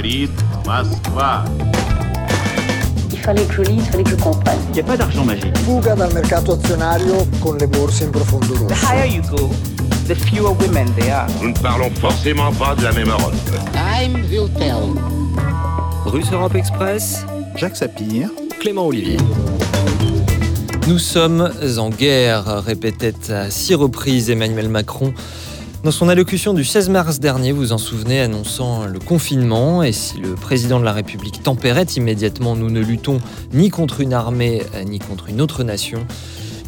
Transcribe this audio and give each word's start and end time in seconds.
говорит 0.00 0.30
Москва. 0.64 1.44
Il 3.12 3.18
fallait 3.18 3.44
que 3.44 3.54
je 3.54 3.62
lise, 3.62 3.82
il 3.84 3.90
fallait 3.90 4.04
que 4.04 4.10
je 4.10 4.16
comprenne. 4.16 4.58
Il 4.68 4.74
n'y 4.74 4.80
a 4.80 4.84
pas 4.84 4.96
d'argent 4.96 5.24
magique. 5.24 5.56
Fuga 5.64 5.94
dal 5.94 6.12
mercato 6.14 6.52
azionario 6.52 7.26
con 7.40 7.56
le 7.58 7.66
borse 7.66 8.04
in 8.04 8.10
profondo 8.10 8.54
The 8.54 8.60
rosso. 8.74 8.86
higher 8.86 9.06
you 9.06 9.22
go, 9.22 9.50
the 10.06 10.14
fewer 10.14 10.52
women 10.52 10.86
there 10.96 11.12
are. 11.12 11.26
Nous 11.42 11.48
ne 11.50 11.54
parlons 11.58 11.90
forcément 12.00 12.52
pas 12.52 12.74
de 12.74 12.84
la 12.84 12.92
même 12.92 13.08
Europe. 13.08 13.34
Time 13.72 14.14
will 14.30 14.48
tell. 14.58 14.94
Russe 16.06 16.30
Europe 16.32 16.54
Express, 16.54 17.26
Jacques 17.56 17.76
Sapir, 17.76 18.30
Clément 18.60 18.86
Olivier. 18.86 19.18
Nous 20.86 20.98
sommes 21.00 21.50
en 21.78 21.90
guerre, 21.90 22.62
répétait 22.64 23.32
à 23.32 23.50
six 23.50 23.74
reprises 23.74 24.30
Emmanuel 24.30 24.68
Macron. 24.68 25.12
dans 25.83 25.89
son 25.89 26.09
allocution 26.09 26.53
du 26.53 26.63
16 26.63 26.89
mars 26.89 27.19
dernier, 27.19 27.51
vous 27.51 27.71
en 27.71 27.79
souvenez, 27.79 28.21
annonçant 28.21 28.85
le 28.85 28.99
confinement, 28.99 29.81
et 29.81 29.91
si 29.91 30.19
le 30.19 30.35
président 30.35 30.79
de 30.79 30.85
la 30.85 30.93
République 30.93 31.41
tempérait 31.41 31.87
immédiatement, 31.95 32.55
nous 32.55 32.69
ne 32.69 32.81
luttons 32.81 33.19
ni 33.51 33.71
contre 33.71 33.99
une 34.01 34.13
armée, 34.13 34.61
ni 34.85 34.99
contre 34.99 35.29
une 35.29 35.41
autre 35.41 35.63
nation. 35.63 36.05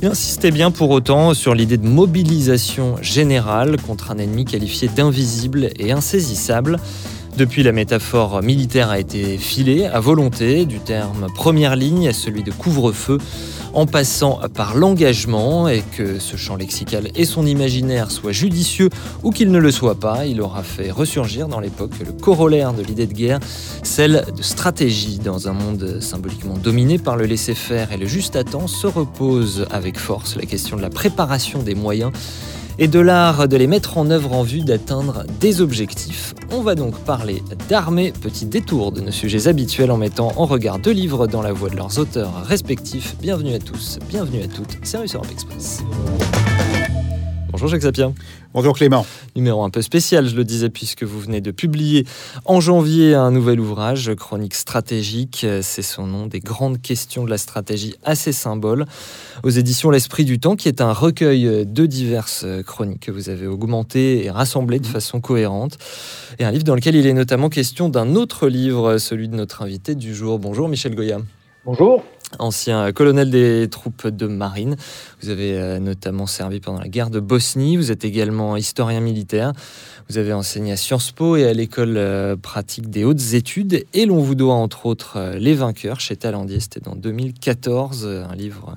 Il 0.01 0.07
insistait 0.07 0.49
bien 0.49 0.71
pour 0.71 0.89
autant 0.89 1.35
sur 1.35 1.53
l'idée 1.53 1.77
de 1.77 1.87
mobilisation 1.87 2.95
générale 3.03 3.79
contre 3.79 4.09
un 4.09 4.17
ennemi 4.17 4.45
qualifié 4.45 4.87
d'invisible 4.87 5.69
et 5.77 5.91
insaisissable. 5.91 6.79
Depuis, 7.35 7.63
la 7.63 7.71
métaphore 7.71 8.43
militaire 8.43 8.91
a 8.91 8.99
été 8.99 9.39
filée 9.39 9.87
à 9.87 9.99
volonté, 9.99 10.65
du 10.65 10.79
terme 10.79 11.25
première 11.33 11.75
ligne 11.75 12.07
à 12.07 12.13
celui 12.13 12.43
de 12.43 12.51
couvre-feu, 12.51 13.17
en 13.73 13.87
passant 13.87 14.39
par 14.53 14.75
l'engagement, 14.75 15.67
et 15.67 15.83
que 15.97 16.19
ce 16.19 16.37
champ 16.37 16.55
lexical 16.55 17.09
et 17.15 17.25
son 17.25 17.47
imaginaire 17.47 18.11
soient 18.11 18.31
judicieux 18.31 18.91
ou 19.23 19.31
qu'ils 19.31 19.49
ne 19.49 19.57
le 19.57 19.71
soient 19.71 19.99
pas, 19.99 20.27
il 20.27 20.41
aura 20.41 20.61
fait 20.61 20.91
ressurgir 20.91 21.47
dans 21.47 21.59
l'époque 21.59 21.93
le 22.05 22.11
corollaire 22.11 22.71
de 22.71 22.83
l'idée 22.83 23.07
de 23.07 23.13
guerre, 23.13 23.39
celle 23.81 24.25
de 24.37 24.43
stratégie. 24.43 25.17
Dans 25.17 25.47
un 25.47 25.53
monde 25.53 26.01
symboliquement 26.01 26.57
dominé 26.57 26.99
par 26.99 27.15
le 27.15 27.25
laisser-faire 27.25 27.91
et 27.91 27.97
le 27.97 28.05
juste 28.05 28.35
à 28.35 28.43
temps, 28.43 28.67
se 28.67 28.85
repose 28.85 29.65
avec 29.71 29.97
force 29.97 30.35
la 30.35 30.45
question 30.45 30.77
de 30.77 30.83
la 30.83 30.91
préparation 30.91 31.63
des 31.63 31.73
moyens 31.73 32.11
et 32.79 32.87
de 32.87 32.99
l'art 32.99 33.47
de 33.47 33.57
les 33.57 33.67
mettre 33.67 33.97
en 33.97 34.09
œuvre 34.09 34.33
en 34.33 34.43
vue 34.43 34.61
d'atteindre 34.61 35.23
des 35.39 35.61
objectifs. 35.61 36.33
On 36.51 36.61
va 36.61 36.75
donc 36.75 36.97
parler 36.99 37.41
d'armée, 37.69 38.11
petit 38.11 38.45
détour 38.45 38.91
de 38.91 39.01
nos 39.01 39.11
sujets 39.11 39.47
habituels 39.47 39.91
en 39.91 39.97
mettant 39.97 40.33
en 40.37 40.45
regard 40.45 40.79
deux 40.79 40.91
livres 40.91 41.27
dans 41.27 41.41
la 41.41 41.51
voix 41.51 41.69
de 41.69 41.75
leurs 41.75 41.99
auteurs 41.99 42.45
respectifs. 42.45 43.15
Bienvenue 43.21 43.53
à 43.53 43.59
tous, 43.59 43.99
bienvenue 44.09 44.43
à 44.43 44.47
toutes, 44.47 44.77
c'est 44.83 44.97
Europe 44.97 45.31
Express. 45.31 45.83
Bonjour 47.53 47.67
Jacques 47.67 47.83
Sapien. 47.83 48.15
Bonjour 48.55 48.75
Clément. 48.75 49.05
Numéro 49.35 49.63
un 49.63 49.69
peu 49.69 49.83
spécial, 49.83 50.27
je 50.27 50.35
le 50.35 50.43
disais, 50.43 50.71
puisque 50.71 51.03
vous 51.03 51.19
venez 51.19 51.39
de 51.39 51.51
publier 51.51 52.03
en 52.45 52.59
janvier 52.59 53.13
un 53.13 53.29
nouvel 53.29 53.59
ouvrage, 53.59 54.15
Chronique 54.15 54.55
stratégique. 54.55 55.45
C'est 55.61 55.83
son 55.83 56.07
nom, 56.07 56.25
des 56.25 56.39
grandes 56.39 56.81
questions 56.81 57.23
de 57.23 57.29
la 57.29 57.37
stratégie 57.37 57.93
à 58.03 58.15
ses 58.15 58.31
symboles, 58.31 58.87
aux 59.43 59.51
éditions 59.51 59.91
L'Esprit 59.91 60.25
du 60.25 60.39
Temps, 60.39 60.55
qui 60.55 60.67
est 60.67 60.81
un 60.81 60.93
recueil 60.93 61.63
de 61.63 61.85
diverses 61.85 62.47
chroniques 62.65 63.01
que 63.01 63.11
vous 63.11 63.29
avez 63.29 63.45
augmentées 63.45 64.25
et 64.25 64.31
rassemblées 64.31 64.79
de 64.79 64.87
façon 64.87 65.21
cohérente. 65.21 65.77
Et 66.39 66.45
un 66.45 66.51
livre 66.51 66.63
dans 66.63 66.73
lequel 66.73 66.95
il 66.95 67.05
est 67.05 67.13
notamment 67.13 67.49
question 67.49 67.87
d'un 67.87 68.15
autre 68.15 68.47
livre, 68.47 68.97
celui 68.97 69.29
de 69.29 69.35
notre 69.35 69.61
invité 69.61 69.93
du 69.93 70.15
jour. 70.15 70.39
Bonjour 70.39 70.67
Michel 70.67 70.95
Goya. 70.95 71.19
Bonjour. 71.65 72.01
Ancien 72.39 72.91
colonel 72.91 73.29
des 73.29 73.67
troupes 73.69 74.07
de 74.07 74.27
marine. 74.27 74.75
Vous 75.21 75.29
avez 75.29 75.57
euh, 75.57 75.79
notamment 75.79 76.27
servi 76.27 76.59
pendant 76.59 76.79
la 76.79 76.87
guerre 76.87 77.09
de 77.09 77.19
Bosnie. 77.19 77.77
Vous 77.77 77.91
êtes 77.91 78.05
également 78.05 78.57
historien 78.57 78.99
militaire. 78.99 79.53
Vous 80.09 80.17
avez 80.17 80.33
enseigné 80.33 80.73
à 80.73 80.77
Sciences 80.77 81.11
Po 81.11 81.37
et 81.37 81.47
à 81.47 81.53
l'école 81.53 81.95
euh, 81.95 82.35
pratique 82.35 82.89
des 82.89 83.05
hautes 83.05 83.33
études. 83.33 83.85
Et 83.93 84.05
l'on 84.05 84.19
vous 84.19 84.35
doit 84.35 84.53
entre 84.53 84.85
autres 84.85 85.17
euh, 85.17 85.37
Les 85.37 85.53
Vainqueurs 85.53 86.01
chez 86.01 86.17
Talendier. 86.17 86.59
C'était 86.59 86.81
dans 86.81 86.95
2014, 86.95 88.05
euh, 88.05 88.25
un 88.29 88.35
livre 88.35 88.75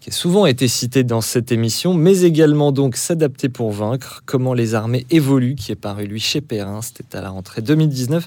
qui 0.00 0.10
a 0.10 0.12
souvent 0.12 0.46
été 0.46 0.68
cité 0.68 1.02
dans 1.02 1.20
cette 1.20 1.50
émission, 1.50 1.92
mais 1.92 2.20
également 2.20 2.70
donc 2.70 2.96
S'adapter 2.96 3.48
pour 3.48 3.72
vaincre, 3.72 4.22
comment 4.26 4.54
les 4.54 4.74
armées 4.74 5.06
évoluent, 5.10 5.56
qui 5.56 5.72
est 5.72 5.76
paru 5.76 6.06
lui 6.06 6.20
chez 6.20 6.40
Perrin. 6.40 6.82
C'était 6.82 7.16
à 7.16 7.20
la 7.20 7.30
rentrée 7.30 7.62
2019 7.62 8.26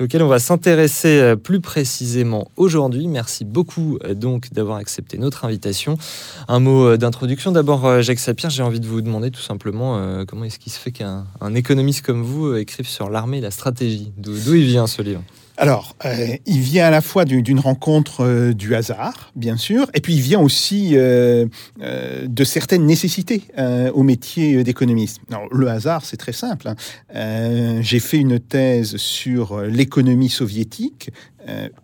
et 0.00 0.04
auquel 0.04 0.22
on 0.22 0.28
va 0.28 0.38
s'intéresser 0.38 1.20
euh, 1.20 1.36
plus 1.36 1.60
précisément 1.60 2.48
aujourd'hui. 2.56 3.08
Merci 3.08 3.44
beaucoup 3.44 3.98
euh, 4.04 4.14
donc 4.14 4.52
d'avoir 4.52 4.78
accepté 4.78 5.18
notre 5.18 5.44
invitation. 5.44 5.98
Un 6.48 6.60
mot 6.60 6.86
euh, 6.86 6.96
d'introduction. 6.96 7.52
D'abord, 7.52 8.00
Jacques 8.00 8.18
Sapir, 8.18 8.50
j'ai 8.50 8.62
envie 8.62 8.80
de 8.80 8.86
vous 8.86 9.02
demander 9.02 9.30
tout 9.30 9.40
simplement 9.40 10.24
comment 10.26 10.44
est-ce 10.44 10.58
qu'il 10.58 10.72
se 10.72 10.78
fait 10.78 10.92
qu'un 10.92 11.26
un 11.40 11.54
économiste 11.54 12.04
comme 12.04 12.22
vous 12.22 12.54
écrive 12.54 12.88
sur 12.88 13.10
l'armée 13.10 13.38
et 13.38 13.40
la 13.40 13.50
stratégie? 13.50 14.12
D'où 14.16 14.54
il 14.54 14.64
vient 14.64 14.86
ce 14.86 15.02
livre? 15.02 15.22
Alors, 15.58 15.94
euh, 16.06 16.28
il 16.46 16.60
vient 16.60 16.86
à 16.86 16.90
la 16.90 17.02
fois 17.02 17.24
du- 17.26 17.42
d'une 17.42 17.60
rencontre 17.60 18.24
euh, 18.24 18.52
du 18.54 18.74
hasard, 18.74 19.30
bien 19.36 19.56
sûr, 19.58 19.86
et 19.92 20.00
puis 20.00 20.14
il 20.14 20.20
vient 20.22 20.40
aussi 20.40 20.92
euh, 20.94 21.46
de 21.78 22.44
certaines 22.44 22.86
nécessités 22.86 23.42
au 23.92 24.02
métier 24.02 24.64
d'économiste. 24.64 25.20
Le 25.50 25.68
hasard, 25.68 26.04
c'est 26.04 26.16
très 26.16 26.32
simple. 26.32 26.68
hein. 26.68 27.80
J'ai 27.82 28.00
fait 28.00 28.18
une 28.18 28.40
thèse 28.40 28.96
sur 28.96 29.60
l'économie 29.60 30.28
soviétique, 30.30 31.10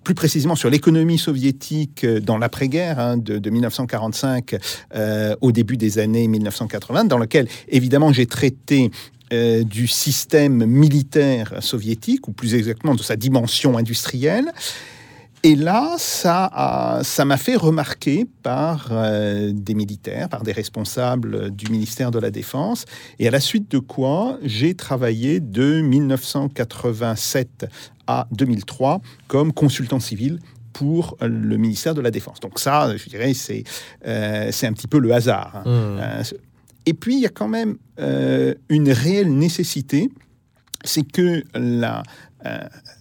plus 0.04 0.14
précisément 0.14 0.54
sur 0.54 0.70
l'économie 0.70 1.18
soviétique 1.18 2.06
dans 2.06 2.38
l'après-guerre, 2.38 2.98
hein, 2.98 3.16
de, 3.16 3.38
de 3.38 3.50
1945 3.50 4.56
euh, 4.94 5.34
au 5.40 5.52
début 5.52 5.76
des 5.76 5.98
années 5.98 6.26
1980, 6.28 7.04
dans 7.04 7.18
lequel, 7.18 7.48
évidemment, 7.68 8.12
j'ai 8.12 8.26
traité 8.26 8.90
euh, 9.32 9.64
du 9.64 9.86
système 9.86 10.64
militaire 10.64 11.62
soviétique, 11.62 12.28
ou 12.28 12.32
plus 12.32 12.54
exactement 12.54 12.94
de 12.94 13.02
sa 13.02 13.16
dimension 13.16 13.76
industrielle. 13.76 14.46
Et 15.44 15.54
là, 15.54 15.94
ça 15.98 17.00
m'a 17.24 17.36
fait 17.36 17.54
remarquer 17.54 18.26
par 18.42 18.88
euh, 18.90 19.52
des 19.54 19.74
militaires, 19.74 20.28
par 20.28 20.42
des 20.42 20.50
responsables 20.52 21.50
du 21.50 21.70
ministère 21.70 22.10
de 22.10 22.18
la 22.18 22.30
Défense, 22.30 22.86
et 23.20 23.28
à 23.28 23.30
la 23.30 23.38
suite 23.38 23.70
de 23.70 23.78
quoi 23.78 24.38
j'ai 24.42 24.74
travaillé 24.74 25.38
de 25.38 25.80
1987 25.80 27.66
à 28.08 28.26
2003 28.32 29.00
comme 29.28 29.52
consultant 29.52 30.00
civil 30.00 30.40
pour 30.72 31.16
le 31.20 31.56
ministère 31.56 31.94
de 31.94 32.00
la 32.00 32.10
Défense. 32.10 32.40
Donc 32.40 32.58
ça, 32.58 32.96
je 32.96 33.08
dirais, 33.08 33.34
c'est 33.34 33.64
euh, 34.06 34.48
c'est 34.52 34.66
un 34.66 34.72
petit 34.72 34.86
peu 34.88 34.98
le 34.98 35.12
hasard. 35.12 35.62
hein. 35.64 36.20
Hmm. 36.20 36.22
Et 36.88 36.94
puis, 36.94 37.16
il 37.16 37.20
y 37.20 37.26
a 37.26 37.34
quand 37.40 37.48
même 37.48 37.76
euh, 38.00 38.54
une 38.70 38.90
réelle 38.90 39.30
nécessité, 39.36 40.08
c'est 40.84 41.02
que 41.02 41.44
euh, 41.54 41.92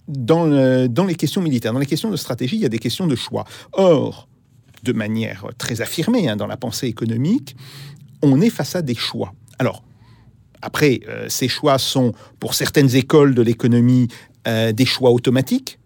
dans, 0.08 0.44
le- 0.44 0.88
dans 0.88 1.06
les 1.06 1.14
questions 1.14 1.40
militaires, 1.40 1.72
dans 1.72 1.78
les 1.78 1.86
questions 1.94 2.10
de 2.10 2.16
stratégie, 2.16 2.56
il 2.56 2.62
y 2.62 2.66
a 2.66 2.68
des 2.68 2.78
questions 2.86 3.06
de 3.06 3.16
choix. 3.16 3.44
Or, 3.72 4.28
de 4.82 4.92
manière 4.92 5.46
très 5.56 5.80
affirmée 5.80 6.28
hein, 6.28 6.36
dans 6.36 6.46
la 6.46 6.58
pensée 6.58 6.86
économique, 6.86 7.56
on 8.20 8.42
est 8.42 8.50
face 8.50 8.76
à 8.76 8.82
des 8.82 8.94
choix. 8.94 9.32
Alors, 9.58 9.82
après, 10.60 11.00
euh, 11.08 11.26
ces 11.30 11.48
choix 11.48 11.78
sont, 11.78 12.12
pour 12.40 12.52
certaines 12.52 12.94
écoles 12.94 13.34
de 13.34 13.42
l'économie, 13.42 14.08
des 14.80 14.86
choix 14.86 15.10
automatiques. 15.10 15.78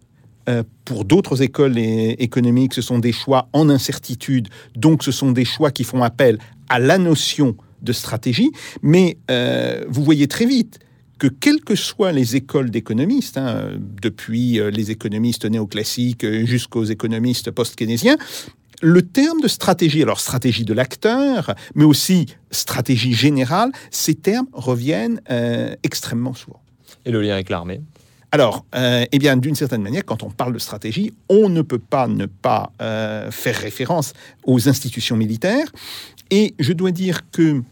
Pour 0.84 1.04
d'autres 1.04 1.42
écoles 1.42 1.78
économiques, 1.78 2.74
ce 2.74 2.82
sont 2.82 3.00
des 3.00 3.10
choix 3.12 3.48
en 3.52 3.68
incertitude, 3.68 4.48
donc 4.76 5.02
ce 5.02 5.10
sont 5.10 5.32
des 5.32 5.44
choix 5.44 5.70
qui 5.72 5.82
font 5.82 6.02
appel 6.04 6.38
à 6.68 6.78
la 6.78 6.96
notion 6.98 7.56
de 7.82 7.92
stratégie. 7.92 8.50
Mais 8.82 9.18
euh, 9.30 9.84
vous 9.88 10.04
voyez 10.04 10.28
très 10.28 10.46
vite 10.46 10.78
que 11.18 11.28
quelles 11.28 11.60
que 11.60 11.76
soient 11.76 12.12
les 12.12 12.36
écoles 12.36 12.70
d'économistes, 12.70 13.38
hein, 13.38 13.70
depuis 14.00 14.58
euh, 14.58 14.70
les 14.70 14.90
économistes 14.90 15.44
néoclassiques 15.44 16.26
jusqu'aux 16.44 16.84
économistes 16.84 17.50
post-keynésiens, 17.50 18.16
le 18.82 19.02
terme 19.02 19.40
de 19.40 19.48
stratégie, 19.48 20.02
alors 20.02 20.20
stratégie 20.20 20.64
de 20.64 20.74
l'acteur, 20.74 21.54
mais 21.74 21.84
aussi 21.84 22.26
stratégie 22.50 23.14
générale, 23.14 23.70
ces 23.90 24.14
termes 24.14 24.48
reviennent 24.52 25.20
euh, 25.30 25.74
extrêmement 25.84 26.34
souvent. 26.34 26.60
Et 27.06 27.12
le 27.12 27.22
lien 27.22 27.34
avec 27.34 27.48
l'armée? 27.48 27.80
Alors, 28.32 28.64
euh, 28.74 29.04
eh 29.12 29.18
bien, 29.18 29.36
d'une 29.36 29.54
certaine 29.54 29.82
manière, 29.82 30.04
quand 30.04 30.22
on 30.22 30.30
parle 30.30 30.52
de 30.52 30.58
stratégie, 30.58 31.12
on 31.28 31.48
ne 31.48 31.62
peut 31.62 31.78
pas 31.78 32.08
ne 32.08 32.26
pas 32.26 32.72
euh, 32.80 33.30
faire 33.30 33.56
référence 33.56 34.14
aux 34.44 34.68
institutions 34.68 35.16
militaires. 35.16 35.70
Et 36.30 36.54
je 36.58 36.72
dois 36.72 36.90
dire 36.90 37.30
que 37.30 37.62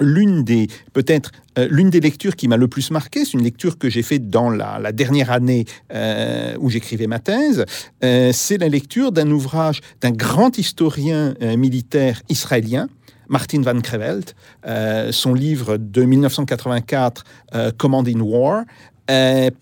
l'une 0.00 0.44
des 0.44 0.68
peut-être 0.92 1.30
euh, 1.58 1.68
l'une 1.70 1.90
des 1.90 2.00
lectures 2.00 2.36
qui 2.36 2.48
m'a 2.48 2.56
le 2.56 2.68
plus 2.68 2.90
marqué, 2.90 3.24
c'est 3.24 3.34
une 3.34 3.44
lecture 3.44 3.78
que 3.78 3.88
j'ai 3.88 4.02
faite 4.02 4.28
dans 4.28 4.50
la, 4.50 4.92
dernière 4.92 5.30
année 5.30 5.66
euh, 5.92 6.56
où 6.58 6.70
j'écrivais 6.70 7.06
ma 7.06 7.18
thèse. 7.18 7.64
euh, 8.02 8.32
c'est 8.32 8.58
la 8.58 8.68
lecture 8.68 9.12
d'un 9.12 9.30
ouvrage 9.30 9.80
d'un 10.00 10.10
grand 10.10 10.58
historien 10.58 11.34
militaire 11.56 12.22
israélien. 12.28 12.88
Martin 13.28 13.62
Van 13.62 13.80
Creveld, 13.80 14.32
euh, 14.66 15.12
son 15.12 15.34
livre 15.34 15.76
de 15.76 16.02
1984, 16.02 17.24
euh, 17.54 17.70
Command 17.76 18.06
in 18.06 18.20
War, 18.20 18.64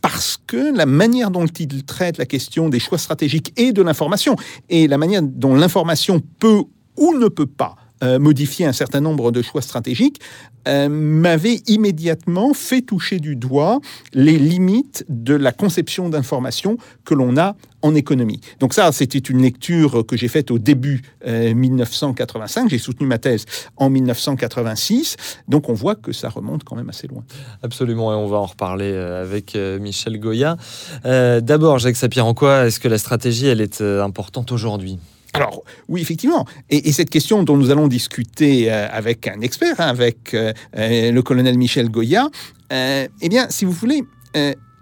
parce 0.01 0.39
que 0.47 0.77
la 0.77 0.87
manière 0.87 1.31
dont 1.31 1.47
il 1.47 1.85
traite 1.85 2.17
la 2.17 2.27
question 2.27 2.69
des 2.69 2.79
choix 2.79 2.99
stratégiques 2.99 3.53
et 3.57 3.73
de 3.73 3.83
l'information, 3.83 4.37
et 4.69 4.87
la 4.87 4.99
manière 4.99 5.23
dont 5.23 5.57
l'information 5.57 6.23
peut 6.39 6.63
ou 6.97 7.15
ne 7.15 7.27
peut 7.27 7.47
pas 7.47 7.75
euh, 8.03 8.19
modifier 8.19 8.67
un 8.67 8.73
certain 8.73 9.01
nombre 9.01 9.31
de 9.31 9.43
choix 9.43 9.63
stratégiques, 9.63 10.21
euh, 10.69 10.89
m'avait 10.89 11.61
immédiatement 11.67 12.55
fait 12.55 12.83
toucher 12.83 13.19
du 13.19 13.37
doigt 13.37 13.81
les 14.13 14.39
limites 14.39 15.05
de 15.09 15.35
la 15.35 15.53
conception 15.53 16.09
d'information 16.09 16.77
que 17.05 17.15
l'on 17.15 17.37
a 17.37 17.57
en 17.83 17.95
économie. 17.95 18.41
Donc 18.61 18.75
ça, 18.75 18.91
c'était 18.93 19.19
une 19.19 19.43
lecture 19.43 20.07
que 20.07 20.17
j'ai 20.17 20.29
faite 20.29 20.53
au 20.53 20.59
début 20.61 21.03
1985. 21.27 22.71
J'ai 22.71 22.79
soutenu 22.79 23.09
ma 23.09 23.19
thèse 23.19 23.45
en 23.77 23.91
1986. 23.91 25.17
Donc 25.49 25.69
on 25.69 25.73
voit 25.73 25.97
que 25.97 26.13
ça 26.13 26.29
remonte 26.29 26.63
quand 26.63 26.77
même 26.77 26.89
assez 26.89 27.09
loin. 27.09 27.25
Absolument, 27.65 28.13
et 28.13 28.17
on 28.17 28.29
va 28.29 28.37
en 28.37 28.47
reparler 28.47 28.95
avec 28.95 29.57
Michel 29.57 30.21
Goya. 30.21 30.57
D'abord, 31.05 31.81
Jacques 31.81 31.97
Sapir, 31.97 32.25
en 32.25 32.35
quoi 32.35 32.67
est-ce 32.67 32.79
que 32.79 32.87
la 32.87 32.99
stratégie, 32.99 33.49
elle 33.49 33.61
est 33.61 33.81
importante 33.81 34.53
aujourd'hui? 34.53 35.01
Alors, 35.35 35.65
oui, 35.89 36.03
effectivement. 36.03 36.47
Et, 36.69 36.93
cette 36.93 37.11
question 37.11 37.43
dont 37.43 37.57
nous 37.57 37.71
allons 37.71 37.89
discuter 37.89 38.71
euh, 38.71 38.87
avec 38.91 39.27
un 39.27 39.41
expert, 39.41 39.81
hein, 39.81 39.87
avec 39.87 40.35
euh, 40.35 40.53
euh, 40.77 41.11
le 41.11 41.23
colonel 41.23 41.57
Michel 41.57 41.89
Goya, 41.91 42.29
eh 42.71 43.29
bien, 43.29 43.49
si 43.51 43.67
vous 43.67 43.73
voulez, 43.73 44.03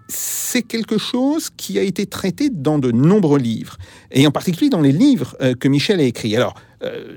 c'est 0.07 0.61
quelque 0.61 0.97
chose 0.97 1.49
qui 1.49 1.77
a 1.77 1.81
été 1.81 2.05
traité 2.05 2.49
dans 2.49 2.79
de 2.79 2.89
nombreux 2.89 3.37
livres, 3.37 3.77
et 4.11 4.25
en 4.25 4.31
particulier 4.31 4.69
dans 4.69 4.79
les 4.79 4.93
livres 4.93 5.35
que 5.59 5.67
Michel 5.67 5.99
a 5.99 6.03
écrits. 6.03 6.33
Alors, 6.37 6.53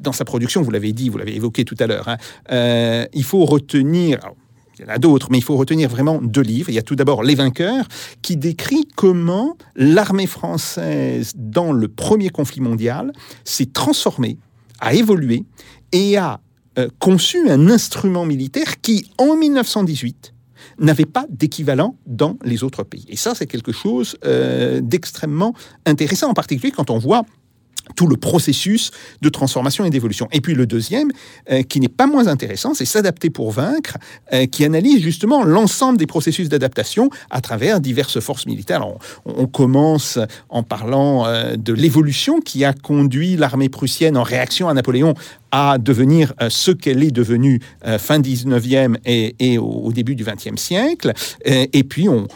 dans 0.02 0.10
sa 0.10 0.24
production, 0.24 0.62
vous 0.62 0.72
l'avez 0.72 0.92
dit, 0.92 1.10
vous 1.10 1.18
l'avez 1.18 1.36
évoqué 1.36 1.64
tout 1.64 1.76
à 1.78 1.86
l'heure, 1.86 2.08
hein, 2.08 3.06
il 3.12 3.22
faut 3.22 3.44
retenir... 3.44 4.18
Il 4.84 4.88
y 4.88 4.92
en 4.92 4.96
a 4.96 4.98
d'autres, 4.98 5.28
mais 5.30 5.38
il 5.38 5.44
faut 5.44 5.56
retenir 5.56 5.88
vraiment 5.88 6.20
deux 6.20 6.42
livres. 6.42 6.68
Il 6.68 6.74
y 6.74 6.78
a 6.78 6.82
tout 6.82 6.94
d'abord 6.94 7.22
Les 7.22 7.34
Vainqueurs, 7.34 7.86
qui 8.20 8.36
décrit 8.36 8.86
comment 8.96 9.56
l'armée 9.76 10.26
française, 10.26 11.32
dans 11.36 11.72
le 11.72 11.88
premier 11.88 12.28
conflit 12.28 12.60
mondial, 12.60 13.12
s'est 13.44 13.72
transformée, 13.72 14.36
a 14.80 14.92
évolué 14.92 15.44
et 15.92 16.18
a 16.18 16.40
euh, 16.78 16.88
conçu 16.98 17.48
un 17.48 17.70
instrument 17.70 18.26
militaire 18.26 18.80
qui, 18.82 19.10
en 19.16 19.36
1918, 19.36 20.34
n'avait 20.78 21.06
pas 21.06 21.24
d'équivalent 21.30 21.96
dans 22.06 22.36
les 22.44 22.62
autres 22.62 22.82
pays. 22.82 23.06
Et 23.08 23.16
ça, 23.16 23.34
c'est 23.34 23.46
quelque 23.46 23.72
chose 23.72 24.18
euh, 24.26 24.82
d'extrêmement 24.82 25.54
intéressant, 25.86 26.28
en 26.28 26.34
particulier 26.34 26.72
quand 26.72 26.90
on 26.90 26.98
voit 26.98 27.24
tout 27.96 28.06
le 28.06 28.16
processus 28.16 28.90
de 29.22 29.28
transformation 29.28 29.84
et 29.84 29.90
d'évolution. 29.90 30.28
Et 30.32 30.40
puis 30.40 30.54
le 30.54 30.66
deuxième, 30.66 31.10
euh, 31.50 31.62
qui 31.62 31.80
n'est 31.80 31.88
pas 31.88 32.06
moins 32.06 32.26
intéressant, 32.26 32.74
c'est 32.74 32.84
S'adapter 32.84 33.28
pour 33.28 33.50
vaincre, 33.50 33.96
euh, 34.32 34.46
qui 34.46 34.64
analyse 34.64 35.02
justement 35.02 35.42
l'ensemble 35.42 35.98
des 35.98 36.06
processus 36.06 36.48
d'adaptation 36.48 37.10
à 37.30 37.40
travers 37.40 37.80
diverses 37.80 38.20
forces 38.20 38.46
militaires. 38.46 38.86
on, 39.24 39.46
commence 39.46 40.18
en 40.48 40.62
parlant 40.62 41.26
euh, 41.26 41.56
de 41.56 41.72
l'évolution 41.72 42.40
qui 42.40 42.64
a 42.64 42.72
conduit 42.72 43.36
l'armée 43.36 43.68
prussienne 43.68 44.16
en 44.16 44.22
réaction 44.22 44.68
à 44.68 44.74
Napoléon 44.74 45.14
à 45.56 45.78
devenir 45.78 46.32
euh, 46.42 46.50
ce 46.50 46.72
qu'elle 46.72 47.04
est 47.04 47.12
devenue 47.12 47.60
euh, 47.86 47.96
fin 47.96 48.18
19e 48.18 48.96
et, 49.04 49.56
au, 49.56 49.92
début 49.92 50.16
du 50.16 50.24
20e 50.24 50.56
siècle. 50.56 51.12
Et, 51.44 51.84
puis, 51.84 52.08
on, 52.08 52.26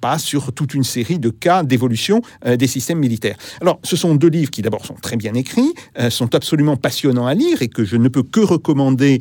passe 0.00 0.22
sur 0.24 0.54
toute 0.54 0.72
une 0.72 0.82
série 0.82 1.18
de 1.18 1.28
cas 1.28 1.64
d'évolution 1.64 2.22
euh, 2.46 2.56
des 2.56 2.66
systèmes 2.66 2.98
militaires. 2.98 3.36
Alors, 3.60 3.78
ce 3.84 3.94
sont 3.94 4.14
deux 4.14 4.28
livres 4.28 4.50
qui, 4.50 4.62
d'abord, 4.62 4.86
sont 4.86 4.94
très 4.94 5.16
bien 5.16 5.34
écrits, 5.34 5.74
sont 6.08 6.34
absolument 6.34 6.76
passionnants 6.76 7.26
à 7.26 7.34
lire 7.34 7.60
et 7.60 7.68
que 7.68 7.84
je 7.84 7.96
ne 7.96 8.08
peux 8.08 8.22
que 8.22 8.40
recommander 8.40 9.20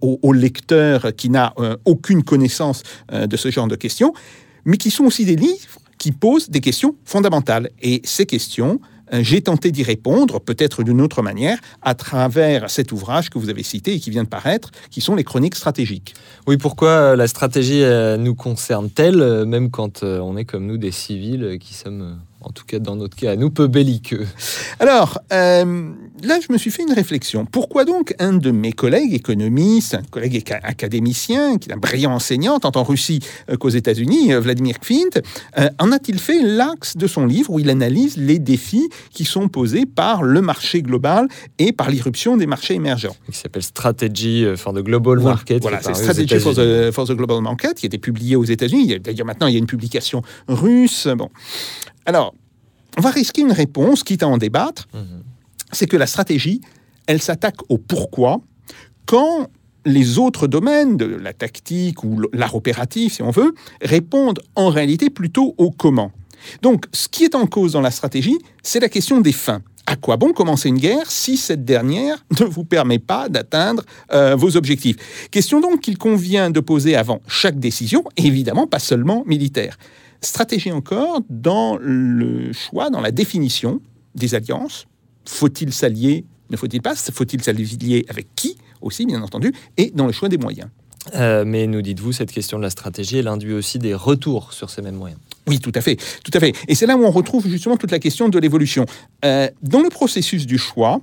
aux, 0.00 0.32
lecteurs 0.32 1.14
qui 1.16 1.30
n'a 1.30 1.54
aucune 1.84 2.22
connaissance 2.22 2.84
de 3.12 3.36
ce 3.36 3.50
genre 3.50 3.66
de 3.66 3.76
questions, 3.76 4.12
mais 4.64 4.76
qui 4.76 4.90
sont 4.90 5.04
aussi 5.04 5.24
des 5.24 5.36
livres 5.36 5.78
qui 5.98 6.12
posent 6.12 6.50
des 6.50 6.60
questions 6.60 6.96
fondamentales. 7.04 7.70
Et 7.80 8.00
ces 8.04 8.26
questions, 8.26 8.80
euh, 8.82 8.91
j'ai 9.20 9.42
tenté 9.42 9.70
d'y 9.70 9.82
répondre, 9.82 10.40
peut-être 10.40 10.82
d'une 10.82 11.00
autre 11.00 11.22
manière, 11.22 11.58
à 11.82 11.94
travers 11.94 12.70
cet 12.70 12.92
ouvrage 12.92 13.30
que 13.30 13.38
vous 13.38 13.50
avez 13.50 13.62
cité 13.62 13.94
et 13.94 14.00
qui 14.00 14.10
vient 14.10 14.24
de 14.24 14.28
paraître, 14.28 14.70
qui 14.90 15.00
sont 15.00 15.14
les 15.14 15.24
chroniques 15.24 15.54
stratégiques. 15.54 16.14
Oui, 16.46 16.56
pourquoi 16.56 16.88
euh, 16.88 17.16
la 17.16 17.26
stratégie 17.26 17.82
euh, 17.82 18.16
nous 18.16 18.34
concerne-t-elle, 18.34 19.44
même 19.44 19.70
quand 19.70 20.02
on 20.02 20.36
est 20.36 20.44
comme 20.44 20.66
nous 20.66 20.78
des 20.78 20.90
civils 20.90 21.58
qui 21.60 21.74
sommes 21.74 22.18
en 22.44 22.50
tout 22.50 22.64
cas 22.64 22.78
dans 22.78 22.96
notre 22.96 23.16
cas, 23.16 23.36
nous 23.36 23.50
peu 23.50 23.66
belliqueux. 23.66 24.26
Alors, 24.80 25.20
euh, 25.32 25.90
là, 26.22 26.38
je 26.40 26.52
me 26.52 26.58
suis 26.58 26.70
fait 26.70 26.82
une 26.82 26.92
réflexion. 26.92 27.44
Pourquoi 27.44 27.84
donc 27.84 28.14
un 28.18 28.32
de 28.32 28.50
mes 28.50 28.72
collègues 28.72 29.14
économistes, 29.14 29.94
un 29.94 30.02
collègue 30.02 30.42
académicien, 30.62 31.58
qui 31.58 31.68
est 31.68 31.72
un 31.72 31.76
brillant 31.76 32.12
enseignant, 32.12 32.58
tant 32.58 32.72
en 32.74 32.82
Russie 32.82 33.20
euh, 33.50 33.56
qu'aux 33.56 33.68
États-Unis, 33.68 34.32
euh, 34.32 34.40
Vladimir 34.40 34.78
Kfint, 34.80 35.20
en 35.78 35.92
a-t-il 35.92 36.18
fait 36.18 36.42
l'axe 36.42 36.96
de 36.96 37.06
son 37.06 37.26
livre 37.26 37.50
où 37.50 37.58
il 37.58 37.70
analyse 37.70 38.16
les 38.16 38.38
défis 38.38 38.88
qui 39.10 39.24
sont 39.24 39.48
posés 39.48 39.86
par 39.86 40.22
le 40.22 40.40
marché 40.40 40.82
global 40.82 41.28
et 41.58 41.72
par 41.72 41.90
l'irruption 41.90 42.36
des 42.36 42.46
marchés 42.46 42.74
émergents? 42.74 43.16
Qui 43.30 43.38
s'appelle 43.38 43.62
Strategy 43.62 44.44
for 44.56 44.72
the 44.72 44.78
Global 44.78 45.20
Market. 45.20 45.62
Voilà, 45.62 45.80
c'est 45.82 45.94
Strategy 45.94 46.38
for 46.38 46.54
the, 46.54 46.90
for 46.90 47.06
the, 47.06 47.12
Global 47.12 47.40
Market, 47.42 47.74
qui 47.74 47.86
a 47.86 47.88
été 47.88 47.98
publié 47.98 48.36
aux 48.36 48.44
États-Unis. 48.44 48.98
D'ailleurs, 49.00 49.26
maintenant, 49.26 49.46
il 49.46 49.52
y 49.52 49.56
a 49.56 49.58
une 49.58 49.66
publication 49.66 50.22
russe. 50.48 51.08
Bon. 51.16 51.30
Alors, 52.06 52.34
on 52.98 53.00
va 53.00 53.10
risquer 53.10 53.42
une 53.42 53.52
réponse, 53.52 54.02
quitte 54.02 54.22
à 54.22 54.28
en 54.28 54.38
débattre, 54.38 54.88
mhm. 54.94 55.22
c'est 55.72 55.86
que 55.86 55.96
la 55.96 56.06
stratégie, 56.06 56.60
elle 57.06 57.22
s'attaque 57.22 57.56
au 57.68 57.78
pourquoi 57.78 58.40
quand 59.06 59.48
les 59.84 60.18
autres 60.18 60.46
domaines 60.46 60.96
de 60.96 61.04
la 61.04 61.32
tactique 61.32 62.04
ou 62.04 62.20
l'art 62.32 62.54
opératif, 62.54 63.14
si 63.14 63.22
on 63.22 63.30
veut, 63.30 63.54
répondent 63.80 64.40
en 64.54 64.68
réalité 64.68 65.10
plutôt 65.10 65.54
au 65.58 65.70
comment. 65.70 66.12
Donc, 66.60 66.86
ce 66.92 67.08
qui 67.08 67.24
est 67.24 67.34
en 67.34 67.46
cause 67.46 67.72
dans 67.72 67.80
la 67.80 67.90
stratégie, 67.90 68.38
c'est 68.62 68.80
la 68.80 68.88
question 68.88 69.20
des 69.20 69.32
fins. 69.32 69.62
À 69.86 69.96
quoi 69.96 70.16
bon 70.16 70.32
commencer 70.32 70.68
une 70.68 70.78
guerre 70.78 71.10
si 71.10 71.36
cette 71.36 71.64
dernière 71.64 72.24
ne 72.40 72.44
vous 72.44 72.64
permet 72.64 73.00
pas 73.00 73.28
d'atteindre 73.28 73.84
euh, 74.12 74.36
vos 74.36 74.56
objectifs? 74.56 74.96
Question 75.30 75.60
donc 75.60 75.80
qu'il 75.80 75.98
convient 75.98 76.50
de 76.50 76.60
poser 76.60 76.94
avant 76.94 77.20
chaque 77.26 77.58
décision, 77.58 78.04
évidemment 78.16 78.66
pas 78.66 78.78
seulement 78.78 79.24
militaire. 79.26 79.76
Stratégie 80.22 80.72
encore 80.72 81.20
dans 81.28 81.76
le 81.78 82.52
choix, 82.52 82.90
dans 82.90 83.00
la 83.00 83.10
définition 83.10 83.80
des 84.14 84.34
alliances. 84.34 84.86
Faut-il 85.26 85.72
s'allier 85.72 86.24
Ne 86.50 86.56
faut-il 86.56 86.80
pas? 86.80 86.94
Faut-il 86.94 87.42
s'allier 87.42 88.04
avec 88.08 88.28
qui 88.34 88.56
aussi, 88.80 89.06
bien 89.06 89.22
entendu 89.22 89.52
Et 89.76 89.90
dans 89.94 90.06
le 90.06 90.12
choix 90.12 90.28
des 90.28 90.38
moyens? 90.38 90.68
Euh, 91.14 91.44
mais 91.44 91.66
nous 91.66 91.82
dites-vous, 91.82 92.12
cette 92.12 92.30
question 92.30 92.58
de 92.58 92.62
la 92.62 92.70
stratégie, 92.70 93.18
elle 93.18 93.28
induit 93.28 93.52
aussi 93.52 93.78
des 93.78 93.94
retours 93.94 94.52
sur 94.52 94.70
ces 94.70 94.82
mêmes 94.82 94.96
moyens. 94.96 95.20
Oui, 95.48 95.58
tout 95.58 95.72
à 95.74 95.80
fait, 95.80 95.96
tout 96.22 96.30
à 96.34 96.40
fait. 96.40 96.54
Et 96.68 96.74
c'est 96.74 96.86
là 96.86 96.96
où 96.96 97.04
on 97.04 97.10
retrouve 97.10 97.48
justement 97.48 97.76
toute 97.76 97.90
la 97.90 97.98
question 97.98 98.28
de 98.28 98.38
l'évolution. 98.38 98.86
Euh, 99.24 99.48
dans 99.62 99.80
le 99.80 99.88
processus 99.88 100.46
du 100.46 100.58
choix, 100.58 101.00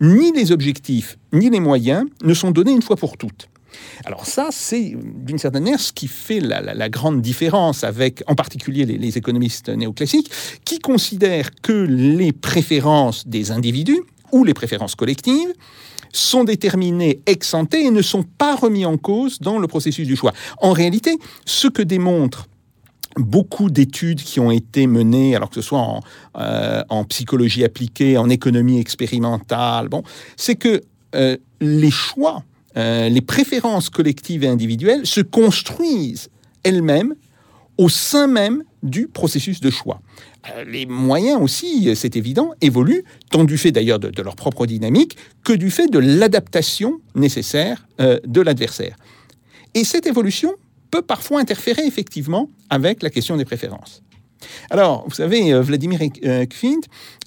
ni 0.00 0.32
les 0.32 0.52
objectifs 0.52 1.18
ni 1.32 1.50
les 1.50 1.60
moyens 1.60 2.06
ne 2.22 2.34
sont 2.34 2.50
donnés 2.50 2.72
une 2.72 2.82
fois 2.82 2.96
pour 2.96 3.16
toutes. 3.16 3.49
Alors 4.04 4.26
ça, 4.26 4.48
c'est 4.50 4.96
d'une 5.02 5.38
certaine 5.38 5.64
manière 5.64 5.80
ce 5.80 5.92
qui 5.92 6.08
fait 6.08 6.40
la, 6.40 6.88
grande 6.88 7.20
différence 7.22 7.84
avec, 7.84 8.22
en 8.26 8.34
particulier, 8.34 8.84
les, 8.84 9.18
économistes 9.18 9.68
néoclassiques, 9.68 10.30
qui 10.64 10.78
considèrent 10.78 11.50
que 11.62 11.72
les 11.72 12.32
préférences 12.32 13.26
des 13.26 13.50
individus 13.50 14.00
ou 14.32 14.44
les 14.44 14.54
préférences 14.54 14.94
collectives 14.94 15.52
sont 16.12 16.44
déterminées 16.44 17.20
ex 17.26 17.54
ante 17.54 17.74
et 17.74 17.90
ne 17.90 18.02
sont 18.02 18.24
pas 18.24 18.56
remis 18.56 18.84
en 18.84 18.96
cause 18.96 19.38
dans 19.40 19.58
le 19.58 19.68
processus 19.68 20.06
du 20.06 20.16
choix. 20.16 20.32
En 20.58 20.72
réalité, 20.72 21.18
ce 21.44 21.68
que 21.68 21.82
démontrent 21.82 22.48
beaucoup 23.16 23.70
d'études 23.70 24.22
qui 24.22 24.40
ont 24.40 24.50
été 24.50 24.86
menées, 24.86 25.34
alors 25.36 25.50
que 25.50 25.56
ce 25.56 25.62
soit 25.62 25.80
en, 25.80 26.00
euh, 26.38 26.82
psychologie 27.08 27.64
appliquée, 27.64 28.16
en 28.16 28.28
économie 28.28 28.78
expérimentale, 28.78 29.88
bon, 29.88 30.02
c'est 30.36 30.56
que 30.56 30.80
euh, 31.14 31.36
les 31.60 31.90
choix 31.90 32.44
euh, 32.76 33.08
les 33.08 33.20
préférences 33.20 33.90
collectives 33.90 34.44
et 34.44 34.48
individuelles 34.48 35.06
se 35.06 35.20
construisent 35.20 36.30
elles-mêmes 36.62 37.14
au 37.78 37.88
sein 37.88 38.26
même 38.26 38.62
du 38.82 39.08
processus 39.08 39.60
de 39.60 39.70
choix. 39.70 40.00
Euh, 40.50 40.64
les 40.64 40.86
moyens 40.86 41.40
aussi, 41.40 41.94
c'est 41.96 42.16
évident, 42.16 42.52
évoluent, 42.60 43.04
tant 43.30 43.44
du 43.44 43.58
fait 43.58 43.72
d'ailleurs 43.72 43.98
de, 43.98 44.22
leur 44.22 44.36
propre 44.36 44.66
dynamique 44.66 45.16
que 45.44 45.52
du 45.52 45.70
fait 45.70 45.88
de 45.88 45.98
l'adaptation 45.98 47.00
nécessaire 47.14 47.86
euh, 48.00 48.20
de 48.26 48.40
l'adversaire. 48.40 48.96
Et 49.74 49.84
cette 49.84 50.06
évolution 50.06 50.54
peut 50.90 51.02
parfois 51.02 51.40
interférer 51.40 51.82
effectivement 51.86 52.50
avec 52.68 53.02
la 53.02 53.10
question 53.10 53.36
des 53.36 53.44
préférences. 53.44 54.02
Alors, 54.70 55.04
vous 55.06 55.14
savez, 55.14 55.52
Vladimir 55.60 56.00
Kfint 56.00 56.80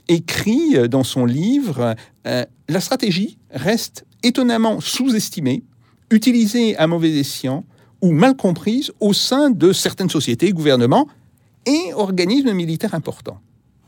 écrit 0.07 0.89
dans 0.89 1.03
son 1.03 1.25
livre 1.25 1.95
La 2.25 2.79
stratégie 2.79 3.37
reste 3.51 4.05
étonnamment 4.23 4.79
sous-estimée, 4.79 5.63
utilisée 6.11 6.75
à 6.77 6.87
mauvais 6.87 7.11
escient 7.11 7.65
ou 8.01 8.11
mal 8.11 8.35
comprise 8.35 8.91
au 8.99 9.13
sein 9.13 9.49
de 9.49 9.71
certaines 9.73 10.09
sociétés, 10.09 10.51
gouvernements 10.51 11.07
et 11.65 11.93
organismes 11.93 12.53
militaires 12.53 12.93
importants. 12.93 13.39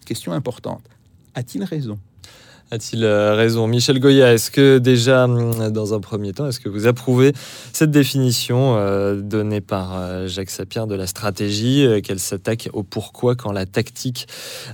Question 0.05 0.31
importante. 0.31 0.83
A-t-il 1.33 1.63
raison? 1.63 1.99
A-t-il 2.75 3.05
euh, 3.05 3.33
raison? 3.33 3.67
Michel 3.67 3.99
Goya, 3.99 4.33
est-ce 4.33 4.51
que 4.51 4.77
déjà, 4.77 5.23
hum, 5.23 5.71
dans 5.71 5.93
un 5.93 5.99
premier 5.99 6.33
temps, 6.33 6.47
est-ce 6.47 6.59
que 6.59 6.69
vous 6.69 6.87
approuvez 6.87 7.31
cette 7.73 7.89
définition 7.89 8.75
euh, 8.75 9.15
donnée 9.15 9.61
par 9.61 9.95
euh, 9.95 10.27
Jacques 10.27 10.49
Sapir 10.49 10.85
de 10.85 10.95
la 10.95 11.07
stratégie, 11.07 12.01
qu'elle 12.03 12.19
s'attaque 12.19 12.69
au 12.73 12.83
pourquoi 12.83 13.35
quand 13.35 13.51
la 13.51 13.65
tactique 13.65 14.27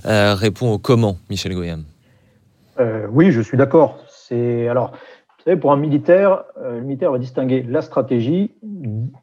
répond 0.04 0.72
au 0.72 0.78
comment, 0.78 1.16
Michel 1.30 1.54
Goya? 1.54 1.76
Oui, 3.10 3.30
je 3.30 3.40
suis 3.40 3.56
d'accord. 3.56 3.98
C'est 4.08 4.68
alors 4.68 4.90
Vous 4.90 5.44
savez, 5.44 5.56
pour 5.56 5.72
un 5.72 5.76
militaire, 5.76 6.44
le 6.60 6.80
militaire 6.80 7.12
va 7.12 7.18
distinguer 7.18 7.64
la 7.68 7.82
stratégie 7.82 8.50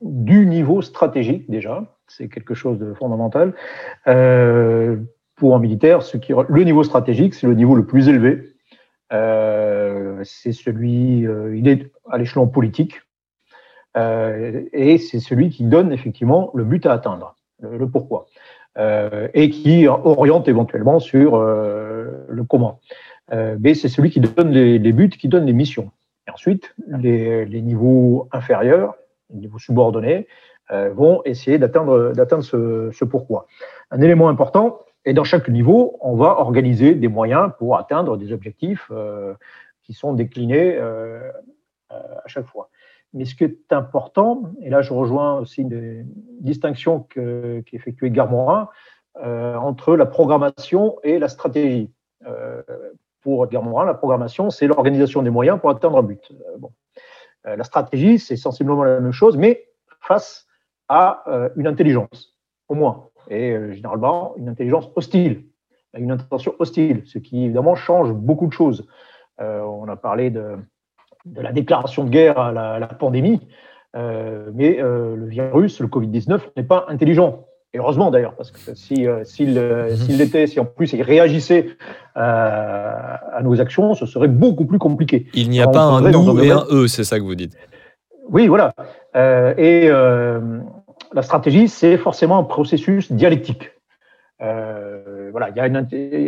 du 0.02 0.46
niveau 0.46 0.82
stratégique 0.82 1.50
déjà. 1.50 1.84
C'est 2.08 2.30
quelque 2.30 2.54
chose 2.54 2.80
de 2.80 2.94
fondamental. 2.94 3.54
Pour 5.36 5.56
un 5.56 5.60
militaire, 5.60 6.00
le 6.50 6.64
niveau 6.64 6.84
stratégique, 6.84 7.34
c'est 7.34 7.48
le 7.48 7.56
niveau 7.56 7.76
le 7.76 7.86
plus 7.86 8.08
élevé. 8.08 8.49
Euh, 9.12 10.22
c'est 10.24 10.52
celui, 10.52 11.26
euh, 11.26 11.58
il 11.58 11.68
est 11.68 11.92
à 12.10 12.18
l'échelon 12.18 12.48
politique, 12.48 13.02
euh, 13.98 14.64
et 14.72 14.98
c'est 14.98 15.20
celui 15.20 15.50
qui 15.50 15.64
donne 15.64 15.92
effectivement 15.92 16.52
le 16.54 16.64
but 16.64 16.86
à 16.86 16.94
atteindre, 16.94 17.36
le, 17.62 17.88
pourquoi, 17.90 18.28
et 19.34 19.50
qui 19.50 19.88
oriente 19.88 20.48
éventuellement 20.48 21.00
sur 21.00 21.38
le 21.38 22.44
comment. 22.48 22.80
Mais 23.32 23.74
c'est 23.74 23.90
celui 23.90 24.10
qui 24.10 24.22
donne 24.22 24.52
les, 24.52 24.80
les, 24.80 24.94
buts, 24.94 25.10
qui 25.10 25.28
donne 25.28 25.46
les 25.46 25.54
missions. 25.54 25.92
Et 26.28 26.32
ensuite, 26.32 26.74
les, 26.88 27.46
les 27.46 27.62
niveaux 27.62 28.30
inférieurs, 28.32 28.96
les 29.32 29.40
niveaux 29.40 29.60
subordonnés, 29.60 30.28
vont 30.72 31.22
essayer 31.26 31.58
d'atteindre 31.58 32.42
ce, 32.42 32.92
ce 32.94 33.04
pourquoi. 33.04 33.48
Un 33.92 34.00
élément 34.02 34.30
important, 34.30 34.80
et 35.06 35.14
dans 35.14 35.24
chaque 35.24 35.50
niveau, 35.50 35.98
on 36.02 36.16
va 36.16 36.40
organiser 36.40 36.94
des 36.96 37.08
moyens 37.08 37.52
pour 37.58 37.78
atteindre 37.78 38.18
des 38.18 38.34
objectifs 38.34 38.88
euh, 38.92 39.34
qui 39.84 39.94
sont 39.94 40.14
déclinés 40.14 40.76
euh, 40.76 41.32
à 41.90 42.28
chaque 42.28 42.46
fois. 42.46 42.70
Mais 43.14 43.26
ce 43.26 43.34
qui 43.34 43.44
est 43.44 43.74
important, 43.74 44.44
et 44.62 44.70
là 44.70 44.82
je 44.82 44.94
rejoins 44.94 45.40
aussi 45.40 45.62
une 45.62 46.06
distinction 46.42 47.00
qu'effectuait 47.10 48.10
qu 48.10 48.14
Garmorin 48.14 48.70
euh, 49.18 49.56
entre 49.56 49.96
la 49.96 50.06
programmation 50.06 50.98
et 51.04 51.18
la 51.20 51.28
stratégie. 51.28 51.92
Euh, 52.28 52.62
pour 53.22 53.46
Garmorin, 53.48 53.86
la 53.86 53.94
programmation, 53.94 54.50
c'est 54.50 54.68
l'organisation 54.68 55.22
des 55.22 55.30
moyens 55.30 55.60
pour 55.60 55.70
atteindre 55.70 55.98
un 55.98 56.04
but. 56.04 56.32
Euh, 56.32 56.58
bon. 56.58 56.72
Euh, 57.48 57.56
la 57.56 57.64
stratégie, 57.64 58.20
c'est 58.20 58.38
sensiblement 58.38 58.84
la 58.84 59.00
même 59.00 59.12
chose, 59.12 59.38
mais 59.38 59.68
face 60.00 60.48
à 60.88 61.24
une 61.56 61.68
intelligence, 61.68 62.36
au 62.68 62.74
moins 62.74 63.09
et 63.30 63.52
euh, 63.52 63.74
généralement 63.74 64.34
une 64.38 64.50
intelligence 64.50 64.90
hostile, 64.96 65.44
une 65.98 66.12
intention 66.12 66.54
hostile, 66.60 67.04
ce 67.06 67.18
qui 67.18 67.46
évidemment 67.46 67.76
change 67.76 68.12
beaucoup 68.12 68.48
de 68.48 68.54
choses. 68.54 68.88
Euh, 69.42 69.62
on 69.62 69.88
a 69.88 69.96
parlé 69.96 70.30
de, 70.30 70.58
de, 71.26 71.42
la 71.42 71.52
déclaration 71.52 72.04
de 72.04 72.10
guerre 72.10 72.40
à 72.40 72.52
la, 72.52 72.72
à 72.74 72.80
la 72.80 72.88
pandémie, 72.88 73.40
euh, 73.96 74.50
mais 74.54 74.78
le 74.78 75.26
virus, 75.26 75.80
le 75.80 75.88
Covid-19, 75.88 76.40
n'est 76.58 76.64
pas 76.64 76.86
intelligent. 76.90 77.46
Et 77.72 77.78
heureusement 77.78 78.10
d'ailleurs, 78.10 78.34
parce 78.34 78.50
que 78.50 78.58
s'il 78.74 79.08
si, 79.26 79.46
mhm. 79.46 79.96
si 79.96 80.12
l'était, 80.14 80.48
si 80.48 80.60
en 80.60 80.66
plus 80.66 80.92
il 80.94 81.04
réagissait 81.04 81.78
à 82.16 83.40
nos 83.44 83.62
actions, 83.62 83.94
ce 83.94 84.06
serait 84.08 84.28
beaucoup 84.28 84.66
plus 84.66 84.80
compliqué. 84.80 85.28
Il 85.34 85.50
n'y 85.50 85.60
a 85.60 85.64
Alors, 85.64 85.74
pas 85.74 85.82
un 85.82 86.12
nous 86.12 86.44
et 86.44 86.52
un 86.52 86.66
eux, 86.72 86.88
c'est 86.88 87.04
ça 87.04 87.20
que 87.20 87.24
vous 87.24 87.36
dites. 87.36 87.56
Oui, 88.30 88.48
voilà. 88.48 88.74
Euh, 89.16 89.54
et 89.58 89.90
euh, 89.90 90.60
la 91.14 91.22
stratégie, 91.22 91.68
c'est 91.68 91.98
forcément 91.98 92.38
un 92.38 92.44
processus 92.44 93.12
dialectique. 93.12 93.72
Euh, 94.42 95.30
voilà, 95.32 95.50
il 95.50 95.56
y 95.58 95.60
a 95.60 95.68
une, 95.68 95.76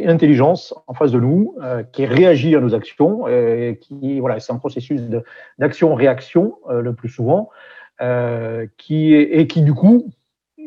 intelligence 0.10 0.74
en 0.88 0.94
face 0.94 1.12
de 1.12 1.20
nous 1.20 1.56
euh, 1.62 1.84
qui 1.84 2.06
réagit 2.06 2.56
à 2.56 2.60
nos 2.60 2.76
actions, 2.76 3.28
et 3.28 3.80
qui 3.82 4.20
voilà, 4.20 4.40
c'est 4.40 4.52
un 4.52 4.58
processus 4.58 5.02
d'action-réaction 5.60 6.56
euh, 6.70 6.82
le 6.82 6.94
plus 6.94 7.10
souvent, 7.10 7.50
euh, 8.02 8.68
qui 8.78 9.14
et 9.14 9.48
qui 9.48 9.62
du 9.62 9.74
coup 9.74 10.10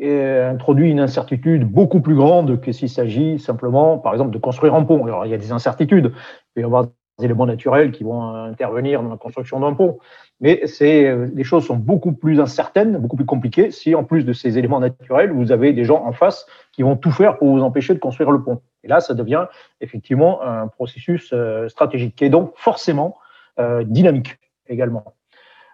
introduit 0.02 0.90
une 0.90 1.00
incertitude 1.00 1.64
beaucoup 1.64 2.00
plus 2.00 2.16
grande 2.16 2.60
que 2.60 2.72
s'il 2.72 2.90
s'agit 2.90 3.38
simplement, 3.38 3.96
par 3.96 4.12
exemple, 4.12 4.32
de 4.32 4.38
construire 4.38 4.74
un 4.74 4.84
pont. 4.84 5.06
Alors 5.06 5.24
il 5.24 5.30
y 5.30 5.34
a 5.34 5.38
des 5.38 5.52
incertitudes, 5.52 6.12
il 6.14 6.54
peut 6.54 6.60
y 6.60 6.64
avoir 6.64 6.86
des 7.18 7.24
éléments 7.24 7.46
naturels 7.46 7.92
qui 7.92 8.04
vont 8.04 8.34
intervenir 8.34 9.02
dans 9.02 9.10
la 9.10 9.16
construction 9.16 9.60
d'un 9.60 9.72
pont. 9.72 9.98
Mais 10.40 10.66
c'est, 10.66 11.16
les 11.34 11.44
choses 11.44 11.64
sont 11.64 11.76
beaucoup 11.76 12.12
plus 12.12 12.40
incertaines, 12.40 12.98
beaucoup 12.98 13.16
plus 13.16 13.24
compliquées 13.24 13.70
si, 13.70 13.94
en 13.94 14.04
plus 14.04 14.24
de 14.24 14.32
ces 14.32 14.58
éléments 14.58 14.80
naturels, 14.80 15.30
vous 15.30 15.52
avez 15.52 15.72
des 15.72 15.84
gens 15.84 16.04
en 16.04 16.12
face 16.12 16.46
qui 16.72 16.82
vont 16.82 16.96
tout 16.96 17.12
faire 17.12 17.38
pour 17.38 17.48
vous 17.48 17.62
empêcher 17.62 17.94
de 17.94 18.00
construire 18.00 18.30
le 18.30 18.42
pont. 18.42 18.60
Et 18.82 18.88
là, 18.88 19.00
ça 19.00 19.14
devient 19.14 19.46
effectivement 19.80 20.42
un 20.42 20.66
processus 20.66 21.30
euh, 21.32 21.68
stratégique 21.68 22.16
qui 22.16 22.24
est 22.24 22.30
donc 22.30 22.52
forcément 22.56 23.16
euh, 23.58 23.84
dynamique 23.84 24.38
également. 24.68 25.14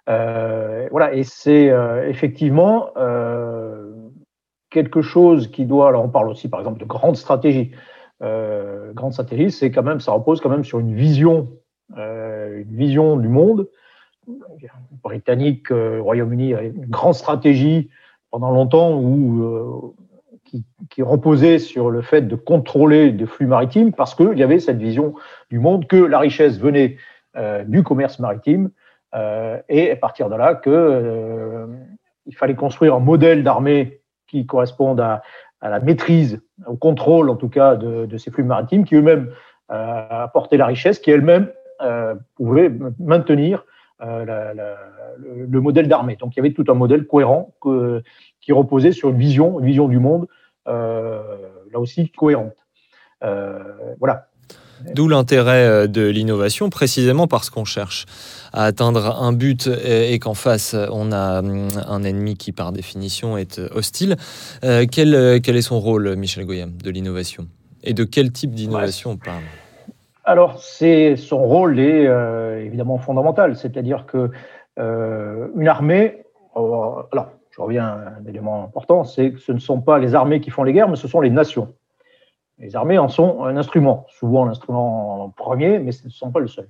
Euh, 0.09 0.89
voilà, 0.91 1.15
et 1.15 1.25
c'est 1.25 1.71
euh, 1.71 2.09
effectivement 2.09 2.91
euh, 2.97 3.93
quelque 4.69 5.03
chose 5.03 5.51
qui 5.51 5.65
doit. 5.65 5.89
Alors, 5.89 6.05
on 6.05 6.09
parle 6.09 6.29
aussi, 6.29 6.49
par 6.49 6.61
exemple, 6.61 6.81
de 6.81 6.85
grande 6.85 7.17
stratégie. 7.17 7.73
Euh, 8.23 8.93
grande 8.93 9.13
stratégie, 9.13 9.51
c'est 9.51 9.71
quand 9.71 9.83
même, 9.83 10.01
ça 10.01 10.13
repose 10.13 10.41
quand 10.41 10.51
même 10.51 10.65
sur 10.65 10.79
une 10.79 10.95
vision, 10.95 11.49
euh, 11.97 12.63
une 12.63 12.77
vision 12.77 13.17
du 13.17 13.29
monde. 13.29 13.69
Britannique, 15.03 15.71
euh, 15.71 16.01
Royaume-Uni 16.01 16.55
a 16.55 16.63
une 16.63 16.87
grande 16.87 17.15
stratégie 17.15 17.91
pendant 18.31 18.51
longtemps 18.51 19.01
euh, 19.03 19.95
qui, 20.91 21.03
reposait 21.03 21.59
sur 21.59 21.91
le 21.91 22.03
fait 22.03 22.23
de 22.23 22.37
contrôler 22.37 23.13
des 23.13 23.27
flux 23.27 23.47
maritimes 23.47 23.93
parce 23.93 24.15
qu'il 24.15 24.37
y 24.37 24.43
avait 24.43 24.59
cette 24.59 24.79
vision 24.79 25.15
du 25.51 25.59
monde 25.59 25.87
que 25.87 25.97
la 25.97 26.19
richesse 26.19 26.59
venait 26.59 26.97
euh, 27.37 27.65
du 27.65 27.83
commerce 27.83 28.19
maritime 28.19 28.71
et 29.69 29.91
à 29.91 29.97
partir 29.97 30.29
de 30.29 30.37
là 30.37 30.55
que 30.55 31.67
il 32.27 32.37
fallait 32.37 32.55
construire 32.55 32.95
un 32.95 33.01
modèle 33.01 33.43
d'armée 33.43 34.03
qui 34.29 34.47
corresponde 34.47 35.01
à, 35.01 35.23
la 35.63 35.81
maîtrise, 35.81 36.41
au 36.67 36.77
contrôle 36.77 37.29
en 37.29 37.35
tout 37.35 37.49
cas 37.49 37.75
de, 37.75 38.17
ces 38.19 38.31
flux 38.31 38.45
maritimes 38.45 38.85
qui 38.85 38.95
eux-mêmes 38.95 39.33
apportaient 39.69 40.59
la 40.59 40.67
richesse, 40.67 41.01
qui 41.01 41.11
elles-mêmes 41.11 41.49
pouvaient 42.37 42.71
maintenir 43.01 43.65
euh, 44.03 44.25
la, 44.25 44.55
la, 44.55 44.77
le, 45.19 45.47
le, 45.47 45.61
modèle 45.61 45.87
d'armée. 45.87 46.17
Donc 46.17 46.35
il 46.35 46.39
y 46.39 46.41
avait 46.41 46.53
tout 46.53 46.65
un 46.69 46.75
modèle 46.75 47.07
cohérent 47.07 47.55
que, 47.61 48.03
qui 48.41 48.53
reposait 48.53 48.93
sur 48.93 49.11
une 49.11 49.19
vision, 49.19 49.61
une 49.61 49.67
vision 49.67 49.89
du 49.89 49.99
monde 49.99 50.27
euh, 50.69 51.21
là 51.73 51.79
aussi 51.79 52.11
cohérente. 52.11 52.57
Euh, 53.23 53.59
voilà. 53.99 54.29
D'où 54.95 55.09
l'intérêt 55.09 55.87
de 55.89 56.07
l'innovation, 56.07 56.71
précisément 56.71 57.27
parce 57.27 57.51
qu'on 57.51 57.67
cherche 57.67 58.07
à 58.55 58.65
atteindre 58.65 59.21
un 59.21 59.35
but 59.35 59.69
et, 59.85 60.19
qu'en 60.19 60.33
face, 60.33 60.75
on 60.91 61.13
a 61.13 61.43
un 61.43 62.03
ennemi 62.03 62.35
qui, 62.39 62.53
par 62.53 62.73
définition, 62.73 63.37
est 63.37 63.61
hostile. 63.75 64.17
Euh, 64.65 64.87
quel, 64.91 65.43
quel, 65.43 65.57
est 65.57 65.63
son 65.63 65.79
rôle, 65.79 66.17
Michel 66.17 66.47
Goyam, 66.47 66.73
de 66.83 66.91
l'innovation? 66.91 67.47
Et 67.85 67.93
de 67.93 68.05
quel 68.05 68.33
type 68.33 68.53
d'innovation 68.53 69.11
ouais. 69.11 69.17
on 69.21 69.25
parle? 69.27 69.43
Alors, 70.25 70.59
son 70.61 71.39
rôle 71.39 71.81
est 71.81 72.07
euh, 72.07 72.65
évidemment 72.65 72.99
fondamental, 72.99 73.57
c'est-à-dire 73.57 74.07
que 74.07 74.31
euh, 74.79 75.49
une 75.57 75.69
armée, 75.69 76.23
alors, 76.55 77.09
je 77.51 77.61
reviens 77.61 77.87
à 77.87 78.21
un 78.21 78.27
élément 78.27 78.65
important, 78.65 79.05
c'est 79.05 79.33
que 79.33 79.39
ce 79.39 79.53
ne 79.53 79.59
sont 79.59 79.81
pas 79.81 79.99
les 79.99 80.15
armées 80.15 80.41
qui 80.41 80.51
font 80.51 80.63
les 80.63 80.73
guerres, 80.73 80.89
mais 80.89 80.97
ce 80.97 81.09
sont 81.09 81.21
les 81.21 81.31
nations. 81.31 81.75
Les 82.59 82.77
armées 82.77 82.99
en 82.99 83.09
sont 83.09 83.45
un 83.45 83.57
instrument, 83.57 84.07
souvent 84.09 84.45
l'instrument 84.45 85.33
premier, 85.37 85.79
mais 85.79 85.93
ce 85.93 86.05
ne 86.05 86.11
sont 86.11 86.31
pas 86.31 86.41
le 86.41 86.49
seul. 86.49 86.69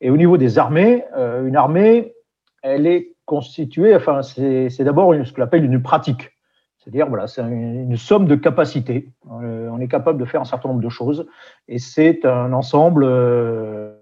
Et 0.00 0.10
au 0.10 0.16
niveau 0.16 0.36
des 0.36 0.58
armées, 0.58 1.04
euh, 1.16 1.46
une 1.46 1.56
armée, 1.56 2.14
elle 2.62 2.86
est 2.86 3.14
constituée, 3.24 3.94
enfin, 3.94 4.22
c'est 4.22 4.82
d'abord 4.82 5.14
ce 5.24 5.32
qu'on 5.32 5.42
appelle 5.42 5.64
une 5.64 5.80
pratique. 5.80 6.30
C'est-à-dire, 6.82 7.08
voilà, 7.08 7.26
c'est 7.26 7.42
une, 7.42 7.96
somme 7.96 8.26
de 8.26 8.34
capacités. 8.34 9.10
Euh, 9.42 9.68
on 9.70 9.80
est 9.80 9.88
capable 9.88 10.18
de 10.18 10.24
faire 10.24 10.40
un 10.40 10.46
certain 10.46 10.70
nombre 10.70 10.80
de 10.80 10.88
choses. 10.88 11.26
Et 11.68 11.78
c'est 11.78 12.24
un 12.24 12.52
ensemble 12.54 13.04
euh, 13.04 13.92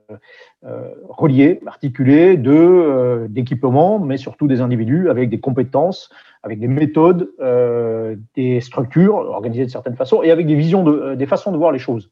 relié, 1.08 1.60
articulé 1.66 2.36
de 2.36 3.26
d'équipements, 3.28 3.98
mais 3.98 4.16
surtout 4.16 4.46
des 4.46 4.60
individus 4.60 5.10
avec 5.10 5.28
des 5.28 5.40
compétences, 5.40 6.10
avec 6.42 6.60
des 6.60 6.68
méthodes, 6.68 7.30
euh, 7.40 8.16
des 8.34 8.60
structures 8.60 9.16
organisées 9.16 9.66
de 9.66 9.70
certaines 9.70 9.96
façons 9.96 10.22
et 10.22 10.30
avec 10.30 10.46
des 10.46 10.54
visions, 10.54 10.84
de, 10.84 11.14
des 11.14 11.26
façons 11.26 11.52
de 11.52 11.56
voir 11.56 11.72
les 11.72 11.78
choses. 11.78 12.10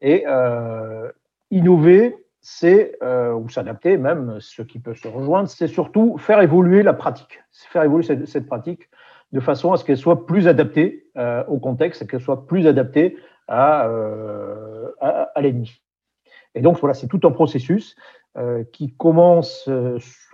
Et 0.00 0.24
euh, 0.26 1.10
innover, 1.50 2.16
c'est, 2.40 2.96
euh, 3.02 3.32
ou 3.32 3.48
s'adapter 3.48 3.96
même, 3.96 4.36
ce 4.40 4.62
qui 4.62 4.78
peut 4.78 4.94
se 4.94 5.08
rejoindre, 5.08 5.48
c'est 5.48 5.66
surtout 5.66 6.18
faire 6.18 6.40
évoluer 6.42 6.82
la 6.82 6.92
pratique, 6.92 7.42
faire 7.52 7.82
évoluer 7.82 8.04
cette, 8.26 8.46
pratique 8.46 8.90
de 9.34 9.40
façon 9.40 9.72
à 9.72 9.76
ce 9.76 9.84
qu'elle 9.84 9.98
soit 9.98 10.26
plus 10.26 10.46
adaptée 10.46 11.10
euh, 11.16 11.44
au 11.48 11.58
contexte 11.58 12.06
qu'elle 12.06 12.20
soit 12.20 12.46
plus 12.46 12.68
adaptée 12.68 13.16
à, 13.48 13.86
euh, 13.88 14.88
à, 15.00 15.40
l'ennemi. 15.40 15.82
Et 16.54 16.62
donc 16.62 16.78
voilà, 16.78 16.94
c'est 16.94 17.08
tout 17.08 17.20
un 17.24 17.32
processus 17.32 17.96
euh, 18.38 18.62
qui 18.72 18.94
commence, 18.94 19.68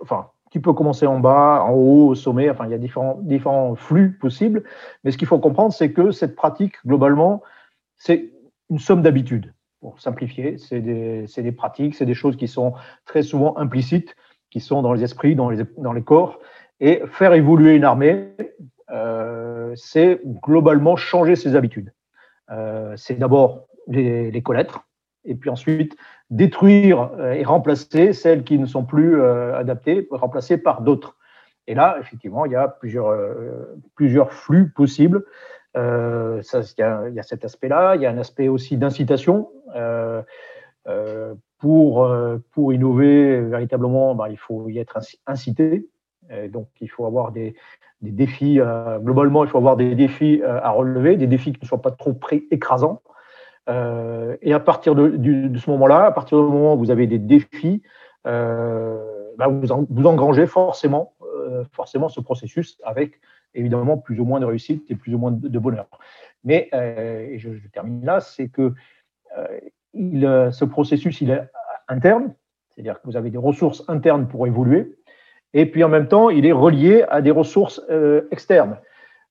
enfin, 0.01 0.27
qui 0.51 0.59
peut 0.59 0.73
commencer 0.73 1.07
en 1.07 1.19
bas, 1.19 1.63
en 1.63 1.71
haut, 1.71 2.09
au 2.09 2.15
sommet. 2.15 2.51
Enfin, 2.51 2.65
il 2.65 2.71
y 2.71 2.75
a 2.75 2.77
différents, 2.77 3.17
différents 3.23 3.73
flux 3.73 4.11
possibles. 4.19 4.63
Mais 5.03 5.09
ce 5.09 5.17
qu'il 5.17 5.27
faut 5.27 5.39
comprendre, 5.39 5.73
c'est 5.73 5.91
que 5.91 6.11
cette 6.11 6.35
pratique, 6.35 6.75
globalement, 6.85 7.41
c'est 7.97 8.29
une 8.69 8.79
somme 8.79 9.01
d'habitudes. 9.01 9.51
Pour 9.79 9.99
simplifier, 9.99 10.59
c'est 10.59 10.79
des, 10.79 11.25
des, 11.25 11.51
pratiques, 11.51 11.95
c'est 11.95 12.05
des 12.05 12.13
choses 12.13 12.37
qui 12.37 12.47
sont 12.47 12.75
très 13.05 13.23
souvent 13.23 13.57
implicites, 13.57 14.15
qui 14.51 14.59
sont 14.59 14.83
dans 14.83 14.93
les 14.93 15.03
esprits, 15.03 15.33
dans 15.33 15.49
les, 15.49 15.63
dans 15.77 15.93
les 15.93 16.03
corps. 16.03 16.37
Et 16.79 17.01
faire 17.11 17.33
évoluer 17.33 17.75
une 17.75 17.83
armée, 17.83 18.29
c'est 19.75 20.21
globalement 20.25 20.95
changer 20.95 21.35
ses 21.35 21.55
habitudes. 21.55 21.93
Euh, 22.51 22.93
c'est 22.97 23.15
d'abord 23.15 23.67
les, 23.87 24.31
les, 24.31 24.41
connaître, 24.41 24.85
et 25.23 25.35
puis 25.35 25.49
ensuite 25.49 25.95
détruire 26.29 27.11
euh, 27.17 27.33
et 27.33 27.43
remplacer 27.43 28.13
celles 28.13 28.43
qui 28.43 28.57
ne 28.57 28.65
sont 28.65 28.83
plus 28.83 29.21
euh, 29.21 29.55
adaptées, 29.55 30.07
remplacer 30.11 30.57
par 30.57 30.81
d'autres. 30.81 31.15
Et 31.67 31.75
là, 31.75 31.97
effectivement, 31.99 32.45
il 32.45 32.51
y 32.51 32.55
a 32.55 32.67
plusieurs, 32.67 33.09
euh, 33.09 34.25
flux 34.29 34.69
possibles. 34.69 35.25
Euh, 35.77 36.41
il, 36.53 36.79
y 36.79 37.19
a, 37.19 37.23
cet 37.23 37.45
aspect-là. 37.45 37.95
Il 37.95 38.01
y 38.01 38.05
a 38.05 38.09
un 38.09 38.17
aspect 38.17 38.47
aussi 38.47 38.77
d'incitation. 38.77 39.49
Euh, 39.75 40.21
euh, 40.87 41.35
pour, 41.59 42.11
pour 42.51 42.73
innover 42.73 43.39
véritablement, 43.41 44.15
ben, 44.15 44.27
il 44.29 44.37
faut 44.37 44.67
y 44.67 44.79
être 44.79 44.97
incité. 45.27 45.87
Et 46.29 46.47
donc, 46.47 46.67
il 46.79 46.89
faut 46.89 47.05
avoir 47.05 47.31
des, 47.31 47.55
défis. 48.01 48.59
globalement, 48.99 49.43
il 49.43 49.49
faut 49.49 49.57
avoir 49.57 49.75
des 49.75 49.95
défis 49.95 50.41
à 50.43 50.69
relever, 50.71 51.17
des 51.17 51.27
défis 51.27 51.53
qui 51.53 51.59
ne 51.61 51.67
soient 51.67 51.81
pas 51.81 51.91
trop 51.91 52.17
écrasants. 52.51 53.01
Euh, 53.69 54.37
et 54.41 54.53
à 54.53 54.59
partir 54.59 54.95
de, 54.95 55.57
ce 55.57 55.69
moment-là, 55.69 56.05
à 56.05 56.11
partir 56.11 56.37
du 56.37 56.43
moment 56.43 56.75
où 56.75 56.79
vous 56.79 56.91
avez 56.91 57.07
des 57.07 57.19
défis, 57.19 57.81
euh, 58.27 59.31
bah 59.37 59.47
vous, 59.47 59.71
en, 59.71 59.85
vous, 59.89 60.05
engrangez 60.05 60.47
forcément, 60.47 61.13
euh, 61.21 61.63
forcément 61.71 62.09
ce 62.09 62.19
processus 62.19 62.77
avec 62.83 63.19
évidemment 63.53 63.97
plus 63.97 64.19
ou 64.19 64.25
moins 64.25 64.39
de 64.39 64.45
réussite 64.45 64.89
et 64.89 64.95
plus 64.95 65.13
ou 65.13 65.17
moins 65.17 65.31
de, 65.31 65.59
bonheur. 65.59 65.87
Mais, 66.43 66.69
et 66.71 67.37
je, 67.37 67.49
termine 67.71 68.03
là, 68.05 68.19
c'est 68.19 68.47
que 68.47 68.73
ce 69.93 70.65
processus, 70.65 71.21
il 71.21 71.31
est 71.31 71.49
interne, 71.87 72.33
c'est-à-dire 72.69 73.01
que 73.01 73.07
vous 73.07 73.17
avez 73.17 73.29
des 73.29 73.37
ressources 73.37 73.83
internes 73.89 74.27
pour 74.27 74.47
évoluer, 74.47 74.97
et 75.53 75.65
puis 75.65 75.83
en 75.83 75.89
même 75.89 76.07
temps, 76.07 76.29
il 76.29 76.45
est 76.45 76.51
relié 76.51 77.03
à 77.09 77.21
des 77.21 77.31
ressources 77.31 77.81
externes. 78.31 78.77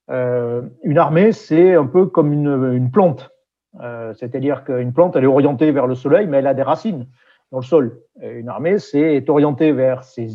une 0.09 0.97
armée, 0.97 1.31
c'est 1.31 1.75
un 1.75 1.85
peu 1.85 2.05
comme 2.05 2.31
une, 2.33 2.91
plante. 2.91 3.31
Euh, 3.79 4.13
c'est-à-dire 4.13 4.63
qu'une 4.63 4.93
plante, 4.93 5.15
elle 5.15 5.23
est 5.23 5.27
orientée 5.27 5.71
vers 5.71 5.87
le 5.87 5.95
soleil, 5.95 6.27
mais 6.27 6.37
elle 6.37 6.47
a 6.47 6.53
des 6.53 6.61
racines 6.61 7.07
dans 7.51 7.59
le 7.59 7.63
sol. 7.63 7.99
Une 8.21 8.49
armée, 8.49 8.79
c'est 8.79 9.29
orientée 9.29 9.71
vers 9.71 10.03
ses, 10.03 10.27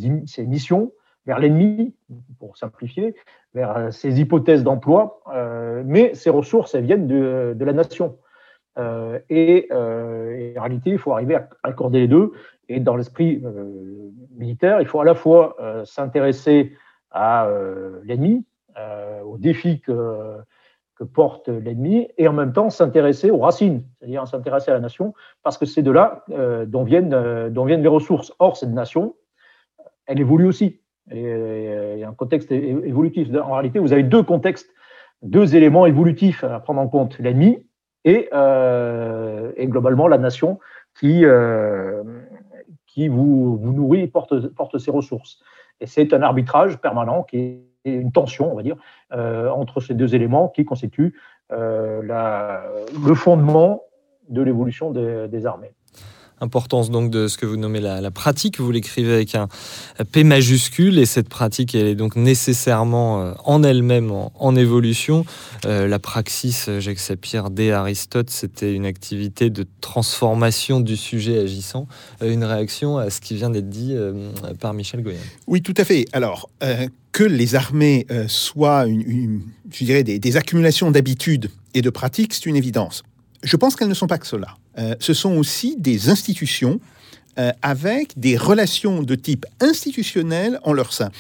missions, 0.46 0.92
vers 1.26 1.38
l'ennemi, 1.38 1.94
pour 2.38 2.56
simplifier, 2.56 3.14
vers 3.54 3.76
euh, 3.76 3.90
ses 3.90 4.20
hypothèses 4.20 4.64
d'emploi, 4.64 5.20
euh, 5.34 5.82
mais 5.84 6.14
ses 6.14 6.30
ressources, 6.30 6.74
elles 6.74 6.84
viennent 6.84 7.06
de, 7.06 7.64
la 7.64 7.72
nation. 7.72 8.16
Euh, 8.78 9.18
euh, 9.30 10.36
et, 10.36 10.58
en 10.58 10.62
réalité, 10.62 10.90
il 10.90 10.98
faut 10.98 11.12
arriver 11.12 11.36
à 11.36 11.48
accorder 11.62 12.00
les 12.00 12.08
deux. 12.08 12.32
Et 12.68 12.80
dans 12.80 12.96
l'esprit 12.96 13.42
euh, 13.44 14.10
militaire, 14.36 14.80
il 14.80 14.86
faut 14.86 15.00
à 15.00 15.04
la 15.04 15.14
fois 15.14 15.56
s'intéresser 15.84 16.76
à 17.10 17.48
l'ennemi, 18.04 18.44
aux 19.24 19.38
défis 19.38 19.80
que 19.80 21.04
porte 21.04 21.48
l'ennemi 21.48 22.08
et 22.16 22.26
en 22.28 22.32
même 22.32 22.52
temps 22.52 22.70
s'intéresser 22.70 23.30
aux 23.30 23.38
racines, 23.38 23.82
c'est-à-dire 23.98 24.26
s'intéresser 24.26 24.70
à 24.70 24.74
la 24.74 24.80
nation, 24.80 25.14
parce 25.42 25.58
que 25.58 25.66
c'est 25.66 25.82
de 25.82 25.90
là 25.90 26.24
euh, 26.30 26.64
dont, 26.64 26.84
viennent, 26.84 27.12
euh, 27.12 27.50
dont 27.50 27.64
viennent 27.64 27.82
les 27.82 27.88
ressources. 27.88 28.32
Or, 28.38 28.56
cette 28.56 28.70
nation, 28.70 29.14
elle 30.06 30.20
évolue 30.20 30.46
aussi. 30.46 30.80
Et, 31.10 31.22
il 31.94 32.00
y 32.00 32.04
a 32.04 32.08
un 32.08 32.14
contexte 32.14 32.50
évolutif. 32.50 33.28
En 33.34 33.52
réalité, 33.52 33.78
vous 33.78 33.92
avez 33.92 34.02
deux 34.02 34.22
contextes, 34.22 34.70
deux 35.22 35.54
éléments 35.54 35.86
évolutifs 35.86 36.42
à 36.42 36.58
prendre 36.60 36.80
en 36.80 36.88
compte 36.88 37.18
l'ennemi 37.18 37.64
et, 38.04 38.28
euh, 38.32 39.52
et, 39.56 39.66
globalement 39.66 40.08
la 40.08 40.18
nation 40.18 40.58
qui, 40.98 41.24
euh, 41.24 42.02
qui 42.96 43.08
vous, 43.08 43.60
nourrit 43.62 44.00
et 44.00 44.06
porte, 44.06 44.48
porte 44.54 44.78
ses 44.78 44.90
ressources. 44.90 45.38
Et 45.82 45.86
c'est 45.86 46.14
un 46.14 46.22
arbitrage 46.22 46.78
permanent 46.78 47.24
qui 47.24 47.60
est 47.84 47.92
une 47.92 48.10
tension, 48.10 48.50
on 48.50 48.56
va 48.56 48.62
dire, 48.62 48.76
euh, 49.12 49.50
entre 49.50 49.82
ces 49.82 49.92
deux 49.92 50.14
éléments 50.14 50.48
qui 50.48 50.64
constituent 50.64 51.14
euh, 51.52 52.02
la, 52.02 52.64
le 53.06 53.14
fondement 53.14 53.82
de 54.30 54.40
l'évolution 54.40 54.92
des 54.92 55.44
armées 55.44 55.72
importance 56.40 56.90
donc 56.90 57.10
de 57.10 57.28
ce 57.28 57.38
que 57.38 57.46
vous 57.46 57.56
nommez 57.56 57.80
la, 57.80 58.00
la 58.00 58.10
pratique. 58.10 58.60
Vous 58.60 58.70
l'écrivez 58.70 59.12
avec 59.12 59.34
un 59.34 59.48
P 60.12 60.24
majuscule 60.24 60.98
et 60.98 61.06
cette 61.06 61.28
pratique, 61.28 61.74
elle 61.74 61.86
est 61.86 61.94
donc 61.94 62.16
nécessairement 62.16 63.22
euh, 63.22 63.32
en 63.44 63.62
elle-même 63.62 64.12
en, 64.12 64.56
évolution. 64.56 65.24
Euh, 65.64 65.86
la 65.86 65.98
praxis, 65.98 66.68
Jacques 66.78 66.98
Sapir, 66.98 67.50
dès 67.50 67.70
Aristote, 67.72 68.30
c'était 68.30 68.74
une 68.74 68.86
activité 68.86 69.50
de 69.50 69.66
transformation 69.80 70.80
du 70.80 70.96
sujet 70.96 71.38
agissant. 71.38 71.86
Euh, 72.22 72.32
une 72.32 72.44
réaction 72.44 72.98
à 72.98 73.10
ce 73.10 73.20
qui 73.20 73.34
vient 73.34 73.50
d'être 73.50 73.68
dit 73.68 73.92
euh, 73.92 74.30
par 74.60 74.74
Michel 74.74 75.02
Goyen. 75.02 75.18
Oui, 75.46 75.62
tout 75.62 75.74
à 75.76 75.84
fait. 75.84 76.06
Alors, 76.12 76.50
euh, 76.62 76.88
que 77.12 77.24
les 77.24 77.54
armées 77.54 78.06
euh, 78.10 78.26
soient, 78.28 78.86
une, 78.86 79.42
je 79.70 79.84
dirais, 79.84 80.02
des 80.02 80.36
accumulations 80.36 80.90
d'habitudes 80.90 81.50
et 81.74 81.82
de 81.82 81.90
pratiques, 81.90 82.34
c'est 82.34 82.46
une 82.46 82.56
évidence. 82.56 83.02
Je 83.46 83.56
pense 83.56 83.76
qu'elles 83.76 83.88
ne 83.88 83.94
sont 83.94 84.08
pas 84.08 84.18
que 84.18 84.26
cela. 84.26 84.56
Euh, 84.76 84.96
ce 84.98 85.14
sont 85.14 85.36
aussi 85.36 85.76
des 85.78 86.10
institutions 86.10 86.80
euh, 87.38 87.52
avec 87.62 88.18
des 88.18 88.36
relations 88.36 89.02
de 89.02 89.14
type 89.14 89.46
institutionnel 89.60 90.58
en 90.64 90.72
leur 90.72 90.92
sein. 90.92 91.10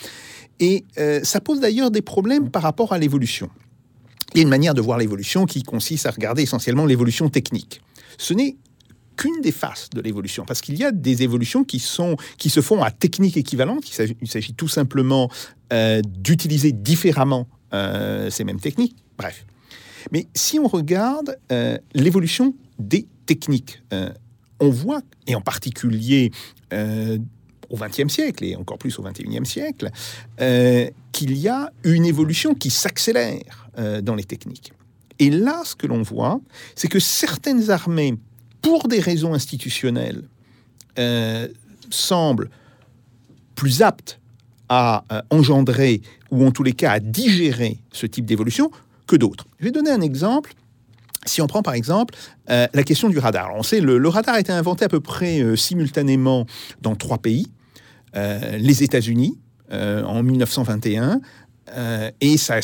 Et 0.58 0.84
euh, 0.98 1.20
ça 1.22 1.40
pose 1.40 1.60
d'ailleurs 1.60 1.92
des 1.92 2.02
problèmes 2.02 2.50
par 2.50 2.62
rapport 2.62 2.92
à 2.92 2.98
l'évolution. 2.98 3.48
Il 4.34 4.38
y 4.38 4.40
a 4.40 4.42
une 4.42 4.48
manière 4.48 4.74
de 4.74 4.80
voir 4.80 4.98
l'évolution 4.98 5.46
qui 5.46 5.62
consiste 5.62 6.04
à 6.06 6.10
regarder 6.10 6.42
essentiellement 6.42 6.84
l'évolution 6.84 7.28
technique. 7.28 7.80
Ce 8.18 8.34
n'est 8.34 8.56
qu'une 9.16 9.40
des 9.40 9.52
faces 9.52 9.88
de 9.90 10.00
l'évolution, 10.00 10.44
parce 10.44 10.60
qu'il 10.60 10.76
y 10.76 10.84
a 10.84 10.90
des 10.90 11.22
évolutions 11.22 11.62
qui, 11.62 11.78
sont, 11.78 12.16
qui 12.38 12.50
se 12.50 12.60
font 12.60 12.82
à 12.82 12.90
technique 12.90 13.36
équivalente. 13.36 13.84
Il 14.20 14.28
s'agit 14.28 14.52
tout 14.52 14.68
simplement 14.68 15.30
d'utiliser 16.04 16.72
différemment 16.72 17.48
ces 17.72 18.44
mêmes 18.44 18.60
techniques. 18.60 18.96
Bref. 19.16 19.46
Mais 20.12 20.26
si 20.34 20.58
on 20.58 20.68
regarde 20.68 21.38
euh, 21.52 21.78
l'évolution 21.94 22.54
des 22.78 23.06
techniques, 23.26 23.82
euh, 23.92 24.10
on 24.60 24.70
voit, 24.70 25.02
et 25.26 25.34
en 25.34 25.40
particulier 25.40 26.30
euh, 26.72 27.18
au 27.68 27.76
XXe 27.76 28.12
siècle, 28.12 28.44
et 28.44 28.56
encore 28.56 28.78
plus 28.78 28.98
au 28.98 29.02
XXIe 29.02 29.44
siècle, 29.44 29.90
qu'il 31.12 31.36
y 31.36 31.48
a 31.48 31.72
une 31.84 32.04
évolution 32.04 32.54
qui 32.54 32.70
s'accélère 32.70 33.68
dans 34.02 34.14
les 34.14 34.24
techniques. 34.24 34.72
Et 35.18 35.30
là, 35.30 35.62
ce 35.64 35.74
que 35.74 35.86
l'on 35.86 36.02
voit, 36.02 36.40
c'est 36.76 36.88
que 36.88 37.00
certaines 37.00 37.70
armées, 37.70 38.14
pour 38.62 38.86
des 38.86 39.00
raisons 39.00 39.34
institutionnelles, 39.34 40.22
semblent 41.90 42.50
plus 43.56 43.82
aptes 43.82 44.20
à 44.68 45.04
engendrer, 45.30 46.02
ou 46.30 46.46
en 46.46 46.52
tous 46.52 46.62
les 46.62 46.72
cas 46.72 46.92
à 46.92 47.00
digérer 47.00 47.78
ce 47.90 48.06
type 48.06 48.26
d'évolution, 48.26 48.70
que 49.06 49.16
d'autres. 49.16 49.46
Je 49.58 49.64
vais 49.64 49.70
donner 49.70 49.90
un 49.90 50.00
exemple. 50.00 50.54
Si 51.24 51.42
on 51.42 51.46
prend 51.46 51.62
par 51.62 51.74
exemple 51.74 52.14
euh, 52.50 52.68
la 52.72 52.82
question 52.84 53.08
du 53.08 53.18
radar, 53.18 53.50
on 53.56 53.62
sait 53.62 53.80
le, 53.80 53.98
le 53.98 54.08
radar 54.08 54.36
a 54.36 54.40
été 54.40 54.52
inventé 54.52 54.84
à 54.84 54.88
peu 54.88 55.00
près 55.00 55.40
euh, 55.40 55.56
simultanément 55.56 56.46
dans 56.82 56.94
trois 56.94 57.18
pays, 57.18 57.48
euh, 58.14 58.56
les 58.58 58.82
États-Unis 58.82 59.38
en 59.68 60.22
1921, 60.22 61.20
euh, 61.74 62.10
et 62.20 62.36
ça, 62.36 62.60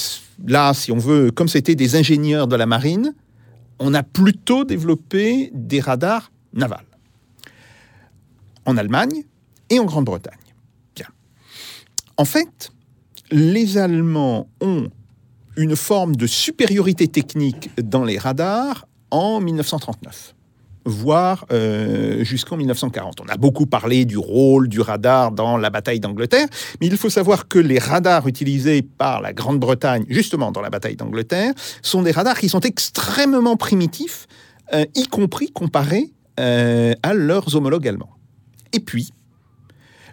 là, 0.47 0.75
si 0.75 0.93
on 0.93 0.99
veut, 0.99 1.31
comme 1.31 1.49
c'était 1.49 1.75
des 1.75 1.97
ingénieurs 1.97 2.47
de 2.47 2.57
la 2.57 2.67
marine, 2.67 3.15
on 3.79 3.95
a 3.95 4.03
plutôt 4.03 4.65
développé 4.65 5.51
des 5.55 5.81
radars 5.81 6.31
navals 6.53 6.87
en 8.65 8.77
Allemagne 8.77 9.25
et 9.71 9.79
en 9.81 9.85
Grande-Bretagne. 9.85 10.39
Bien. 10.95 11.09
En 12.17 12.25
fait, 12.25 12.71
les 13.31 13.77
Allemands 13.77 14.49
ont 14.61 14.89
une 15.57 15.77
forme 15.77 16.17
de 16.17 16.27
supériorité 16.27 17.09
technique 17.09 17.71
dans 17.83 18.05
les 18.05 18.19
radars 18.19 18.87
en 19.11 19.41
1939 19.41 20.35
voire 20.85 21.47
euh, 21.53 22.25
jusqu'en 22.25 22.57
1940. 22.57 23.21
On 23.21 23.29
a 23.29 23.37
beaucoup 23.37 23.67
parlé 23.67 24.05
du 24.05 24.19
rôle 24.19 24.69
du 24.69 24.81
radar 24.81 25.33
dans 25.33 25.57
la 25.57 25.71
bataille 25.71 26.01
d'Angleterre, 26.01 26.49
mais 26.81 26.87
il 26.87 26.97
faut 26.97 27.11
savoir 27.11 27.49
que 27.49 27.59
les 27.59 27.79
radars 27.79 28.27
utilisés 28.27 28.83
par 28.83 29.21
la 29.21 29.33
Grande-Bretagne, 29.33 30.05
justement 30.09 30.53
dans 30.53 30.61
la 30.61 30.71
bataille 30.71 30.97
d'Angleterre, 30.97 31.53
sont 31.83 32.03
des 32.03 32.11
radars 32.11 32.39
qui 32.39 32.49
sont 32.49 32.61
extrêmement 32.61 33.57
primitifs, 33.57 34.27
euh, 34.73 34.85
y 34.95 35.07
compris 35.07 35.51
comparés 35.51 36.13
euh, 36.41 36.95
à 37.03 37.15
leurs 37.15 37.55
homologues 37.55 37.87
allemands. 37.87 38.17
Et 38.73 38.81
puis, 38.81 39.11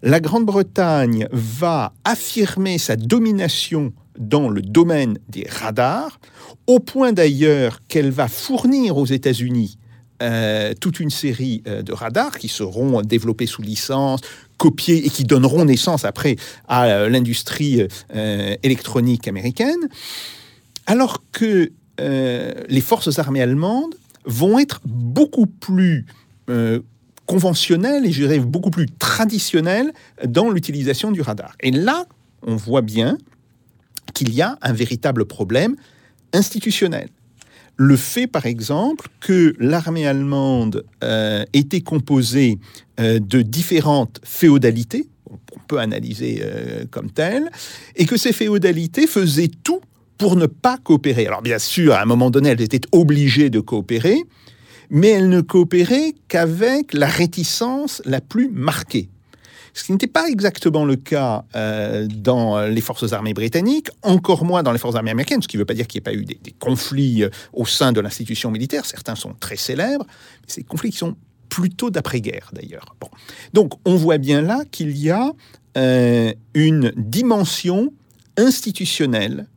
la 0.02 0.20
Grande-Bretagne 0.20 1.28
va 1.32 1.94
affirmer 2.06 2.78
sa 2.78 2.96
domination 2.96 3.94
dans 4.20 4.50
le 4.50 4.62
domaine 4.62 5.18
des 5.30 5.48
radars, 5.50 6.20
au 6.68 6.80
point 6.80 7.14
d'ailleurs 7.14 7.80
qu'elle 7.88 8.12
va 8.12 8.28
fournir 8.28 8.98
aux 8.98 9.06
États-Unis 9.06 9.80
euh, 10.22 10.74
toute 10.80 11.00
une 11.00 11.10
série 11.10 11.64
euh, 11.66 11.82
de 11.82 11.94
radars 11.94 12.38
qui 12.38 12.50
seront 12.50 13.02
développés 13.02 13.46
sous 13.46 13.62
licence, 13.62 14.20
copiés 14.58 15.06
et 15.06 15.10
qui 15.10 15.24
donneront 15.24 15.64
naissance 15.64 16.04
après 16.04 16.36
à 16.68 16.88
euh, 16.88 17.10
l'industrie 17.10 17.88
électronique 18.62 19.30
américaine, 19.30 19.88
alors 20.86 21.24
que 21.32 21.72
les 22.02 22.82
forces 22.82 23.20
armées 23.20 23.42
allemandes 23.42 23.96
vont 24.26 24.58
être 24.58 24.80
beaucoup 24.86 25.48
plus 25.48 26.06
conventionnelles 27.26 28.06
et 28.06 28.12
je 28.12 28.22
dirais 28.22 28.40
beaucoup 28.40 28.72
plus 28.72 28.86
traditionnelles 28.86 29.92
dans 30.26 30.50
l'utilisation 30.50 31.12
du 31.12 31.22
radar. 31.22 31.56
Et 31.60 31.72
là, 31.72 32.06
on 32.42 32.56
voit 32.56 32.82
bien 32.82 33.18
qu'il 34.20 34.34
y 34.34 34.42
a 34.42 34.58
un 34.62 34.74
véritable 34.74 35.24
problème 35.24 35.76
institutionnel. 36.34 37.08
le 37.78 37.96
fait, 37.96 38.28
par 38.28 38.46
exemple, 38.46 39.08
que 39.22 39.56
l'armée 39.58 40.06
allemande 40.06 40.84
euh, 41.02 41.46
était 41.54 41.80
composée 41.80 42.60
euh, 43.00 43.20
de 43.20 43.42
différentes 43.42 44.20
féodalités, 44.26 45.08
on 45.32 45.60
peut 45.70 45.80
analyser 45.80 46.42
euh, 46.44 46.84
comme 46.92 47.10
telles, 47.10 47.50
et 47.96 48.06
que 48.06 48.18
ces 48.18 48.34
féodalités 48.34 49.08
faisaient 49.08 49.52
tout 49.64 49.80
pour 50.18 50.36
ne 50.36 50.48
pas 50.48 50.78
coopérer. 50.78 51.26
Alors 51.26 51.42
bien 51.42 51.60
sûr, 51.60 51.94
à 51.94 52.02
un 52.02 52.06
moment 52.06 52.30
donné, 52.30 52.50
elles 52.50 52.62
étaient 52.62 52.88
obligées 52.92 53.50
de 53.50 53.62
coopérer, 53.62 54.18
mais 54.90 55.12
elles 55.12 55.30
ne 55.30 55.40
coopéraient 55.40 56.14
qu'avec 56.28 56.94
la 56.94 57.08
réticence 57.08 58.02
la 58.04 58.20
plus 58.20 58.50
marquée. 58.50 59.08
Ce 59.80 59.86
qui 59.86 59.94
n'était 59.94 60.08
pas 60.08 60.28
exactement 60.28 60.84
le 60.84 60.98
cas 60.98 61.46
euh, 61.56 62.06
dans 62.08 62.62
les 62.66 62.82
forces 62.82 63.14
armées 63.14 63.34
britanniques, 63.34 63.88
encore 64.04 64.44
moins 64.44 64.62
dans 64.62 64.74
les 64.74 64.78
forces 64.78 64.96
armées 64.96 65.12
américaines, 65.12 65.42
ce 65.42 65.48
qui 65.48 65.56
ne 65.56 65.62
veut 65.62 65.66
pas 65.66 65.74
dire 65.74 65.88
qu'il 65.88 66.02
n'y 66.02 66.04
ait 66.04 66.12
pas 66.12 66.20
eu 66.20 66.26
des, 66.26 66.38
des 66.44 66.52
conflits 66.52 67.24
euh, 67.24 67.30
au 67.54 67.66
sein 67.66 67.94
de 67.94 68.02
l'institution 68.02 68.52
militaire. 68.52 68.86
Certains 68.86 69.16
sont 69.16 69.34
très 69.40 69.56
célèbres, 69.56 70.06
mais 70.42 70.48
ces 70.48 70.64
conflits 70.64 70.92
qui 70.92 70.98
sont 70.98 71.16
plutôt 71.48 71.90
d'après-guerre 71.90 72.52
d'ailleurs. 72.54 72.96
Bon. 73.00 73.08
Donc 73.54 73.74
on 73.86 73.96
voit 73.96 74.18
bien 74.18 74.42
là 74.42 74.64
qu'il 74.70 74.98
y 74.98 75.10
a 75.10 75.32
euh, 75.78 76.34
une 76.54 76.92
dimension 76.98 77.94
institutionnelle 78.38 79.48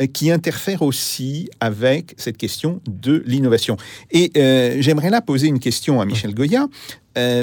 euh, 0.00 0.06
qui 0.06 0.30
interfère 0.30 0.82
aussi 0.82 1.50
avec 1.60 2.14
cette 2.16 2.36
question 2.36 2.80
de 2.88 3.22
l'innovation. 3.26 3.76
Et 4.10 4.32
euh, 4.36 4.76
j'aimerais 4.80 5.10
là 5.10 5.20
poser 5.20 5.46
une 5.46 5.60
question 5.60 6.00
à 6.00 6.04
Michel 6.04 6.34
Goya. 6.34 6.66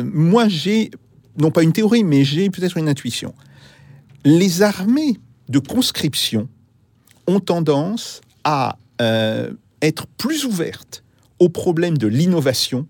Moi, 0.04 0.48
j'ai, 0.48 0.90
non 1.38 1.52
pas 1.52 1.64
une 1.64 1.74
théorie, 1.74 2.04
mais 2.04 2.24
j'ai 2.24 2.50
peut-être 2.50 2.78
une 2.78 2.90
intuition. 2.90 3.34
Les 4.24 4.62
armées 4.62 5.20
de 5.50 5.60
conscription 5.60 6.48
ont 7.28 7.40
tendance 7.40 8.22
à 8.44 8.78
euh, 9.02 9.52
être 9.82 10.08
plus 10.08 10.46
ouvertes 10.46 11.04
au 11.40 11.50
problème 11.50 11.98
de 11.98 12.08
l'innovation 12.08 12.88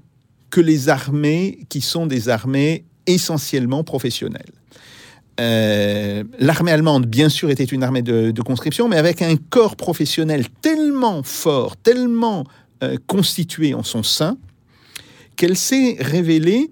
que 0.49 0.61
les 0.61 0.89
armées 0.89 1.59
qui 1.69 1.81
sont 1.81 2.05
des 2.05 2.29
armées 2.29 2.85
essentiellement 3.07 3.83
professionnelles. 3.83 4.51
Euh, 5.39 6.23
l'armée 6.39 6.71
allemande, 6.71 7.07
bien 7.07 7.27
sûr, 7.27 7.49
était 7.49 7.65
une 7.65 7.83
armée 7.83 8.01
de, 8.01 8.41
conscription, 8.41 8.87
mais 8.87 8.97
avec 8.97 9.21
un 9.21 9.35
corps 9.35 9.75
professionnel 9.75 10.45
tellement 10.61 11.23
fort, 11.23 11.75
tellement 11.75 12.45
euh, 12.83 12.97
constitué 13.07 13.73
en 13.73 13.83
son 13.83 14.03
sein, 14.03 14.37
qu'elle 15.35 15.57
s'est 15.57 15.97
révélée 15.99 16.71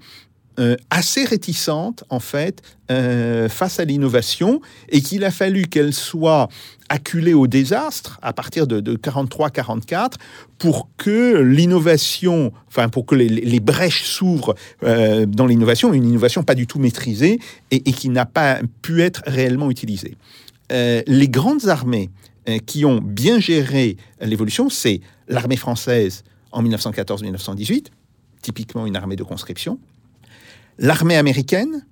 euh, 0.59 0.75
assez 0.89 1.25
réticente, 1.25 2.03
en 2.09 2.19
fait, 2.19 2.61
euh, 2.91 3.49
face 3.49 3.79
à 3.79 3.85
l'innovation, 3.85 4.61
et 4.89 5.01
qu'il 5.01 5.23
a 5.23 5.31
fallu 5.31 5.67
qu'elle 5.67 5.93
soit 5.93 6.49
acculée 6.89 7.33
au 7.33 7.47
désastre 7.47 8.19
à 8.21 8.33
partir 8.33 8.67
de, 8.67 8.81
de 8.81 8.95
43-44 8.95 10.13
pour 10.59 10.89
que 10.97 11.41
l'innovation, 11.41 12.51
enfin 12.67 12.89
pour 12.89 13.05
que 13.05 13.15
les, 13.15 13.59
brèches 13.59 14.03
s'ouvrent 14.03 14.53
euh, 14.83 15.25
dans 15.25 15.47
l'innovation, 15.47 15.91
une 15.93 16.05
innovation 16.05 16.43
pas 16.43 16.55
du 16.55 16.67
tout 16.67 16.77
maîtrisée 16.77 17.39
et, 17.71 17.81
qui 17.81 18.09
n'a 18.09 18.25
pas 18.25 18.59
pu 18.81 19.01
être 19.01 19.23
réellement 19.25 19.71
utilisée. 19.71 20.15
Euh, 20.71 21.01
les 21.07 21.29
grandes 21.29 21.67
armées 21.67 22.09
qui 22.65 22.83
ont 22.83 22.99
bien 23.01 23.39
géré 23.39 23.95
l'évolution, 24.19 24.69
c'est 24.69 24.99
l'armée 25.29 25.55
française 25.55 26.23
en 26.51 26.61
1914-1918, 26.63 27.85
typiquement 28.41 28.85
une 28.85 28.97
armée 28.97 29.15
de 29.15 29.23
conscription, 29.23 29.79
l'armée 30.77 31.15
américaine, 31.15 31.85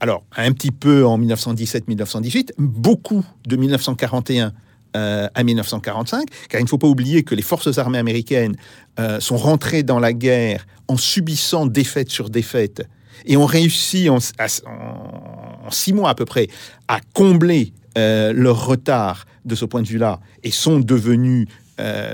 alors 0.00 0.24
un 0.36 0.52
petit 0.52 0.70
peu 0.70 1.04
en 1.04 1.18
1917-1918, 1.18 2.50
beaucoup 2.58 3.24
de 3.46 3.56
1941 3.56 4.52
euh, 4.96 5.28
à 5.34 5.44
1945, 5.44 6.26
car 6.48 6.60
il 6.60 6.64
ne 6.64 6.68
faut 6.68 6.78
pas 6.78 6.86
oublier 6.86 7.22
que 7.22 7.34
les 7.34 7.42
forces 7.42 7.76
armées 7.76 7.98
américaines 7.98 8.56
euh, 8.98 9.20
sont 9.20 9.36
rentrées 9.36 9.82
dans 9.82 9.98
la 9.98 10.14
guerre 10.14 10.66
en 10.88 10.96
subissant 10.96 11.66
défaite 11.66 12.08
sur 12.08 12.30
défaite 12.30 12.88
et 13.26 13.36
ont 13.36 13.44
réussi 13.44 14.08
en, 14.08 14.18
six 15.70 15.92
mois 15.92 16.08
à 16.08 16.14
peu 16.14 16.24
près 16.24 16.48
à 16.88 17.00
combler 17.12 17.74
euh, 17.98 18.32
leur 18.32 18.64
retard 18.64 19.26
de 19.44 19.54
ce 19.54 19.66
point 19.66 19.82
de 19.82 19.88
vue-là 19.88 20.20
et 20.42 20.50
sont 20.50 20.80
devenues 20.80 21.46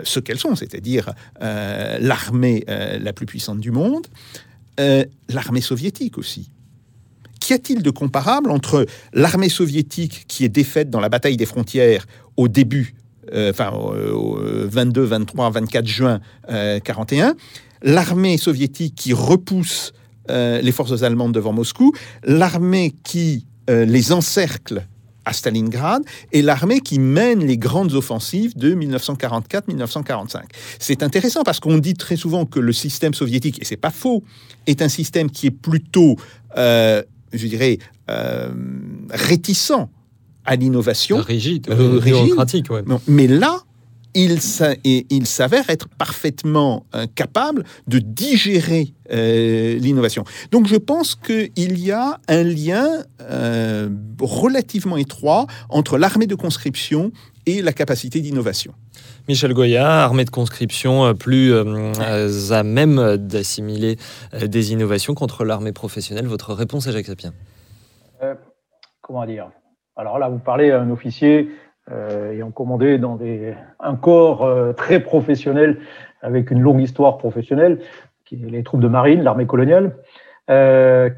ce 0.05 0.20
qu'elles 0.20 0.38
sont, 0.38 0.57
c'est-à-dire 0.57 1.11
l'armée 1.40 2.64
la 2.68 3.14
plus 3.14 3.25
puissante 3.25 3.61
du 3.61 3.70
monde. 3.70 4.07
Euh, 4.81 5.05
l'armée 5.29 5.61
soviétique 5.61 6.19
aussi. 6.19 6.51
Qu'y 7.41 7.53
a-t-il 7.53 7.83
de 7.83 7.91
comparable 7.91 8.51
entre 8.51 8.87
l'armée 9.13 9.49
soviétique 9.49 10.25
qui 10.27 10.45
est 10.45 10.49
défaite 10.49 10.91
dans 10.91 11.01
la 11.01 11.09
bataille 11.09 11.37
des 11.37 11.47
frontières 11.47 12.07
au 12.37 12.49
début, 12.49 12.95
euh, 13.33 13.51
enfin 13.51 13.71
au, 13.71 14.39
22, 14.41 15.03
23, 15.03 15.51
24 15.51 15.87
juin 15.87 16.21
euh, 16.51 16.81
41, 16.81 17.35
l'armée 17.83 18.37
soviétique 18.39 18.95
qui 18.95 19.13
repousse 19.13 19.93
euh, 20.31 20.61
les 20.61 20.73
forces 20.73 21.03
allemandes 21.03 21.33
devant 21.33 21.53
Moscou, 21.53 21.93
l'armée 22.25 22.95
qui 23.05 23.47
les 23.69 24.13
encercle 24.13 24.87
à 25.25 25.33
Stalingrad 25.33 26.03
et 26.33 26.43
l'armée 26.43 26.81
qui 26.81 26.99
mène 26.99 27.45
les 27.45 27.59
grandes 27.59 27.95
offensives 27.95 28.57
de 28.57 28.75
1944-1945. 28.75 30.43
C'est 30.79 31.03
intéressant 31.03 31.43
parce 31.43 31.61
qu'on 31.61 31.79
dit 31.79 31.95
très 31.95 32.17
souvent 32.17 32.47
que 32.47 32.61
le 32.61 32.73
système 32.73 33.15
soviétique, 33.15 33.61
et 33.61 33.65
c'est 33.65 33.77
pas 33.77 33.91
faux, 33.91 34.23
est 34.67 34.83
un 34.83 34.89
système 34.89 35.31
qui 35.31 35.47
est 35.49 35.51
plutôt, 35.51 36.17
euh, 36.57 37.03
je 37.33 37.47
dirais, 37.47 37.79
euh, 38.11 38.53
réticent 39.11 39.73
à 40.45 40.57
l'innovation. 40.57 41.19
Rigide, 41.19 41.69
euh, 41.71 42.01
bureaucratique. 42.01 42.71
Ouais. 42.71 42.83
Mais 43.09 43.27
là, 43.27 43.63
il, 44.14 44.38
il 45.11 45.27
s'avère 45.27 45.68
être 45.70 45.88
parfaitement 45.88 46.87
euh, 46.94 47.07
capable 47.14 47.64
de 47.87 47.98
digérer 47.98 48.94
euh, 49.12 49.77
l'innovation. 49.79 50.24
Donc 50.50 50.66
je 50.66 50.77
pense 50.77 51.14
qu'il 51.14 51.79
y 51.79 51.92
a 51.92 52.18
un 52.29 52.42
lien 52.42 52.88
euh, 53.20 53.88
relativement 54.20 54.96
étroit 54.96 55.46
entre 55.68 55.98
l'armée 55.98 56.27
de 56.27 56.35
conscription 56.35 57.12
et 57.46 57.61
la 57.62 57.72
capacité 57.72 58.20
d'innovation. 58.20 58.72
Michel 59.29 59.55
Goya, 59.55 60.05
armée 60.05 60.24
de 60.24 60.31
conscription 60.31 61.14
plus 61.14 61.53
euh, 61.53 61.92
à 62.50 62.62
même 62.62 63.16
d'assimiler 63.16 63.96
euh, 64.35 64.46
des 64.46 64.72
innovations 64.72 65.14
contre 65.14 65.44
l'armée 65.44 65.72
professionnelle. 65.72 66.27
Votre 66.27 66.53
réponse 66.53 66.87
à 66.88 66.92
Jacques 66.92 67.07
Sapien 67.07 67.33
euh, 68.22 68.35
Comment 69.00 69.24
dire? 69.27 69.50
Alors 69.96 70.18
là, 70.18 70.29
vous 70.29 70.38
parlez 70.38 70.70
à 70.70 70.81
un 70.81 70.90
officier 70.90 71.48
euh, 71.90 72.33
ayant 72.33 72.51
commandé 72.51 72.97
dans 72.97 73.16
des, 73.16 73.55
un 73.79 73.94
corps 73.94 74.42
euh, 74.42 74.73
très 74.73 75.01
professionnel 75.01 75.81
avec 76.23 76.51
une 76.51 76.61
longue 76.61 76.81
histoire 76.81 77.18
professionnelle, 77.18 77.79
qui 78.25 78.37
est 78.37 78.51
les 78.51 78.62
troupes 78.62 78.81
de 78.81 78.88
marine, 78.88 79.23
l'armée 79.23 79.47
coloniale. 79.47 79.94
Euh, 80.49 81.11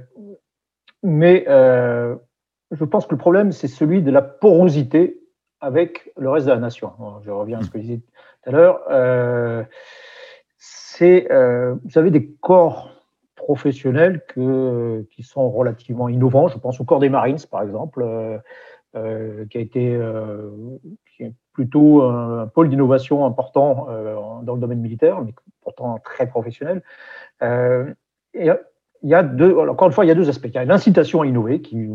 mais 1.05 1.45
je 1.47 2.85
pense 2.85 3.07
que 3.07 3.13
le 3.15 3.19
problème, 3.19 3.53
c'est 3.53 3.69
celui 3.69 4.03
de 4.03 4.11
la 4.11 4.23
porosité 4.23 5.21
avec 5.61 6.11
le 6.17 6.31
reste 6.31 6.47
de 6.47 6.53
la 6.53 6.59
nation. 6.59 6.91
Je 7.25 7.31
reviens 7.31 7.61
à 7.61 7.63
ce 7.63 7.71
que 7.71 7.79
je 7.79 7.83
disais 7.83 8.01
tout 8.43 8.51
à 8.51 8.53
l'heure. 8.53 9.69
C'est, 10.59 11.29
vous 11.31 11.99
avez 11.99 12.11
des 12.11 12.27
corps 12.41 12.91
professionnels 13.37 14.25
qui 14.27 15.23
sont 15.23 15.49
relativement 15.49 16.09
innovants. 16.09 16.49
Je 16.49 16.59
pense 16.59 16.81
au 16.81 16.85
corps 16.85 16.99
des 16.99 17.09
Marines, 17.09 17.39
par 17.49 17.63
exemple, 17.63 18.05
qui 19.51 19.59
a 19.59 19.61
été 19.61 19.95
euh, 19.95 20.51
est 21.19 21.33
plutôt 21.53 22.03
un, 22.03 22.47
pôle 22.47 22.69
d'innovation 22.69 23.25
important 23.25 23.87
euh, 23.91 24.15
dans 24.43 24.55
le 24.55 24.61
domaine 24.61 24.81
militaire, 24.81 25.23
mais 25.23 25.33
pourtant 25.63 25.99
très 25.99 26.27
professionnel. 26.29 26.83
il 27.41 28.57
y 29.03 29.15
a 29.15 29.23
encore 29.69 29.89
une 29.89 29.95
fois, 29.95 30.05
il 30.05 30.09
y 30.09 30.11
a 30.11 30.15
deux 30.15 30.29
aspects. 30.29 30.47
Il 30.47 30.55
y 30.55 30.59
a 30.59 30.65
l'incitation 30.65 31.23
à 31.23 31.27
innover 31.27 31.61
qui 31.61 31.89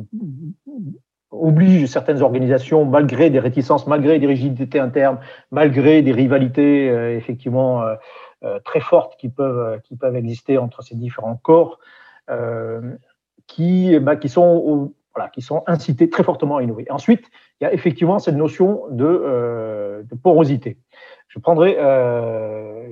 oblige 1.31 1.85
certaines 1.87 2.21
organisations, 2.21 2.85
malgré 2.85 3.29
des 3.29 3.39
réticences, 3.39 3.87
malgré 3.87 4.19
des 4.19 4.27
rigidités 4.27 4.79
internes, 4.79 5.19
malgré 5.51 6.01
des 6.01 6.11
rivalités 6.11 6.89
euh, 6.89 7.15
effectivement 7.15 7.81
euh, 7.81 7.95
euh, 8.43 8.59
très 8.59 8.81
fortes 8.81 9.15
qui 9.17 9.29
peuvent, 9.29 9.79
exister 10.15 10.57
entre 10.57 10.83
ces 10.83 10.95
différents 10.95 11.37
corps, 11.37 11.79
qui, 13.47 13.99
bah, 13.99 14.15
qui, 14.15 14.29
sont, 14.29 14.93
voilà, 15.15 15.29
qui 15.29 15.41
sont 15.41 15.63
incités 15.67 16.09
très 16.09 16.23
fortement 16.23 16.57
à 16.57 16.63
innover. 16.63 16.85
Ensuite, 16.89 17.25
il 17.59 17.65
y 17.65 17.67
a 17.67 17.73
effectivement 17.73 18.19
cette 18.19 18.35
notion 18.35 18.83
de, 18.89 20.03
de 20.09 20.15
porosité. 20.15 20.77
Je 21.27 21.39
prendrai 21.39 21.77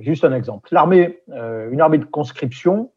juste 0.00 0.24
un 0.24 0.32
exemple. 0.32 0.68
L'armée, 0.72 1.20
une 1.28 1.80
armée 1.80 1.98
de 1.98 2.04
conscription, 2.04 2.90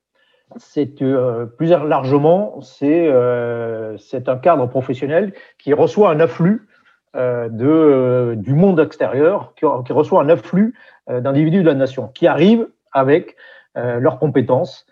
c'est 0.58 1.02
euh, 1.02 1.46
plus 1.46 1.70
largement, 1.70 2.62
c'est 2.62 3.08
euh, 3.08 3.98
un 4.28 4.38
cadre 4.38 4.68
professionnel 4.68 5.34
qui 5.58 5.74
reçoit 5.74 6.12
un 6.12 6.20
afflux 6.20 6.68
euh, 7.16 7.50
de, 7.50 7.68
euh, 7.68 8.36
du 8.36 8.54
monde 8.54 8.80
extérieur, 8.80 9.54
qui, 9.56 9.66
qui 9.86 9.94
reçoit 9.94 10.22
un 10.22 10.30
afflux 10.30 10.76
euh, 11.10 11.22
d'individus 11.22 11.62
de 11.62 11.68
la 11.68 11.74
nation, 11.74 12.10
qui 12.10 12.28
arrivent 12.28 12.68
avec 12.92 13.36
euh, 13.78 14.00
leurs 14.00 14.20
compétences 14.20 14.86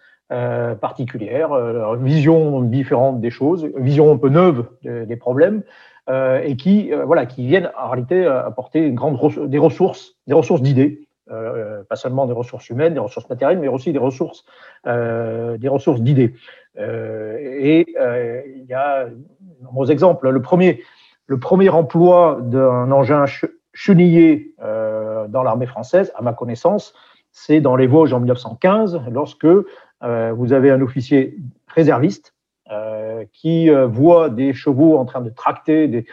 particulières, 0.79 1.53
leur 1.53 1.97
vision 1.97 2.61
différente 2.61 3.19
des 3.19 3.31
choses, 3.31 3.69
vision 3.75 4.11
un 4.13 4.17
peu 4.17 4.29
neuve 4.29 4.65
des, 4.83 5.15
problèmes, 5.17 5.61
et 6.09 6.55
qui, 6.55 6.91
voilà, 7.05 7.25
qui 7.25 7.45
viennent 7.45 7.69
en 7.77 7.89
réalité 7.89 8.25
apporter 8.25 8.91
des 8.91 9.57
ressources, 9.57 10.15
des 10.27 10.33
ressources 10.33 10.61
d'idées 10.61 11.01
euh, 11.31 11.83
pas 11.83 11.95
seulement 11.95 12.25
des 12.25 12.33
ressources 12.33 12.69
humaines, 12.69 12.93
des 12.93 12.99
ressources 12.99 13.29
matérielles, 13.29 13.59
mais 13.59 13.67
aussi 13.67 13.93
des 13.93 13.99
ressources, 13.99 14.43
euh, 14.87 15.57
des 15.57 15.69
ressources 15.69 16.01
d'idées. 16.01 16.33
Euh, 16.77 17.37
et 17.39 17.85
euh, 17.99 18.41
il 18.47 18.65
y 18.65 18.73
a 18.73 19.05
de 19.05 19.15
nombreux 19.63 19.91
exemples. 19.91 20.29
Le 20.29 20.41
premier, 20.41 20.81
le 21.27 21.39
premier 21.39 21.69
emploi 21.69 22.39
d'un 22.41 22.91
engin 22.91 23.27
ch- 23.27 23.49
chenillé 23.73 24.53
euh, 24.61 25.27
dans 25.27 25.43
l'armée 25.43 25.67
française, 25.67 26.11
à 26.15 26.21
ma 26.21 26.33
connaissance, 26.33 26.93
c'est 27.31 27.61
dans 27.61 27.77
les 27.77 27.87
Vosges 27.87 28.13
en 28.13 28.19
1915, 28.19 29.01
lorsque 29.09 29.45
euh, 29.45 29.65
vous 30.01 30.53
avez 30.53 30.71
un 30.71 30.81
officier 30.81 31.37
réserviste 31.67 32.33
euh, 32.71 33.25
qui 33.33 33.69
euh, 33.69 33.85
voit 33.85 34.29
des 34.29 34.53
chevaux 34.53 34.97
en 34.97 35.03
train 35.03 35.19
de 35.19 35.29
tracter 35.29 35.87
des, 35.89 36.05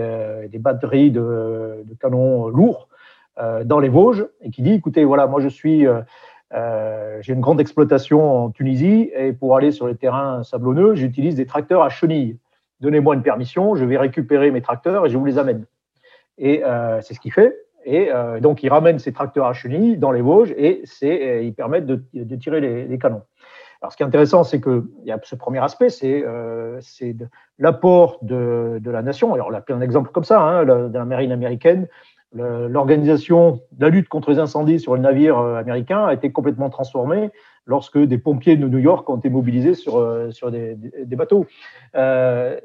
euh, 0.00 0.46
batteries 0.58 1.10
de, 1.10 1.82
canons 1.98 2.48
lourds 2.48 2.88
euh, 3.38 3.64
dans 3.64 3.80
les 3.80 3.88
Vosges 3.88 4.26
et 4.42 4.50
qui 4.50 4.60
dit 4.60 4.72
écoutez, 4.72 5.04
voilà, 5.04 5.26
moi 5.26 5.40
je 5.40 5.48
suis. 5.48 5.86
euh, 5.86 6.00
euh, 6.52 7.18
j'ai 7.20 7.32
une 7.32 7.40
grande 7.40 7.60
exploitation 7.60 8.44
en 8.44 8.50
Tunisie 8.50 9.10
et 9.16 9.32
pour 9.32 9.56
aller 9.56 9.72
sur 9.72 9.88
les 9.88 9.96
terrains 9.96 10.42
sablonneux, 10.42 10.94
j'utilise 10.94 11.34
des 11.34 11.46
tracteurs 11.46 11.82
à 11.82 11.88
chenilles. 11.88 12.38
Donnez-moi 12.80 13.14
une 13.14 13.22
permission, 13.22 13.74
je 13.74 13.84
vais 13.84 13.96
récupérer 13.96 14.50
mes 14.50 14.60
tracteurs 14.60 15.06
et 15.06 15.08
je 15.08 15.16
vous 15.16 15.24
les 15.24 15.38
amène. 15.38 15.64
Et 16.38 16.62
euh, 16.64 17.00
c'est 17.00 17.14
ce 17.14 17.20
qu'il 17.20 17.32
fait. 17.32 17.56
Et 17.84 18.10
euh, 18.12 18.40
donc, 18.40 18.62
il 18.62 18.68
ramène 18.68 18.98
ses 18.98 19.12
tracteurs 19.12 19.46
à 19.46 19.52
chenilles 19.52 19.96
dans 19.96 20.10
les 20.10 20.22
Vosges 20.22 20.54
et 20.56 20.82
euh, 21.02 21.42
ils 21.42 21.54
permettent 21.54 21.86
de, 21.86 22.36
tirer 22.36 22.60
les, 22.60 22.98
canons. 22.98 23.22
Alors, 23.80 23.92
ce 23.92 23.96
qui 23.96 24.02
est 24.02 24.06
intéressant, 24.06 24.44
c'est 24.44 24.60
qu'il 24.60 24.82
y 25.04 25.12
a 25.12 25.20
ce 25.22 25.34
premier 25.36 25.58
aspect, 25.58 25.90
c'est 25.90 26.24
euh, 26.26 26.80
l'apport 27.58 28.18
de, 28.22 28.80
la 28.84 29.02
nation. 29.02 29.34
Alors, 29.34 29.48
on 29.50 29.54
a 29.54 29.60
plein 29.60 29.76
d'exemples 29.76 30.10
comme 30.10 30.24
ça, 30.24 30.40
hein, 30.40 30.64
la- 30.64 30.88
de 30.88 30.98
la 30.98 31.04
marine 31.04 31.32
américaine. 31.32 31.86
L'organisation 32.32 33.60
de 33.70 33.84
la 33.84 33.90
lutte 33.90 34.08
contre 34.08 34.32
les 34.32 34.40
incendies 34.40 34.80
sur 34.80 34.96
le 34.96 35.00
navire 35.00 35.38
américain 35.38 36.04
a 36.04 36.14
été 36.14 36.32
complètement 36.32 36.68
transformée 36.68 37.30
lorsque 37.64 37.98
des 37.98 38.18
pompiers 38.18 38.56
de 38.56 38.66
New 38.66 38.78
York 38.78 39.08
ont 39.08 39.18
été 39.18 39.30
mobilisés 39.30 39.74
sur, 39.74 40.50
des, 40.50 40.76
bateaux. 41.16 41.46
Euh, 41.94 42.58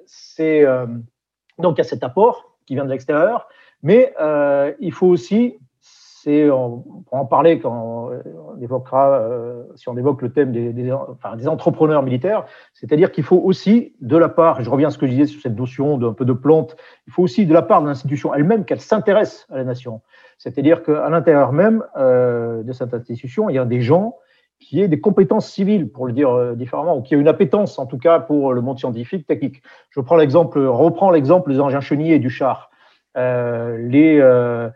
donc, 1.60 1.76
il 1.76 1.78
y 1.78 1.82
a 1.82 1.84
cet 1.84 2.04
apport 2.04 2.58
qui 2.66 2.76
vient 2.76 2.86
de 2.86 2.90
l'extérieur, 2.90 3.48
mais 3.84 4.14
euh, 4.20 4.74
il 4.80 4.94
faut 4.94 5.08
aussi, 5.08 5.58
c'est, 5.82 6.50
on 6.50 6.80
pourra 7.08 7.22
en 7.22 7.26
parler 7.26 7.60
quand 7.60 7.72
on 7.72 8.62
évoquera, 8.62 9.20
euh, 9.20 9.64
si 9.76 9.88
on 9.90 9.98
évoque 9.98 10.22
le 10.22 10.32
thème 10.32 10.52
des, 10.52 10.74
des, 10.74 10.92
enfin, 10.92 11.36
des 11.36 11.48
entrepreneurs 11.48 12.04
militaires, 12.04 12.46
c'est-à-dire 12.74 13.12
qu'il 13.12 13.24
faut 13.24 13.38
aussi, 13.38 13.94
de 14.02 14.18
la 14.18 14.30
part, 14.30 14.62
je 14.62 14.70
reviens 14.70 14.90
à 14.90 14.92
ce 14.92 14.98
que 14.98 15.06
je 15.06 15.12
disais 15.12 15.26
sur 15.28 15.42
cette 15.42 15.58
notion 15.58 15.98
d'un 15.98 16.14
peu 16.14 16.26
de 16.26 16.34
plante, 16.34 16.76
il 17.08 17.14
faut 17.14 17.24
aussi, 17.24 17.46
de 17.46 17.54
la 17.54 17.62
part 17.62 17.82
de 17.82 17.88
l'institution 17.88 18.34
elle-même, 18.34 18.66
qu'elle 18.66 18.82
s'intéresse 18.82 19.48
à 19.50 19.58
la 19.58 19.64
nation. 19.64 20.02
C'est-à-dire 20.38 20.84
qu'à 20.84 21.10
l'intérieur 21.10 21.52
même 21.52 21.84
euh, 21.98 22.64
de 22.64 22.74
cette 22.74 22.94
institution, 22.94 23.50
il 23.50 23.56
y 23.56 23.60
a 23.60 23.66
des 23.66 23.82
gens 23.82 24.16
qui 24.60 24.82
aient 24.82 24.90
des 24.90 25.00
compétences 25.00 25.50
civiles, 25.50 25.90
pour 25.90 26.06
le 26.06 26.12
dire 26.12 26.32
euh, 26.32 26.54
différemment, 26.54 26.98
ou 26.98 27.02
qui 27.02 27.14
aient 27.14 27.18
une 27.18 27.30
appétence, 27.30 27.80
en 27.80 27.86
tout 27.86 27.98
cas, 27.98 28.20
pour 28.20 28.54
le 28.54 28.62
monde 28.62 28.78
scientifique, 28.78 29.26
technique. 29.26 29.62
Je 29.90 30.02
prends 30.02 30.18
l'exemple, 30.18 30.60
reprends 30.60 31.12
l'exemple 31.12 31.52
des 31.52 31.62
engins 31.62 31.80
chenillés 31.80 32.16
et 32.16 32.20
du 32.20 32.30
char. 32.30 32.70
Euh, 33.18 33.78
les, 33.78 34.20
euh, 34.20 34.70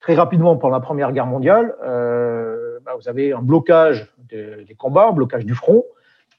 très 0.00 0.14
rapidement, 0.14 0.56
pendant 0.56 0.74
la 0.74 0.80
Première 0.80 1.12
Guerre 1.12 1.26
mondiale, 1.26 1.74
euh, 1.84 2.78
bah, 2.84 2.92
vous 2.98 3.08
avez 3.08 3.32
un 3.32 3.42
blocage 3.42 4.12
de- 4.30 4.64
des 4.66 4.74
combats, 4.74 5.08
un 5.08 5.12
blocage 5.12 5.44
du 5.44 5.54
front, 5.54 5.84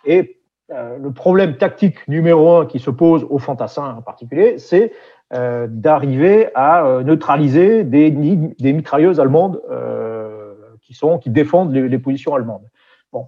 et 0.05 0.39
le 0.69 1.12
problème 1.12 1.58
tactique 1.58 2.08
numéro 2.08 2.55
un 2.55 2.65
qui 2.65 2.79
se 2.79 2.89
pose 2.89 3.23
aux 3.29 3.38
fantassins 3.38 3.97
en 3.97 4.01
particulier, 4.01 4.58
c'est 4.58 4.93
euh, 5.31 5.67
d'arriver 5.69 6.49
à 6.55 7.01
neutraliser 7.03 7.84
des, 7.84 8.10
mitrailleuses 8.10 9.19
allemandes 9.19 9.62
euh, 9.69 10.53
qui, 10.81 10.95
sont, 10.95 11.19
qui 11.19 11.29
défendent 11.29 11.71
les, 11.71 11.88
les 11.88 11.99
positions 11.99 12.34
allemandes. 12.34 12.67
Bon. 13.13 13.27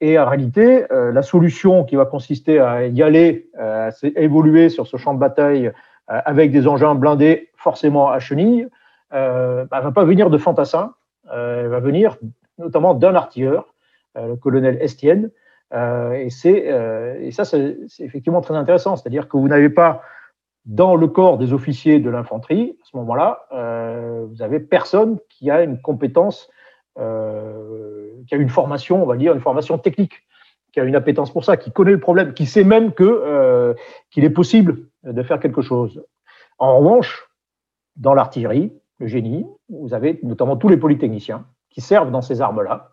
Et 0.00 0.18
en 0.18 0.26
réalité, 0.26 0.86
la 0.90 1.22
solution 1.22 1.84
qui 1.84 1.96
va 1.96 2.06
consister 2.06 2.60
à 2.60 2.86
y 2.86 3.02
aller, 3.02 3.50
à 3.58 3.90
évoluer 4.16 4.70
sur 4.70 4.86
ce 4.86 4.96
champ 4.96 5.12
de 5.12 5.18
bataille 5.18 5.70
avec 6.08 6.50
des 6.50 6.66
engins 6.66 6.94
blindés 6.94 7.50
forcément 7.56 8.10
à 8.10 8.18
chenilles, 8.18 8.68
euh, 9.12 9.64
bah, 9.70 9.80
va 9.80 9.92
pas 9.92 10.04
venir 10.04 10.30
de 10.30 10.38
fantassins, 10.38 10.94
euh, 11.32 11.62
elle 11.62 11.68
va 11.68 11.80
venir 11.80 12.16
notamment 12.58 12.94
d'un 12.94 13.14
artilleur, 13.14 13.74
euh, 14.16 14.28
le 14.28 14.36
colonel 14.36 14.78
Estienne. 14.80 15.30
Euh, 15.72 16.12
et, 16.12 16.28
euh, 16.46 17.16
et 17.20 17.30
ça, 17.30 17.44
c'est 17.44 17.76
effectivement 17.98 18.40
très 18.40 18.54
intéressant. 18.54 18.96
C'est-à-dire 18.96 19.28
que 19.28 19.36
vous 19.36 19.48
n'avez 19.48 19.70
pas 19.70 20.02
dans 20.66 20.96
le 20.96 21.08
corps 21.08 21.36
des 21.36 21.52
officiers 21.52 22.00
de 22.00 22.08
l'infanterie, 22.10 22.76
à 22.80 22.84
ce 22.84 22.96
moment-là, 22.96 23.46
euh, 23.52 24.24
vous 24.28 24.42
avez 24.42 24.60
personne 24.60 25.18
qui 25.28 25.50
a 25.50 25.62
une 25.62 25.80
compétence, 25.80 26.48
euh, 26.98 28.08
qui 28.26 28.34
a 28.34 28.38
une 28.38 28.48
formation, 28.48 29.02
on 29.02 29.06
va 29.06 29.16
dire, 29.16 29.34
une 29.34 29.40
formation 29.40 29.78
technique, 29.78 30.22
qui 30.74 30.80
a 30.80 30.84
une 30.84 30.96
appétence 30.96 31.32
pour 31.32 31.44
ça, 31.44 31.56
qui 31.56 31.70
connaît 31.70 31.92
le 31.92 32.00
problème, 32.00 32.34
qui 32.34 32.46
sait 32.46 32.64
même 32.64 32.92
que 32.92 33.04
euh, 33.04 33.74
qu'il 34.10 34.24
est 34.24 34.30
possible 34.30 34.78
de 35.04 35.22
faire 35.22 35.38
quelque 35.38 35.62
chose. 35.62 36.04
En 36.58 36.78
revanche, 36.78 37.28
dans 37.96 38.12
l'artillerie, 38.12 38.72
le 38.98 39.06
génie, 39.06 39.46
vous 39.68 39.94
avez 39.94 40.18
notamment 40.24 40.56
tous 40.56 40.68
les 40.68 40.76
polytechniciens 40.76 41.46
qui 41.70 41.80
servent 41.80 42.10
dans 42.10 42.22
ces 42.22 42.40
armes-là 42.40 42.90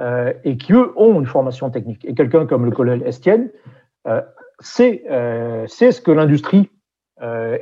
euh, 0.00 0.32
et 0.42 0.56
qui, 0.56 0.72
eux, 0.72 0.92
ont 0.96 1.20
une 1.20 1.26
formation 1.26 1.70
technique. 1.70 2.04
Et 2.04 2.14
quelqu'un 2.14 2.46
comme 2.46 2.64
le 2.64 2.72
colonel 2.72 3.06
Estienne 3.06 3.50
euh, 4.08 4.22
sait, 4.58 5.04
euh, 5.08 5.68
ce 5.68 6.00
que 6.00 6.10
l'industrie 6.10 6.68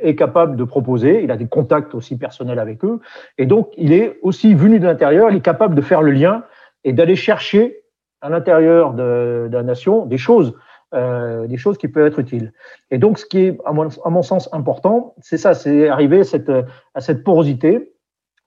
est 0.01 0.15
capable 0.15 0.55
de 0.55 0.63
proposer. 0.63 1.21
Il 1.21 1.31
a 1.31 1.35
des 1.35 1.49
contacts 1.49 1.93
aussi 1.93 2.17
personnels 2.17 2.59
avec 2.59 2.85
eux. 2.85 3.01
Et 3.37 3.45
donc, 3.45 3.73
il 3.75 3.91
est 3.91 4.17
aussi 4.21 4.53
venu 4.53 4.79
de 4.79 4.85
l'intérieur, 4.85 5.29
il 5.31 5.35
est 5.35 5.41
capable 5.41 5.75
de 5.75 5.81
faire 5.81 6.01
le 6.01 6.11
lien 6.11 6.45
et 6.85 6.93
d'aller 6.93 7.17
chercher 7.17 7.83
à 8.21 8.29
l'intérieur 8.29 8.93
de, 8.93 9.47
de 9.49 9.57
la 9.57 9.63
nation 9.63 10.05
des 10.05 10.17
choses, 10.17 10.53
euh, 10.93 11.47
des 11.47 11.57
choses 11.57 11.77
qui 11.77 11.87
peuvent 11.87 12.07
être 12.07 12.19
utiles. 12.19 12.51
Et 12.91 12.97
donc, 12.97 13.19
ce 13.19 13.25
qui 13.25 13.45
est, 13.45 13.57
à 13.65 13.71
mon, 13.71 13.87
à 14.03 14.09
mon 14.09 14.21
sens, 14.23 14.49
important, 14.53 15.15
c'est 15.21 15.37
ça, 15.37 15.53
c'est 15.53 15.89
arriver 15.89 16.21
à 16.21 16.23
cette, 16.23 16.51
à 16.93 17.01
cette 17.01 17.23
porosité. 17.23 17.93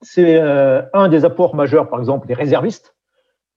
C'est 0.01 0.39
euh, 0.41 0.81
un 0.93 1.07
des 1.07 1.23
apports 1.23 1.55
majeurs, 1.55 1.87
par 1.89 1.99
exemple, 1.99 2.27
des 2.27 2.33
réservistes. 2.33 2.95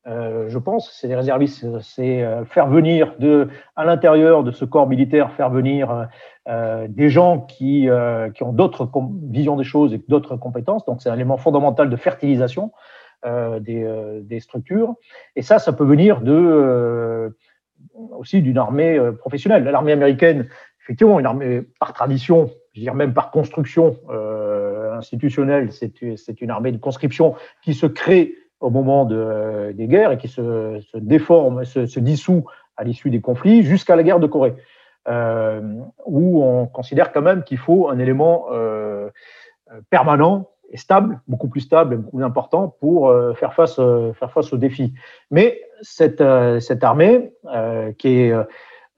Euh, 0.07 0.49
je 0.49 0.59
pense, 0.59 0.93
c'est 0.93 1.09
les 1.09 1.17
réservistes, 1.17 1.67
c'est 1.81 2.23
euh, 2.23 2.45
faire 2.45 2.69
venir 2.69 3.15
de, 3.19 3.49
à 3.75 3.85
l'intérieur 3.85 4.45
de 4.45 4.53
ce 4.53 4.65
corps 4.65 4.89
militaire, 4.89 5.33
faire 5.33 5.51
venir 5.51 6.07
euh, 6.49 6.87
des 6.89 7.09
gens 7.09 7.41
qui, 7.41 7.91
euh, 7.91 8.31
qui 8.31 8.45
ont 8.45 8.53
d'autres 8.53 8.89
visions 9.29 9.57
des 9.57 9.65
choses 9.65 9.93
et 9.93 10.01
d'autres 10.07 10.37
compétences. 10.37 10.85
Donc, 10.85 11.03
c'est 11.03 11.11
un 11.11 11.15
élément 11.15 11.39
fondamental 11.39 11.91
de 11.91 11.97
fertilisation 11.97 12.71
des, 13.25 13.85
euh, 13.85 14.21
des, 14.23 14.41
structures. 14.41 14.95
Et 15.35 15.43
ça, 15.43 15.59
ça 15.59 15.73
peut 15.73 15.85
venir 15.85 16.21
de, 16.21 16.33
euh, 16.33 17.31
aussi 18.13 18.43
d'une 18.43 18.59
armée 18.59 18.99
euh, 18.99 19.13
professionnelle. 19.13 19.65
L'armée 19.65 19.93
américaine, 19.93 20.49
effectivement, 20.83 21.19
une 21.19 21.27
armée 21.27 21.63
par 21.81 21.93
tradition, 21.93 22.51
je 22.75 22.89
veux 22.89 22.97
même 22.97 23.15
par 23.15 23.31
construction 23.31 23.97
euh, 24.11 24.95
institutionnelle, 24.95 25.73
c'est 25.73 26.41
une 26.41 26.51
armée 26.51 26.73
de 26.73 26.79
conscription 26.79 27.35
qui 27.63 27.75
se 27.75 27.87
crée 27.87 28.35
au 28.61 28.71
moment 28.71 29.05
de, 29.05 29.73
des 29.73 29.87
guerres 29.87 30.13
et 30.13 30.19
qui 30.19 30.29
se, 30.29 30.81
déforme, 30.95 31.65
se, 31.65 32.01
dissout 32.01 32.45
à 32.77 32.85
l'issue 32.85 33.11
des 33.11 33.21
conflits 33.21 33.63
jusqu'à 33.63 33.97
la 33.97 34.03
guerre 34.03 34.21
de 34.21 34.27
Corée, 34.27 34.55
euh, 35.09 35.61
où 36.07 36.43
on 36.43 36.67
considère 36.67 37.13
quand 37.13 37.23
même 37.23 37.45
qu'il 37.45 37.59
faut 37.59 37.89
un 37.89 37.99
élément 37.99 38.47
euh, 38.53 39.11
permanent 39.91 40.49
et 40.71 40.77
stable, 40.77 41.21
beaucoup 41.29 41.49
plus 41.49 41.61
stable 41.61 41.95
et 41.95 41.97
beaucoup 41.97 42.19
plus 42.19 42.25
important 42.25 42.77
pour 42.81 43.09
euh, 43.09 43.35
faire, 43.35 43.55
face, 43.55 43.79
euh, 43.79 44.13
aux 44.53 44.57
défis. 44.57 44.95
Mais 45.31 45.61
cette, 45.83 46.21
euh, 46.21 46.61
armée, 46.83 47.33
qui 47.99 48.09
est 48.09 48.33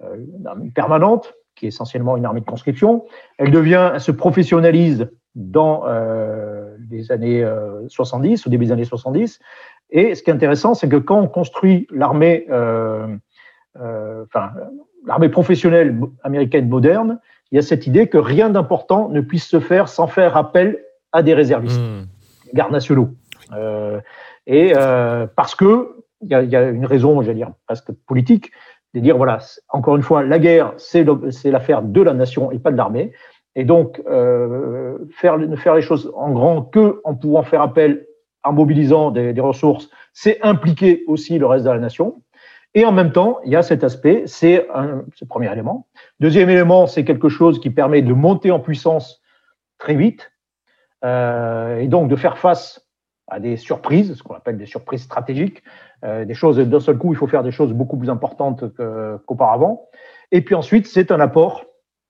une 0.00 0.46
armée 0.46 0.70
permanente, 0.70 1.34
qui 1.54 1.66
est 1.66 1.68
essentiellement 1.68 2.16
une 2.16 2.24
armée 2.24 2.40
de 2.40 2.46
conscription, 2.46 3.04
elle 3.36 3.50
devient, 3.50 3.90
elle 3.94 4.00
se 4.00 4.12
professionnalise 4.12 5.10
dans 5.34 5.84
les 6.90 7.12
années 7.12 7.44
euh, 7.44 7.86
70, 7.88 8.46
au 8.46 8.50
début 8.50 8.66
des 8.66 8.72
années 8.72 8.84
70. 8.84 9.40
Et 9.90 10.14
ce 10.14 10.22
qui 10.22 10.30
est 10.30 10.32
intéressant, 10.32 10.74
c'est 10.74 10.88
que 10.88 10.96
quand 10.96 11.18
on 11.18 11.28
construit 11.28 11.86
l'armée, 11.90 12.46
l'armée 15.04 15.28
professionnelle 15.28 15.98
américaine 16.22 16.68
moderne, 16.68 17.20
il 17.50 17.56
y 17.56 17.58
a 17.58 17.62
cette 17.62 17.86
idée 17.86 18.08
que 18.08 18.18
rien 18.18 18.50
d'important 18.50 19.08
ne 19.08 19.20
puisse 19.20 19.46
se 19.46 19.58
faire 19.60 19.88
sans 19.88 20.06
faire 20.06 20.36
appel 20.36 20.84
à 21.12 21.22
des 21.22 21.34
réservistes, 21.34 21.80
mmh. 21.80 22.54
gardes 22.54 22.72
nationaux. 22.72 23.10
Euh, 23.52 24.00
et 24.46 24.72
parce 25.36 25.54
que 25.54 25.94
il 26.20 26.28
y, 26.28 26.46
y, 26.46 26.56
a 26.56 26.68
une 26.68 26.86
raison, 26.86 27.22
j'allais 27.22 27.36
dire 27.36 27.52
presque 27.66 27.92
politique, 28.06 28.50
de 28.94 29.00
dire 29.00 29.16
voilà, 29.16 29.38
encore 29.68 29.96
une 29.96 30.02
fois, 30.02 30.22
la 30.22 30.38
guerre, 30.38 30.72
c'est 30.76 31.04
l'affaire 31.44 31.82
de 31.82 32.02
la 32.02 32.14
nation 32.14 32.50
et 32.50 32.58
pas 32.58 32.70
de 32.70 32.76
l'armée. 32.76 33.12
Et 33.54 33.64
donc, 33.64 34.00
euh, 34.08 34.98
faire, 35.10 35.38
ne 35.38 35.56
faire 35.56 35.74
les 35.74 35.82
choses 35.82 36.12
en 36.14 36.30
grand 36.30 36.62
que 36.62 37.00
en 37.04 37.14
pouvant 37.14 37.42
faire 37.42 37.62
appel 37.62 38.06
en 38.44 38.52
mobilisant 38.52 39.10
des, 39.10 39.32
des 39.32 39.40
ressources, 39.40 39.90
c'est 40.12 40.40
impliquer 40.42 41.02
aussi 41.06 41.38
le 41.38 41.46
reste 41.46 41.64
de 41.64 41.70
la 41.70 41.78
nation. 41.78 42.22
Et 42.74 42.84
en 42.84 42.92
même 42.92 43.12
temps, 43.12 43.40
il 43.44 43.50
y 43.50 43.56
a 43.56 43.62
cet 43.62 43.82
aspect, 43.82 44.22
c'est 44.26 44.68
le 44.68 45.26
premier 45.28 45.50
élément. 45.50 45.88
Deuxième 46.20 46.50
élément, 46.50 46.86
c'est 46.86 47.04
quelque 47.04 47.28
chose 47.28 47.60
qui 47.60 47.70
permet 47.70 48.02
de 48.02 48.12
monter 48.12 48.50
en 48.50 48.60
puissance 48.60 49.22
très 49.78 49.94
vite 49.94 50.30
euh, 50.30 50.37
et 51.04 51.88
donc 51.88 52.08
de 52.08 52.16
faire 52.16 52.38
face 52.38 52.88
à 53.28 53.40
des 53.40 53.56
surprises, 53.56 54.14
ce 54.14 54.22
qu'on 54.22 54.34
appelle 54.34 54.56
des 54.56 54.66
surprises 54.66 55.02
stratégiques, 55.02 55.62
euh, 56.04 56.24
des 56.24 56.34
choses 56.34 56.58
d'un 56.58 56.80
seul 56.80 56.98
coup, 56.98 57.12
il 57.12 57.16
faut 57.16 57.26
faire 57.26 57.42
des 57.42 57.50
choses 57.50 57.72
beaucoup 57.72 57.96
plus 57.96 58.10
importantes 58.10 58.64
qu'auparavant. 58.74 59.88
Et 60.32 60.40
puis 60.40 60.54
ensuite, 60.54 60.86
c'est 60.86 61.10
un 61.10 61.20
apport 61.20 61.64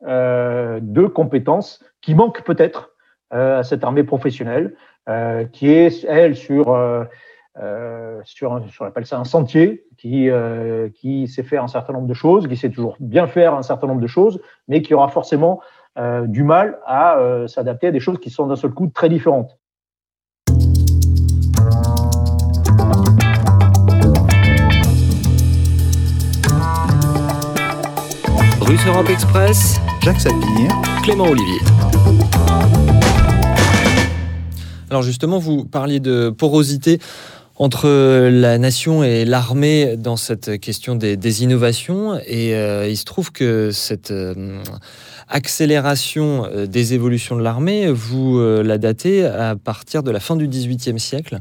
euh, 0.07 0.79
de 0.81 1.07
compétences 1.07 1.85
qui 2.01 2.15
manque 2.15 2.43
peut-être 2.45 2.91
euh, 3.35 3.59
à 3.59 3.63
cette 3.63 3.85
armée 3.85 4.05
professionnelle, 4.05 4.77
euh, 5.09 5.45
qui 5.45 5.71
est, 5.71 6.05
elle, 6.05 6.37
sur, 6.37 6.73
euh, 6.73 7.05
euh, 7.61 8.23
on 8.43 8.85
appelle 8.85 9.07
ça 9.07 9.19
un 9.19 9.25
sentier, 9.25 9.85
qui, 9.97 10.31
euh, 10.31 10.89
qui 10.91 11.27
sait 11.27 11.43
faire 11.43 11.65
un 11.65 11.69
certain 11.69 11.93
nombre 11.93 12.07
de 12.07 12.15
choses, 12.15 12.47
qui 12.47 12.57
sait 12.57 12.71
toujours 12.71 12.97
bien 13.01 13.27
faire 13.27 13.55
un 13.55 13.63
certain 13.63 13.89
nombre 13.89 14.01
de 14.01 14.07
choses, 14.07 14.41
mais 14.69 14.83
qui 14.83 14.95
aura 14.95 15.09
forcément 15.09 15.61
euh, 15.99 16.27
du 16.27 16.45
mal 16.45 16.79
à 16.87 17.19
euh, 17.19 17.49
s'adapter 17.49 17.89
à 17.89 17.91
des 17.91 18.01
choses 18.01 18.19
qui 18.21 18.31
sont 18.31 18.47
d'un 18.47 18.57
seul 18.57 18.71
coup 18.71 18.87
très 18.95 19.09
différentes. 19.09 19.59
Russe 28.61 28.87
Europe 28.87 29.09
Express, 29.11 29.81
Jacques 30.03 30.21
Sapir. 30.21 30.71
Clément 31.03 31.25
Olivier. 31.25 31.59
Alors 34.91 35.03
justement, 35.03 35.39
vous 35.39 35.65
parliez 35.65 36.01
de 36.01 36.31
porosité 36.31 36.99
entre 37.57 37.89
la 38.29 38.59
nation 38.59 39.03
et 39.03 39.25
l'armée 39.25 39.97
dans 39.97 40.17
cette 40.17 40.61
question 40.61 40.95
des, 40.95 41.17
des 41.17 41.43
innovations. 41.43 42.19
Et 42.27 42.55
euh, 42.55 42.89
il 42.89 42.97
se 42.97 43.05
trouve 43.05 43.33
que 43.33 43.71
cette 43.73 44.13
euh, 44.13 44.63
accélération 45.29 46.47
euh, 46.47 46.67
des 46.67 46.95
évolutions 46.95 47.37
de 47.37 47.43
l'armée, 47.43 47.91
vous 47.91 48.39
euh, 48.39 48.63
la 48.63 48.79
datez 48.79 49.25
à 49.25 49.57
partir 49.57 50.03
de 50.03 50.11
la 50.11 50.21
fin 50.21 50.37
du 50.37 50.49
XVIIIe 50.49 50.99
siècle, 50.99 51.41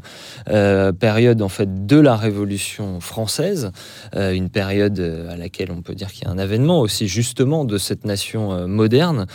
euh, 0.50 0.92
période 0.92 1.42
en 1.42 1.50
fait 1.50 1.86
de 1.86 1.98
la 1.98 2.16
Révolution 2.16 3.00
française, 3.00 3.72
une 4.16 4.50
période 4.50 5.00
à 5.30 5.36
laquelle 5.36 5.72
on 5.72 5.82
peut 5.82 5.96
dire 5.96 6.12
qu'il 6.12 6.26
y 6.26 6.28
a 6.28 6.32
un 6.32 6.38
avènement 6.38 6.80
aussi 6.82 7.08
justement 7.08 7.66
de 7.66 7.78
cette 7.78 8.06
nation 8.06 8.68
moderne. 8.68 9.28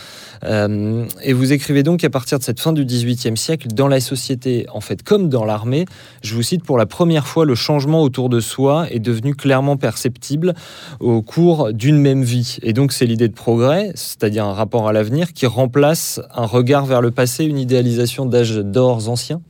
Et 0.43 1.33
vous 1.33 1.53
écrivez 1.53 1.83
donc 1.83 2.01
qu'à 2.01 2.09
partir 2.09 2.39
de 2.39 2.43
cette 2.43 2.59
fin 2.59 2.73
du 2.73 2.85
XVIIIe 2.85 3.37
siècle, 3.37 3.67
dans 3.69 3.87
la 3.87 3.99
société, 3.99 4.65
en 4.73 4.81
fait, 4.81 5.03
comme 5.03 5.29
dans 5.29 5.45
l'armée, 5.45 5.85
je 6.21 6.35
vous 6.35 6.43
cite, 6.43 6.63
pour 6.63 6.77
la 6.77 6.85
première 6.85 7.27
fois, 7.27 7.45
le 7.45 7.55
changement 7.55 8.01
autour 8.01 8.29
de 8.29 8.39
soi 8.39 8.87
est 8.89 8.99
devenu 8.99 9.35
clairement 9.35 9.77
perceptible 9.77 10.53
au 10.99 11.21
cours 11.21 11.73
d'une 11.73 11.97
même 11.97 12.23
vie. 12.23 12.57
Et 12.61 12.73
donc, 12.73 12.93
c'est 12.93 13.05
l'idée 13.05 13.27
de 13.27 13.33
progrès, 13.33 13.91
c'est-à-dire 13.95 14.42
un 14.43 14.53
rapport 14.53 14.87
à 14.87 14.93
l'avenir 14.93 15.33
qui 15.33 15.45
remplace 15.45 16.21
un 16.33 16.45
regard 16.45 16.85
vers 16.85 17.01
le 17.01 17.11
passé, 17.11 17.45
une 17.45 17.57
idéalisation 17.57 18.25
d'âges 18.25 18.57
d'or 18.57 19.09
anciens. 19.09 19.41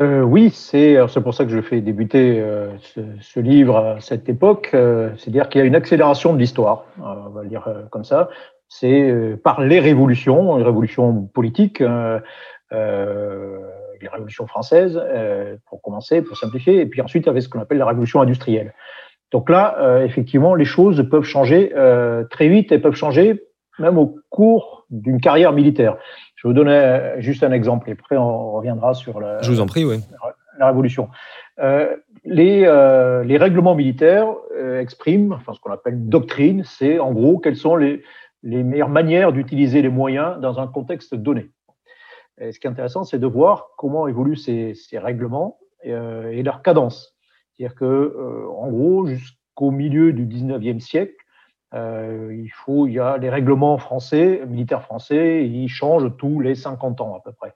Euh, 0.00 0.22
oui, 0.22 0.50
c'est 0.50 0.96
alors, 0.96 1.10
c'est 1.10 1.20
pour 1.20 1.34
ça 1.34 1.44
que 1.44 1.50
je 1.50 1.60
fais 1.60 1.82
débuter 1.82 2.40
euh, 2.40 2.70
ce, 3.20 3.40
livre 3.40 3.76
à 3.76 4.00
cette 4.00 4.28
époque. 4.30 4.70
euh, 4.72 5.10
C'est-à-dire 5.18 5.48
qu'il 5.50 5.60
y 5.60 5.62
a 5.62 5.66
une 5.66 5.74
accélération 5.74 6.32
de 6.32 6.38
l'histoire, 6.38 6.86
euh, 7.00 7.02
on 7.26 7.30
va 7.30 7.42
le 7.42 7.48
dire 7.48 7.68
euh, 7.68 7.82
comme 7.90 8.04
ça. 8.04 8.30
C'est 8.68 9.10
euh, 9.10 9.36
par 9.36 9.60
les 9.60 9.78
révolutions, 9.78 10.56
les 10.56 10.64
révolutions 10.64 11.22
politiques, 11.34 11.82
euh, 11.82 12.18
euh, 12.72 13.58
les 14.00 14.08
révolutions 14.08 14.46
françaises, 14.46 14.98
euh, 14.98 15.56
pour 15.68 15.82
commencer, 15.82 16.22
pour 16.22 16.38
simplifier, 16.38 16.80
et 16.80 16.86
puis 16.86 17.02
ensuite 17.02 17.28
avec 17.28 17.42
ce 17.42 17.50
qu'on 17.50 17.60
appelle 17.60 17.78
la 17.78 17.86
révolution 17.86 18.22
industrielle. 18.22 18.72
Donc 19.32 19.50
là, 19.50 19.76
euh, 19.80 20.04
effectivement, 20.04 20.54
les 20.54 20.64
choses 20.64 21.06
peuvent 21.10 21.24
changer 21.24 21.72
euh, 21.76 22.24
très 22.24 22.48
vite 22.48 22.72
et 22.72 22.78
peuvent 22.78 22.94
changer 22.94 23.42
même 23.80 23.98
au 23.98 24.18
cours 24.28 24.86
d'une 24.90 25.20
carrière 25.20 25.52
militaire. 25.52 25.96
Je 26.36 26.46
vais 26.46 26.52
vous 26.52 26.58
donner 26.58 27.14
juste 27.18 27.42
un 27.42 27.52
exemple 27.52 27.88
et 27.90 27.92
après 27.92 28.16
on 28.16 28.52
reviendra 28.52 28.94
sur 28.94 29.20
la, 29.20 29.40
Je 29.42 29.50
vous 29.50 29.60
en 29.60 29.66
prie, 29.66 29.84
oui. 29.84 30.00
la 30.58 30.66
Révolution. 30.66 31.08
Euh, 31.58 31.96
les, 32.24 32.64
euh, 32.64 33.24
les 33.24 33.36
règlements 33.36 33.74
militaires 33.74 34.28
euh, 34.56 34.80
expriment 34.80 35.32
enfin, 35.32 35.54
ce 35.54 35.60
qu'on 35.60 35.72
appelle 35.72 35.94
une 35.94 36.08
doctrine, 36.08 36.62
c'est 36.64 36.98
en 36.98 37.12
gros 37.12 37.38
quelles 37.38 37.56
sont 37.56 37.76
les, 37.76 38.02
les 38.42 38.62
meilleures 38.62 38.88
manières 38.88 39.32
d'utiliser 39.32 39.82
les 39.82 39.88
moyens 39.88 40.38
dans 40.40 40.60
un 40.60 40.66
contexte 40.66 41.14
donné. 41.14 41.50
Et 42.40 42.52
ce 42.52 42.60
qui 42.60 42.66
est 42.66 42.70
intéressant, 42.70 43.04
c'est 43.04 43.18
de 43.18 43.26
voir 43.26 43.68
comment 43.76 44.06
évoluent 44.06 44.36
ces, 44.36 44.74
ces 44.74 44.98
règlements 44.98 45.58
euh, 45.86 46.30
et 46.30 46.42
leur 46.42 46.62
cadence. 46.62 47.14
C'est-à-dire 47.52 47.74
que, 47.74 48.46
en 48.56 48.70
gros, 48.70 49.06
jusqu'au 49.06 49.70
milieu 49.70 50.14
du 50.14 50.24
19e 50.24 50.80
siècle, 50.80 51.12
euh, 51.74 52.34
il 52.36 52.50
faut, 52.50 52.86
il 52.86 52.94
y 52.94 52.98
a 52.98 53.16
les 53.16 53.30
règlements 53.30 53.78
français, 53.78 54.42
militaires 54.48 54.82
français, 54.82 55.46
ils 55.46 55.68
changent 55.68 56.16
tous 56.16 56.40
les 56.40 56.54
50 56.54 57.00
ans 57.00 57.14
à 57.16 57.20
peu 57.20 57.32
près. 57.32 57.54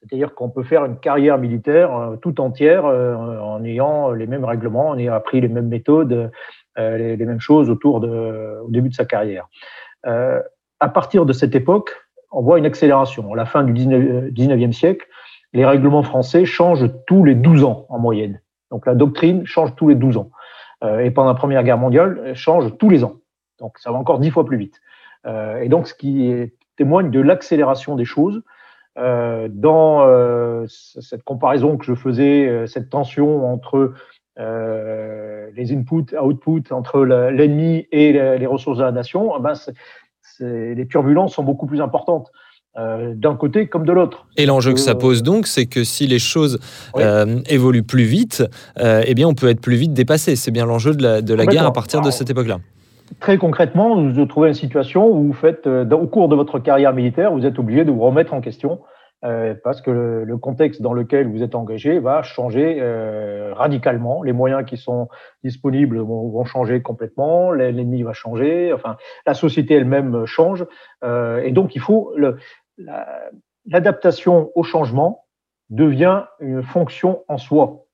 C'est-à-dire 0.00 0.34
qu'on 0.34 0.48
peut 0.48 0.62
faire 0.62 0.84
une 0.86 0.96
carrière 0.96 1.36
militaire 1.36 1.94
euh, 1.94 2.16
tout 2.16 2.40
entière 2.40 2.86
euh, 2.86 3.14
en 3.14 3.62
ayant 3.64 4.12
les 4.12 4.26
mêmes 4.26 4.44
règlements, 4.44 4.88
en 4.88 4.98
ayant 4.98 5.14
appris 5.14 5.40
les 5.40 5.48
mêmes 5.48 5.68
méthodes, 5.68 6.30
euh, 6.78 6.96
les, 6.96 7.16
les 7.16 7.26
mêmes 7.26 7.40
choses 7.40 7.68
autour 7.68 8.00
de, 8.00 8.60
au 8.64 8.70
début 8.70 8.88
de 8.88 8.94
sa 8.94 9.04
carrière. 9.04 9.46
Euh, 10.06 10.40
à 10.80 10.88
partir 10.88 11.26
de 11.26 11.34
cette 11.34 11.54
époque, 11.54 11.90
on 12.32 12.40
voit 12.40 12.58
une 12.58 12.64
accélération. 12.64 13.30
À 13.34 13.36
la 13.36 13.44
fin 13.44 13.62
du 13.62 13.72
19, 13.74 14.30
19e 14.32 14.72
siècle, 14.72 15.06
les 15.52 15.66
règlements 15.66 16.02
français 16.02 16.46
changent 16.46 16.90
tous 17.06 17.24
les 17.24 17.34
12 17.34 17.64
ans 17.64 17.84
en 17.90 17.98
moyenne. 17.98 18.40
Donc 18.70 18.86
la 18.86 18.94
doctrine 18.94 19.44
change 19.44 19.74
tous 19.74 19.88
les 19.88 19.96
12 19.96 20.16
ans. 20.16 20.30
Et 21.00 21.10
pendant 21.10 21.28
la 21.28 21.34
Première 21.34 21.62
Guerre 21.62 21.76
mondiale, 21.76 22.32
change 22.34 22.78
tous 22.78 22.88
les 22.88 23.04
ans. 23.04 23.19
Donc 23.60 23.78
ça 23.78 23.90
va 23.92 23.98
encore 23.98 24.18
dix 24.18 24.30
fois 24.30 24.44
plus 24.44 24.56
vite. 24.56 24.80
Euh, 25.26 25.60
et 25.60 25.68
donc 25.68 25.86
ce 25.86 25.94
qui 25.94 26.30
est- 26.30 26.54
témoigne 26.76 27.10
de 27.10 27.20
l'accélération 27.20 27.94
des 27.94 28.06
choses. 28.06 28.42
Euh, 28.98 29.48
dans 29.50 30.02
euh, 30.06 30.64
cette 30.66 31.22
comparaison 31.24 31.76
que 31.76 31.84
je 31.84 31.94
faisais, 31.94 32.64
cette 32.66 32.88
tension 32.90 33.46
entre 33.52 33.92
euh, 34.38 35.48
les 35.54 35.72
inputs, 35.72 36.16
outputs, 36.20 36.72
entre 36.72 37.04
l'ennemi 37.04 37.86
et 37.92 38.12
les 38.12 38.46
ressources 38.46 38.78
de 38.78 38.82
la 38.84 38.92
nation, 38.92 39.32
eh 39.38 39.42
ben 39.42 39.52
les 40.40 40.86
turbulences 40.88 41.34
sont 41.34 41.44
beaucoup 41.44 41.66
plus 41.66 41.80
importantes 41.82 42.30
euh, 42.78 43.12
d'un 43.14 43.36
côté 43.36 43.66
comme 43.68 43.84
de 43.84 43.92
l'autre. 43.92 44.26
Et 44.38 44.46
l'enjeu 44.46 44.72
que 44.72 44.80
ça 44.80 44.94
pose 44.94 45.22
donc, 45.22 45.46
c'est 45.46 45.66
que 45.66 45.84
si 45.84 46.06
les 46.06 46.18
choses 46.18 46.58
Oui. 46.94 47.02
euh, 47.04 47.40
évoluent 47.48 47.82
plus 47.82 48.04
vite, 48.04 48.42
eh 48.78 49.14
bien, 49.14 49.28
on 49.28 49.34
peut 49.34 49.48
être 49.50 49.60
plus 49.60 49.76
vite 49.76 49.92
dépassé. 49.92 50.34
C'est 50.34 50.50
bien 50.50 50.64
l'enjeu 50.64 50.94
de 50.94 51.02
la, 51.02 51.20
de 51.20 51.34
la 51.34 51.46
guerre 51.46 51.66
à 51.66 51.72
partir 51.72 52.00
de 52.00 52.10
cette 52.10 52.30
époque-là. 52.30 52.58
Très 53.18 53.38
concrètement, 53.38 53.96
vous 53.96 54.12
vous 54.12 54.26
trouvez 54.26 54.48
une 54.48 54.54
situation 54.54 55.08
où 55.08 55.24
vous 55.24 55.32
faites, 55.32 55.66
euh, 55.66 55.88
au 55.90 56.06
cours 56.06 56.28
de 56.28 56.36
votre 56.36 56.58
carrière 56.58 56.92
militaire, 56.94 57.32
vous 57.32 57.44
êtes 57.44 57.58
obligé 57.58 57.84
de 57.84 57.90
vous 57.90 58.00
remettre 58.00 58.32
en 58.34 58.40
question 58.40 58.80
euh, 59.24 59.54
parce 59.62 59.82
que 59.82 59.90
le, 59.90 60.24
le 60.24 60.36
contexte 60.38 60.80
dans 60.80 60.94
lequel 60.94 61.28
vous 61.28 61.42
êtes 61.42 61.54
engagé 61.54 61.98
va 61.98 62.22
changer 62.22 62.78
euh, 62.80 63.52
radicalement. 63.52 64.22
Les 64.22 64.32
moyens 64.32 64.64
qui 64.64 64.78
sont 64.78 65.08
disponibles 65.44 65.98
vont, 65.98 66.30
vont 66.30 66.44
changer 66.44 66.80
complètement, 66.80 67.50
l'e- 67.50 67.70
l'ennemi 67.70 68.02
va 68.02 68.12
changer, 68.14 68.72
enfin, 68.72 68.96
la 69.26 69.34
société 69.34 69.74
elle-même 69.74 70.24
change. 70.24 70.64
euh, 71.04 71.42
et 71.42 71.50
donc, 71.50 71.74
il 71.74 71.80
faut 71.80 72.12
le- 72.16 72.38
la- 72.78 73.06
l'adaptation 73.66 74.50
au 74.54 74.62
changement 74.62 75.24
devient 75.68 76.22
une 76.38 76.62
fonction 76.62 77.22
en 77.28 77.36
soi. 77.36 77.84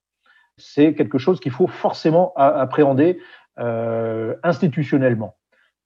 C'est 0.59 0.94
quelque 0.94 1.18
chose 1.18 1.40
qu'il 1.40 1.52
faut 1.52 1.66
forcément 1.66 2.33
appréhender 2.37 3.18
institutionnellement. 3.56 5.36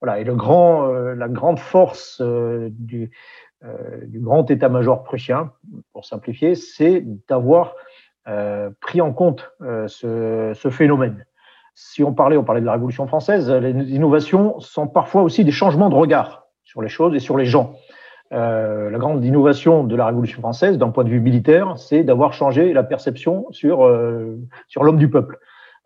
Voilà. 0.01 0.19
Et 0.19 0.25
le 0.25 0.35
grand, 0.35 0.89
euh, 0.89 1.15
la 1.15 1.29
grande 1.29 1.59
force 1.59 2.21
euh, 2.21 2.69
du, 2.73 3.11
euh, 3.65 4.01
grand 4.07 4.51
état-major 4.51 5.03
prussien, 5.03 5.53
pour 5.93 6.07
simplifier, 6.07 6.55
c'est 6.55 7.05
d'avoir 7.29 7.75
euh, 8.29 8.71
pris 8.81 9.01
en 9.01 9.13
compte 9.13 9.51
euh, 9.63 9.87
ce, 9.89 10.69
phénomène. 10.71 11.25
Si 11.75 12.03
on 12.03 12.13
parlait, 12.13 12.37
on 12.37 12.45
parlait 12.45 12.61
de 12.61 12.67
la 12.67 12.73
Révolution 12.73 13.07
française, 13.07 13.51
les 13.51 13.71
innovations 13.95 14.59
sont 14.61 14.87
parfois 14.87 15.23
aussi 15.23 15.45
des 15.45 15.53
changements 15.53 15.89
de 15.89 15.95
regard 15.95 16.47
sur 16.65 16.83
les 16.83 16.89
choses 16.89 17.15
et 17.15 17.21
sur 17.21 17.37
les 17.37 17.47
gens. 17.47 17.75
Euh, 18.33 18.91
la 18.91 18.99
grande 18.99 19.25
innovation 19.25 19.85
de 19.85 19.97
la 19.97 20.07
Révolution 20.07 20.41
française, 20.41 20.79
d'un 20.79 20.91
point 20.91 21.05
de 21.05 21.09
vue 21.09 21.21
militaire, 21.21 21.79
c'est 21.79 22.05
d'avoir 22.05 22.33
changé 22.33 22.73
la 22.73 22.83
perception 22.83 23.47
sur, 23.51 23.85
euh, 23.85 24.39
sur 24.69 24.85
l'homme 24.85 24.99
du 24.99 25.11
peuple. 25.11 25.39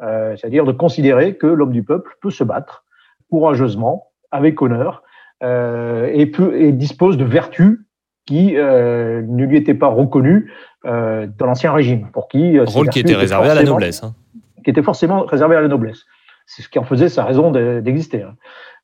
Euh, 0.04 0.36
c'est-à-dire 0.36 0.64
de 0.64 0.72
considérer 0.72 1.37
que 1.37 1.46
l'homme 1.46 1.72
du 1.72 1.83
peuple 1.83 2.16
peut 2.20 2.31
se 2.31 2.44
battre 2.44 2.85
courageusement, 3.31 4.08
avec 4.31 4.60
honneur, 4.60 5.02
euh, 5.42 6.10
et, 6.12 6.26
peut, 6.26 6.56
et 6.60 6.72
dispose 6.72 7.16
de 7.16 7.24
vertus 7.24 7.81
qui 8.26 8.56
euh, 8.56 9.22
ne 9.26 9.44
lui 9.44 9.56
étaient 9.56 9.74
pas 9.74 9.88
reconnues 9.88 10.52
dans 10.85 11.46
l'ancien 11.46 11.72
régime, 11.72 12.08
pour 12.12 12.29
qui 12.29 12.58
Rôle 12.60 12.90
qui 12.90 13.00
était 13.00 13.14
réservé 13.14 13.48
à 13.48 13.54
la 13.54 13.62
noblesse. 13.62 14.02
hein. 14.04 14.14
qui 14.62 14.68
était 14.70 14.83
forcément 14.83 15.22
réservé 15.24 15.56
à 15.56 15.62
la 15.62 15.68
noblesse. 15.68 16.04
C'est 16.46 16.60
ce 16.62 16.68
qui 16.68 16.79
en 16.79 16.85
faisait 16.85 17.08
sa 17.08 17.24
raison 17.24 17.50
de- 17.50 17.81
d'exister. 17.81 18.22
hein. 18.22 18.35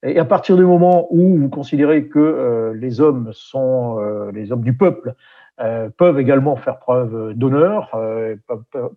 Et 0.03 0.19
à 0.19 0.25
partir 0.25 0.57
du 0.57 0.65
moment 0.65 1.07
où 1.11 1.37
vous 1.37 1.51
considérez 1.51 2.07
que 2.07 2.73
les 2.75 3.03
hommes 3.03 3.31
sont 3.35 3.99
les 4.33 4.51
hommes 4.51 4.63
du 4.63 4.75
peuple, 4.75 5.15
euh, 5.61 5.91
peuvent 5.91 6.19
également 6.19 6.57
faire 6.57 6.79
preuve 6.79 7.35
d'honneur, 7.35 7.95
euh, 7.95 8.37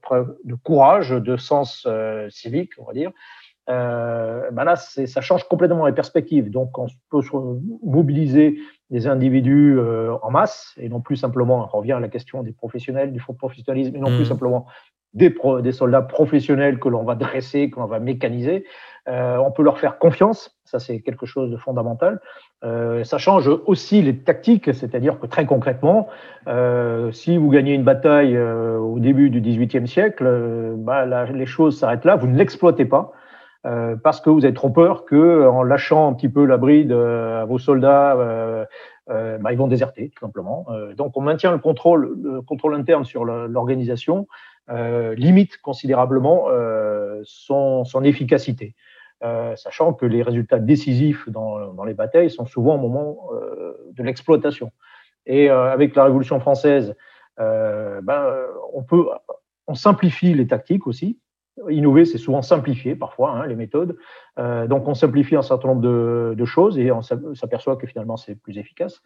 preuve 0.02 0.38
de 0.44 0.56
courage, 0.56 1.10
de 1.10 1.38
sens 1.38 1.86
euh, 1.88 2.30
civique, 2.30 2.72
on 2.78 2.86
va 2.86 2.94
dire, 2.94 3.12
euh, 3.70 4.52
ben 4.52 4.66
là, 4.66 4.76
ça 4.76 5.22
change 5.22 5.48
complètement 5.48 5.86
les 5.86 5.94
perspectives. 5.94 6.50
Donc, 6.50 6.78
on 6.78 6.88
peut 7.10 7.22
mobiliser 7.84 8.60
des 8.90 9.08
individus 9.08 9.78
euh, 9.78 10.14
en 10.22 10.32
masse 10.32 10.74
et 10.78 10.90
non 10.90 11.02
plus 11.02 11.16
simplement, 11.16 11.70
on 11.74 11.78
revient 11.78 11.94
à 11.94 12.00
la 12.00 12.10
question 12.10 12.44
des 12.44 12.52
professionnels, 12.52 13.14
du 13.14 13.20
fond 13.20 13.34
professionnalisme, 13.34 13.96
et 13.96 14.00
non 14.00 14.08
plus 14.08 14.22
mmh. 14.22 14.26
simplement 14.26 14.68
des, 15.14 15.34
des, 15.62 15.72
soldats 15.72 16.02
professionnels 16.02 16.80
que 16.80 16.90
l'on 16.90 17.04
va 17.04 17.16
dresser, 17.16 17.70
que 17.70 17.80
l'on 17.80 17.86
va 17.86 18.00
mécaniser. 18.00 18.66
Euh, 19.08 19.38
on 19.38 19.52
peut 19.52 19.64
leur 19.64 19.80
faire 19.80 20.00
confiance, 20.00 20.58
ça 20.66 20.80
c'est 20.80 21.02
quelque 21.02 21.26
chose 21.26 21.52
de 21.52 21.58
fondamental. 21.58 22.20
Euh, 22.64 23.04
ça 23.04 23.18
change 23.18 23.50
aussi 23.66 24.02
les 24.02 24.18
tactiques, 24.18 24.74
c'est-à-dire 24.74 25.20
que 25.20 25.28
très 25.28 25.46
concrètement, 25.46 26.08
euh, 26.48 27.12
si 27.12 27.38
vous 27.38 27.50
gagnez 27.50 27.74
une 27.74 27.84
bataille 27.84 28.38
euh, 28.38 28.78
au 28.78 29.00
début 29.00 29.30
du 29.30 29.42
XVIIIe 29.42 29.88
siècle, 29.88 30.24
euh, 30.26 30.74
bah, 30.78 31.26
les 31.26 31.46
choses 31.46 31.78
s'arrêtent 31.78 32.06
là, 32.06 32.16
vous 32.16 32.28
ne 32.28 32.38
l'exploitez 32.38 32.86
pas. 32.86 33.12
parce 34.04 34.20
que 34.20 34.30
vous 34.30 34.44
avez 34.44 34.54
trop 34.54 34.70
peur 34.70 35.06
que, 35.06 35.48
en 35.48 35.64
lâchant 35.64 36.10
un 36.10 36.14
petit 36.14 36.28
peu 36.28 36.46
la 36.46 36.58
bride 36.58 36.92
à 36.92 37.46
vos 37.46 37.60
soldats, 37.60 38.18
bah, 39.08 39.52
ils 39.54 39.58
vont 39.58 39.68
déserter, 39.68 40.12
tout 40.14 40.26
simplement. 40.26 40.66
donc, 40.98 41.16
on 41.16 41.22
maintient 41.22 41.54
le 41.54 41.60
contrôle, 41.60 42.18
le 42.22 42.42
contrôle 42.42 42.76
interne 42.76 43.06
sur 43.06 43.24
l'organisation, 43.24 44.28
limite 45.16 45.62
considérablement 45.62 46.48
son, 47.24 47.86
son 47.86 48.04
efficacité. 48.04 48.76
Euh, 49.24 49.56
sachant 49.56 49.94
que 49.94 50.06
les 50.06 50.22
résultats 50.22 50.60
décisifs 50.60 51.30
dans, 51.30 51.84
les 51.86 51.94
batailles 51.94 52.30
sont 52.30 52.46
souvent 52.46 52.76
au 52.76 52.78
moment 52.78 53.30
euh, 53.32 53.74
de 53.94 54.04
l'exploitation. 54.04 54.72
Et 55.26 55.50
euh, 55.50 55.72
avec 55.72 55.96
la 55.96 56.04
Révolution 56.04 56.40
française, 56.42 56.96
ben, 57.38 58.28
on 58.74 58.84
peut, 58.84 59.06
simplifie 59.74 60.34
les 60.34 60.46
tactiques 60.46 60.88
aussi. 60.88 61.20
Innover, 61.70 62.06
c'est 62.06 62.18
souvent 62.18 62.42
simplifier 62.42 62.96
parfois 62.96 63.32
hein, 63.32 63.48
les 63.48 63.56
méthodes. 63.56 63.96
donc, 64.38 64.88
on 64.88 64.94
simplifie 64.94 65.36
un 65.36 65.42
certain 65.42 65.70
nombre 65.70 65.82
de, 66.36 66.46
choses 66.46 66.78
et 66.78 66.92
on 66.92 67.02
s'aperçoit 67.02 67.76
que 67.78 67.88
finalement 67.88 68.18
c'est 68.18 68.36
plus 68.36 68.58
efficace. 68.58 69.02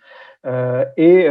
et, 0.98 1.28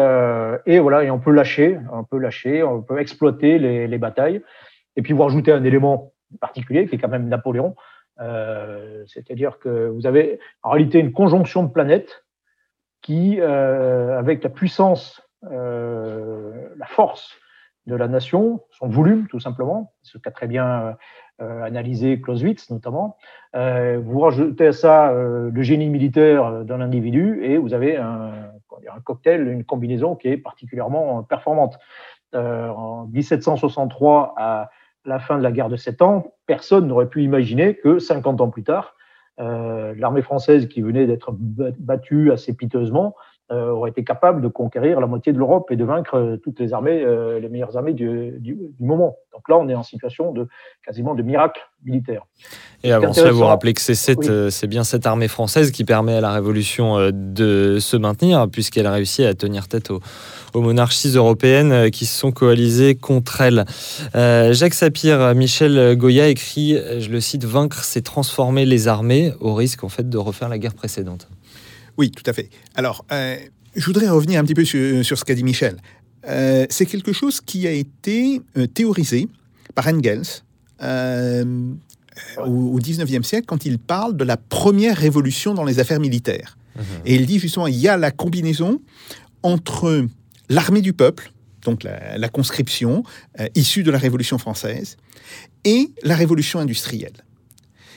et, 0.67 0.79
voilà, 0.79 1.05
et 1.05 1.11
on 1.11 1.19
peut 1.19 1.33
lâcher, 1.33 1.79
on 1.93 2.05
peut 2.05 2.19
lâcher, 2.19 2.63
on 2.63 2.81
peut 2.83 2.99
exploiter 2.99 3.59
les, 3.59 3.89
les 3.89 3.99
batailles. 3.99 4.43
Et 4.97 5.03
puis 5.03 5.13
vous 5.13 5.23
rajoutez 5.23 5.53
un 5.53 5.65
élément 5.65 6.13
particulier 6.41 6.87
qui 6.87 6.95
est 6.95 6.99
quand 6.99 7.09
même 7.09 7.29
Napoléon. 7.29 7.75
Euh, 8.21 9.05
c'est-à-dire 9.07 9.59
que 9.59 9.89
vous 9.89 10.07
avez 10.07 10.41
en 10.63 10.71
réalité 10.71 10.99
une 10.99 11.13
conjonction 11.13 11.63
de 11.63 11.69
planètes 11.69 12.25
qui, 13.03 13.41
euh, 13.41 14.19
avec 14.19 14.43
la 14.43 14.51
puissance, 14.51 15.23
euh, 15.51 16.69
la 16.77 16.87
force 16.87 17.37
de 17.87 17.95
la 17.95 18.09
nation, 18.09 18.65
son 18.71 18.89
volume 18.89 19.29
tout 19.29 19.39
simplement, 19.39 19.93
ce 20.03 20.19
qu'a 20.19 20.31
très 20.31 20.49
bien 20.49 20.97
analysé 21.39 22.21
Clausewitz 22.21 22.71
notamment, 22.71 23.17
vous 23.55 24.21
rajoutez 24.21 24.69
à 24.69 24.73
ça 24.73 25.13
le 25.13 25.63
génie 25.63 25.89
militaire 25.89 26.65
d'un 26.65 26.81
individu 26.81 27.45
et 27.45 27.59
vous 27.59 27.75
avez 27.75 27.97
un, 27.97 28.51
cocktail, 29.05 29.47
une 29.47 29.63
combinaison 29.63 30.17
qui 30.17 30.29
est 30.29 30.37
particulièrement 30.37 31.23
performante. 31.23 31.79
en 32.35 33.07
1763 33.13 34.35
à 34.37 34.71
la 35.07 35.19
fin 35.19 35.39
de 35.39 35.43
la 35.43 35.53
guerre 35.53 35.69
de 35.69 35.77
Sept 35.77 36.03
Ans, 36.03 36.35
personne 36.47 36.87
n'aurait 36.87 37.09
pu 37.09 37.23
imaginer 37.23 37.77
que 37.77 37.99
50 37.99 38.41
ans 38.41 38.51
plus 38.51 38.65
tard, 38.65 38.95
euh, 39.39 39.95
l'armée 39.97 40.23
française 40.23 40.69
qui 40.69 40.83
venait 40.83 41.07
d'être 41.07 41.33
battue 41.33 42.33
assez 42.33 42.55
piteusement 42.55 43.15
aurait 43.51 43.91
été 43.91 44.03
capable 44.03 44.43
de 44.43 44.49
conquérir 44.49 45.01
la 45.01 45.07
moitié 45.07 45.33
de 45.33 45.39
l'Europe 45.39 45.71
et 45.71 45.77
de 45.77 45.85
vaincre 45.85 46.17
euh, 46.17 46.37
toutes 46.37 46.59
les 46.59 46.73
armées, 46.73 47.05
les 47.41 47.49
meilleures 47.49 47.77
armées 47.77 47.93
du, 47.93 48.59
moment. 48.81 49.17
Donc 49.33 49.49
là, 49.49 49.57
on 49.57 49.69
est 49.69 49.75
en 49.75 49.83
situation 49.83 50.33
de 50.33 50.49
quasiment 50.85 51.15
de 51.15 51.23
miracle 51.23 51.61
militaire. 51.85 52.23
Et 52.83 52.93
avant 52.93 53.13
cela, 53.13 53.31
vous 53.31 53.45
rappelez 53.45 53.75
que 53.75 53.81
c'est 53.81 54.67
bien 54.67 54.85
cette 54.85 55.07
armée 55.07 55.29
française 55.29 55.71
qui 55.71 55.85
permet 55.85 56.15
à 56.15 56.21
la 56.21 56.33
Révolution 56.33 57.11
de 57.13 57.79
se 57.79 57.97
maintenir, 57.97 58.49
puisqu'elle 58.51 58.87
a 58.87 58.93
réussi 58.93 59.25
à 59.25 59.35
tenir 59.35 59.69
tête 59.69 59.91
aux, 59.91 60.01
aux 60.55 60.61
monarchies 60.61 61.15
européennes 61.15 61.91
qui 61.91 62.07
se 62.07 62.19
sont 62.19 62.33
coalisées 62.33 62.95
contre 62.95 63.41
elle. 63.43 63.65
Jacques 64.15 64.75
Sapir, 64.75 65.35
Michel 65.35 65.97
Goya 65.97 66.29
écrit, 66.29 66.79
je 66.99 67.11
le 67.11 67.21
cite, 67.21 67.45
Vaincre, 67.45 67.85
c'est 67.85 68.03
transformer 68.03 68.65
les 68.65 68.89
armées 68.89 69.33
au 69.41 69.55
risque 69.55 69.85
en 69.85 69.89
fait 69.89 70.09
de 70.09 70.19
refaire 70.19 70.49
la 70.49 70.59
guerre 70.59 70.75
précédente. 70.75 71.29
Oui, 71.99 72.11
tout 72.11 72.23
à 72.27 72.33
fait. 72.33 72.51
Alors, 72.75 73.05
euh, 73.13 73.37
je 73.75 73.85
voudrais 73.87 74.09
revenir 74.09 74.41
un 74.41 74.45
petit 74.45 74.55
peu 74.55 74.65
sur, 74.65 75.19
ce 75.19 75.25
qu'a 75.25 75.35
dit 75.35 75.45
Michel. 75.45 75.77
Euh, 76.29 76.67
c'est 76.71 76.87
quelque 76.87 77.13
chose 77.13 77.41
qui 77.41 77.67
a 77.67 77.71
été 77.71 78.41
euh, 78.57 78.67
théorisé 78.67 79.29
par 79.75 79.87
Engels 79.87 80.43
au, 82.39 82.81
19e 82.81 83.23
siècle 83.23 83.47
quand 83.47 83.65
il 83.67 83.79
parle 83.79 84.17
de 84.17 84.25
la 84.25 84.37
première 84.37 84.97
révolution 84.97 85.55
dans 85.55 85.65
les 85.65 85.79
affaires 85.79 86.01
militaires. 86.01 86.59
Mhm. 86.77 86.85
Et 87.05 87.15
il 87.15 87.27
dit 87.27 87.39
justement, 87.39 87.67
il 87.67 87.77
y 87.77 87.89
a 87.89 87.97
la 87.97 88.11
combinaison 88.11 88.81
entre 89.43 90.07
l'armée 90.49 90.83
du 90.83 90.93
peuple, 90.93 91.33
donc 91.63 91.83
la 91.83 92.29
conscription 92.29 93.03
issue 93.55 93.83
de 93.83 93.91
la 93.91 93.99
Révolution 93.99 94.39
française, 94.39 94.97
et 95.65 95.91
la 96.03 96.15
révolution 96.15 96.61
industrielle 96.61 97.26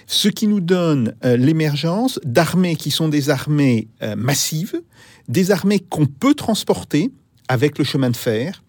ce 0.09 0.27
qui 0.27 0.47
nous 0.47 0.59
donne 0.59 1.13
euh, 1.23 1.37
l'émergence 1.37 2.19
d'armées 2.25 2.75
qui 2.75 2.89
sont 2.89 3.09
des 3.09 3.29
armées 3.29 3.87
euh, 4.01 4.15
massives, 4.15 4.81
des 5.27 5.51
armées 5.51 5.79
qu'on 5.79 6.07
peut 6.07 6.33
transporter 6.33 7.11
avec 7.47 7.77
le 7.77 7.83
chemin 7.83 8.09
de 8.09 8.17
fer, 8.17 8.63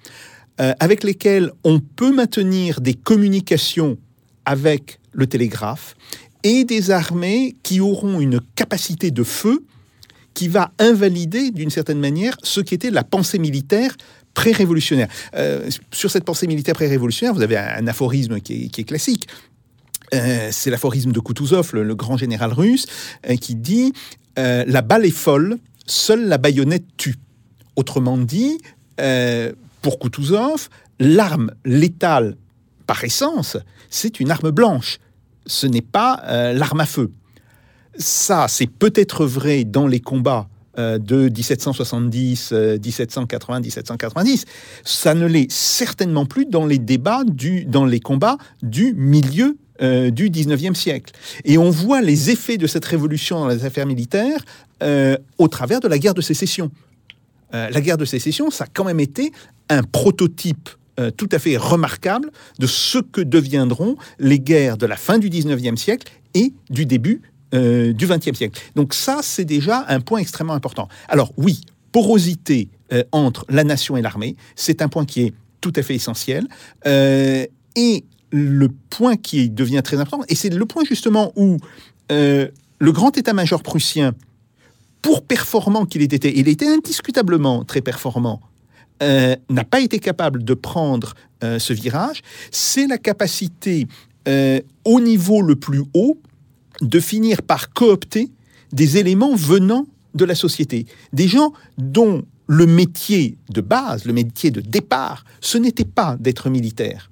euh, 0.60 0.74
avec 0.80 1.02
lesquelles 1.02 1.50
on 1.64 1.80
peut 1.80 2.12
maintenir 2.12 2.82
des 2.82 2.92
communications 2.92 3.96
avec 4.44 5.00
le 5.12 5.26
télégraphe, 5.26 5.96
et 6.42 6.64
des 6.64 6.90
armées 6.90 7.56
qui 7.62 7.80
auront 7.80 8.20
une 8.20 8.40
capacité 8.54 9.10
de 9.10 9.24
feu 9.24 9.64
qui 10.34 10.48
va 10.48 10.72
invalider 10.78 11.50
d'une 11.50 11.70
certaine 11.70 12.00
manière 12.00 12.36
ce 12.42 12.60
qui 12.60 12.74
était 12.74 12.90
la 12.90 13.02
pensée 13.02 13.38
militaire 13.38 13.96
pré-révolutionnaire. 14.34 15.08
sur 15.90 16.10
cette 16.10 16.24
pensée 16.24 16.46
militaire 16.46 16.74
pré-révolutionnaire, 16.74 17.34
vous 17.34 17.42
avez 17.42 17.56
un, 17.56 17.86
aphorisme 17.88 18.40
qui 18.40 18.70
est 18.76 18.84
classique. 18.84 19.26
Euh, 20.14 20.48
c'est 20.50 20.70
l'aphorisme 20.70 21.12
de 21.12 21.20
Kutuzov, 21.20 21.70
le, 21.74 21.94
grand 21.94 22.16
général 22.16 22.52
russe, 22.52 22.86
euh, 23.28 23.36
qui 23.36 23.54
dit 23.54 23.92
euh, 24.38 24.64
La 24.66 24.82
balle 24.82 25.04
est 25.04 25.10
folle, 25.10 25.58
seule 25.86 26.26
la 26.26 26.38
baïonnette 26.38 26.84
tue. 26.96 27.16
Autrement 27.76 28.18
dit, 28.18 28.58
pour 29.80 29.98
Kutuzov, 29.98 30.68
l'arme 30.98 31.52
létale 31.64 32.36
par 32.86 33.02
essence, 33.04 33.56
c'est 33.88 34.20
une 34.20 34.30
arme 34.30 34.50
blanche. 34.50 34.98
Ce 35.46 35.66
n'est 35.66 35.80
pas 35.80 36.52
l'arme 36.52 36.80
à 36.80 36.86
feu. 36.86 37.10
Ça, 37.96 38.46
c'est 38.48 38.66
peut-être 38.66 39.24
vrai 39.24 39.64
dans 39.64 39.86
les 39.86 40.00
combats 40.00 40.48
de 40.76 41.30
1770, 41.30 42.52
1780, 42.52 43.60
1790. 43.60 44.44
Ça 44.84 45.14
ne 45.14 45.26
l'est 45.26 45.50
certainement 45.50 46.26
plus 46.26 46.44
dans 46.44 46.66
les 46.66 46.78
débats 46.78 47.24
du, 47.24 47.64
dans 47.64 47.86
les 47.86 48.00
combats 48.00 48.36
du 48.62 48.92
milieu 48.94 49.56
euh, 49.82 50.10
du 50.10 50.28
19e 50.28 50.74
siècle. 50.74 51.14
Et 51.44 51.56
on 51.56 51.70
voit 51.70 52.02
les 52.02 52.28
effets 52.28 52.58
de 52.58 52.66
cette 52.66 52.84
révolution 52.84 53.40
dans 53.40 53.48
les 53.48 53.64
affaires 53.64 53.86
militaires 53.86 54.44
euh, 54.82 55.16
au 55.38 55.48
travers 55.48 55.80
de 55.80 55.88
la 55.88 55.98
guerre 55.98 56.12
de 56.12 56.20
sécession. 56.20 56.70
Euh, 57.54 57.70
la 57.70 57.80
guerre 57.80 57.96
de 57.96 58.04
sécession, 58.04 58.50
ça 58.50 58.64
a 58.64 58.66
quand 58.66 58.84
même 58.84 59.00
été 59.00 59.32
un 59.70 59.82
prototype 59.82 60.68
tout 61.16 61.30
à 61.32 61.38
fait 61.38 61.56
remarquable 61.56 62.30
de 62.58 62.66
ce 62.66 62.98
que 62.98 63.22
deviendront 63.22 63.96
les 64.18 64.38
guerres 64.38 64.76
de 64.76 64.84
la 64.84 64.96
fin 64.96 65.16
du 65.16 65.30
19e 65.30 65.76
siècle 65.76 66.12
et 66.34 66.52
du 66.68 66.84
début 66.84 67.22
du 67.52 68.06
20e 68.06 68.34
siècle. 68.34 68.60
Donc 68.76 68.92
ça, 68.92 69.20
c'est 69.22 69.46
déjà 69.46 69.86
un 69.88 70.00
point 70.00 70.18
extrêmement 70.18 70.52
important. 70.52 70.88
Alors 71.08 71.32
oui, 71.38 71.62
porosité 71.90 72.68
entre 73.12 73.46
la 73.48 73.64
nation 73.64 73.96
et 73.96 74.02
l'armée, 74.02 74.36
c'est 74.56 74.82
un 74.82 74.88
point 74.88 75.06
qui 75.06 75.22
est 75.22 75.32
tout 75.62 75.72
à 75.74 75.82
fait 75.82 75.94
essentiel. 75.94 76.46
et 76.84 78.04
le 78.32 78.68
point 78.90 79.16
qui 79.16 79.50
devient 79.50 79.82
très 79.84 79.98
important, 79.98 80.22
et 80.28 80.34
c'est 80.34 80.50
le 80.50 80.66
point 80.66 80.84
justement 80.84 81.32
où 81.36 81.56
euh, 82.12 82.48
le 82.78 82.92
grand 82.92 83.16
état-major 83.16 83.62
prussien, 83.62 84.14
pour 85.02 85.22
performant 85.22 85.86
qu'il 85.86 86.02
ait 86.02 86.04
été, 86.04 86.38
il 86.38 86.48
était 86.48 86.68
indiscutablement 86.68 87.64
très 87.64 87.80
performant, 87.80 88.40
euh, 89.02 89.34
n'a 89.48 89.64
pas 89.64 89.80
été 89.80 89.98
capable 89.98 90.44
de 90.44 90.54
prendre 90.54 91.14
euh, 91.42 91.58
ce 91.58 91.72
virage, 91.72 92.22
c'est 92.50 92.86
la 92.86 92.98
capacité 92.98 93.86
au 94.84 95.00
niveau 95.00 95.42
le 95.42 95.56
plus 95.56 95.82
haut 95.92 96.20
de 96.82 97.00
finir 97.00 97.42
par 97.42 97.72
coopter 97.72 98.30
des 98.70 98.96
éléments 98.96 99.34
venant 99.34 99.86
de 100.14 100.24
la 100.24 100.36
société, 100.36 100.86
des 101.12 101.26
gens 101.26 101.52
dont 101.78 102.22
le 102.46 102.66
métier 102.66 103.38
de 103.48 103.60
base, 103.60 104.04
le 104.04 104.12
métier 104.12 104.52
de 104.52 104.60
départ, 104.60 105.24
ce 105.40 105.58
n'était 105.58 105.84
pas 105.84 106.16
d'être 106.20 106.48
militaire 106.48 107.10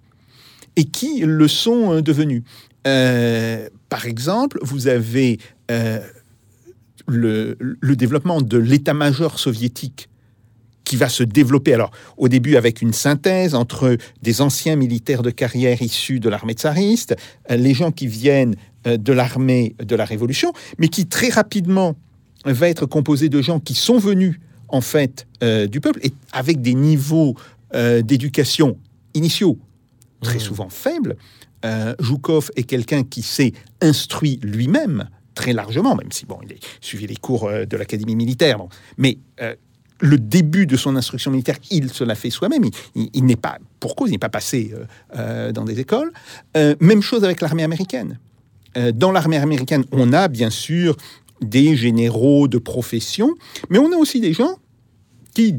et 0.79 0.85
qui 0.85 1.21
le 1.21 1.49
sont 1.49 1.93
euh, 1.93 2.03
devenus. 2.03 2.45
Euh, 2.87 3.69
par 3.91 4.07
exemple, 4.07 4.59
vous 4.63 4.87
avez 4.87 5.39
euh, 5.71 5.99
le, 7.07 7.57
développement 7.97 8.41
de 8.41 8.57
l'état-major 8.57 9.41
soviétique 9.41 10.09
qui 10.85 10.97
va 10.97 11.09
se 11.09 11.25
développer. 11.25 11.75
Alors, 11.75 11.91
au 12.17 12.29
début, 12.29 12.57
avec 12.57 12.81
une 12.81 12.93
synthèse 12.93 13.55
entre 13.57 13.99
des 14.23 14.41
anciens 14.41 14.77
militaires 14.77 15.23
de 15.23 15.31
carrière 15.31 15.83
issus 15.83 16.21
de 16.21 16.29
l'armée 16.29 16.55
tsariste, 16.55 17.17
les 17.51 17.75
gens 17.75 17.91
qui 17.91 18.07
viennent 18.07 18.55
de 18.87 19.13
l'armée 19.13 19.75
de 19.85 19.97
la 19.97 20.07
Révolution, 20.07 20.55
mais 20.79 20.89
qui 20.89 21.07
très 21.07 21.29
rapidement 21.29 21.95
va 22.47 22.71
être 22.71 22.87
composé 22.87 23.29
de 23.29 23.43
gens 23.43 23.61
qui 23.61 23.75
sont 23.75 23.99
venus 23.99 24.41
en 24.69 24.81
fait 24.81 25.27
du 25.43 25.81
peuple 25.83 26.01
et 26.05 26.15
avec 26.33 26.63
des 26.63 26.73
niveaux 26.73 27.35
d'éducation 27.75 28.79
initiaux 29.13 29.59
très 30.23 30.37
Mmh. 30.39 30.41
souvent 30.41 30.69
faibles. 30.69 31.17
Euh, 31.65 31.95
Joukov 32.01 32.51
est 32.57 32.63
quelqu'un 32.65 33.03
qui 33.05 33.23
s'est 33.23 33.53
instruit 33.81 34.39
lui-même 34.43 35.09
très 35.35 35.53
largement, 35.53 35.95
même 35.97 36.11
si 36.13 36.27
bon, 36.27 36.39
il 36.45 36.53
a 36.53 36.57
suivi 36.81 37.07
les 37.07 37.17
cours 37.17 37.45
euh, 37.49 37.65
de 37.65 37.77
l'académie 37.77 38.17
militaire, 38.17 38.59
bon. 38.59 38.69
mais 38.97 39.19
euh, 39.41 39.55
le 40.01 40.17
début 40.19 40.67
de 40.67 40.77
son 40.77 40.95
instruction 40.97 41.31
militaire, 41.33 41.57
il 41.71 41.91
se 41.93 42.05
l'a 42.05 42.15
fait 42.15 42.31
soi-même. 42.31 42.65
Il, 42.65 42.71
il- 42.95 43.11
il 43.15 43.25
n'est 43.25 43.35
pas, 43.37 43.59
pour 43.81 43.97
cause, 43.97 44.11
il 44.11 44.13
n'est 44.13 44.19
pas 44.19 44.29
passé 44.29 44.73
euh, 45.17 45.51
dans 45.53 45.65
des 45.65 45.81
écoles. 45.81 46.13
Même 46.81 47.03
chose 47.03 47.25
avec 47.25 47.41
l'armée 47.41 47.65
américaine. 47.65 48.19
Dans 48.95 49.11
l'armée 49.11 49.39
américaine, 49.39 49.85
on 49.91 50.13
a 50.13 50.29
bien 50.29 50.51
sûr 50.51 50.97
des 51.41 51.75
généraux 51.77 52.47
de 52.47 52.59
profession, 52.59 53.35
mais 53.71 53.79
on 53.79 53.91
a 53.93 53.97
aussi 53.97 54.21
des 54.21 54.33
gens 54.33 54.57
qui 55.39 55.55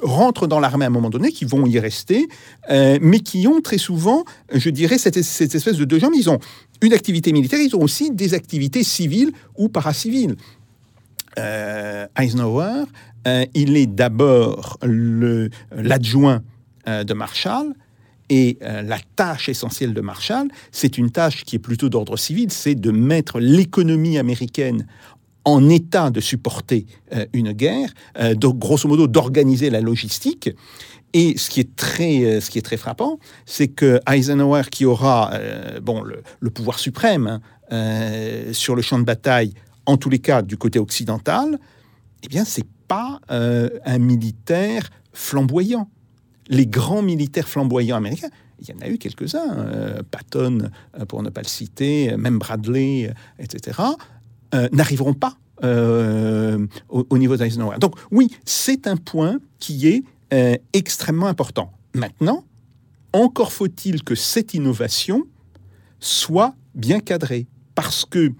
rentrent 0.00 0.46
dans 0.46 0.60
l'armée 0.60 0.86
à 0.86 0.88
un 0.88 0.90
moment 0.90 1.10
donné, 1.10 1.30
qui 1.30 1.44
vont 1.44 1.66
y 1.66 1.78
rester, 1.78 2.26
euh, 2.70 2.98
mais 3.02 3.20
qui 3.20 3.46
ont 3.46 3.60
très 3.60 3.76
souvent, 3.76 4.24
je 4.50 4.70
dirais, 4.70 4.96
cette, 4.96 5.18
espèce 5.18 5.76
de 5.76 5.84
deux 5.84 5.98
jambes. 5.98 6.14
Ils 6.16 6.30
ont 6.30 6.38
une 6.80 6.94
activité 6.94 7.30
militaire, 7.34 7.60
ils 7.60 7.76
ont 7.76 7.82
aussi 7.82 8.10
des 8.10 8.32
activités 8.32 8.82
civiles 8.82 9.32
ou 9.58 9.68
paraciviles. 9.68 10.36
Euh, 11.38 12.06
Eisenhower, 12.18 12.84
euh, 13.28 13.44
il 13.52 13.76
est 13.76 13.86
d'abord 13.86 14.78
l'adjoint 14.82 16.42
de 16.86 17.12
Marshall, 17.12 17.74
et 18.30 18.56
la 18.62 18.98
tâche 19.16 19.50
essentielle 19.50 19.92
de 19.92 20.00
Marshall, 20.00 20.48
c'est 20.72 20.96
une 20.96 21.10
tâche 21.10 21.44
qui 21.44 21.56
est 21.56 21.58
plutôt 21.58 21.90
d'ordre 21.90 22.16
civil, 22.16 22.50
c'est 22.50 22.74
de 22.74 22.90
mettre 22.90 23.38
l'économie 23.38 24.16
américaine 24.16 24.86
en 25.44 25.68
état 25.68 26.10
de 26.10 26.20
supporter 26.20 26.86
euh, 27.12 27.26
une 27.32 27.52
guerre, 27.52 27.92
euh, 28.18 28.34
grosso 28.34 28.88
modo 28.88 29.06
d'organiser 29.06 29.70
la 29.70 29.80
logistique. 29.80 30.50
Et 31.12 31.36
ce 31.36 31.48
qui 31.48 31.60
est 31.60 31.76
très, 31.76 32.24
euh, 32.24 32.40
ce 32.40 32.50
qui 32.50 32.58
est 32.58 32.62
très 32.62 32.76
frappant, 32.76 33.18
c'est 33.46 33.68
que 33.68 34.00
Eisenhower, 34.10 34.62
qui 34.70 34.84
aura 34.84 35.32
bon, 35.82 36.02
le, 36.02 36.50
pouvoir 36.50 36.78
suprême 36.78 37.40
hein, 37.70 38.52
sur 38.52 38.74
le 38.74 38.82
champ 38.82 38.98
de 38.98 39.04
bataille, 39.04 39.52
en 39.86 39.96
tous 39.96 40.10
les 40.10 40.18
cas 40.18 40.42
du 40.42 40.56
côté 40.56 40.78
occidental, 40.78 41.58
eh 42.22 42.28
bien, 42.28 42.44
c'est 42.44 42.66
pas 42.88 43.20
un 43.28 43.98
militaire 43.98 44.90
flamboyant. 45.12 45.88
Les 46.48 46.66
grands 46.66 47.02
militaires 47.02 47.48
flamboyants 47.48 47.96
américains, 47.96 48.30
il 48.60 48.68
y 48.68 48.72
en 48.72 48.80
a 48.80 48.88
eu 48.88 48.98
quelques-uns, 48.98 50.02
Patton, 50.10 50.70
pour 51.08 51.22
ne 51.22 51.28
pas 51.28 51.42
le 51.42 51.48
citer, 51.48 52.16
même 52.16 52.38
Bradley, 52.38 53.12
etc., 53.38 53.80
euh, 54.54 54.68
n'arriveront 54.72 55.14
pas 55.14 55.36
euh, 55.62 56.66
au, 56.88 57.06
au 57.10 57.18
niveau 57.18 57.36
d'Eisenhower. 57.36 57.78
Donc 57.78 57.96
oui, 58.10 58.30
c'est 58.44 58.86
un 58.86 58.96
point 58.96 59.38
qui 59.58 59.88
est 59.88 60.02
euh, 60.32 60.56
extrêmement 60.72 61.26
important. 61.26 61.72
Maintenant, 61.94 62.44
encore 63.12 63.52
faut-il 63.52 64.02
que 64.02 64.14
cette 64.14 64.54
innovation 64.54 65.24
soit 66.00 66.54
bien 66.74 67.00
cadrée, 67.00 67.46
parce 67.74 68.04
que 68.04 68.32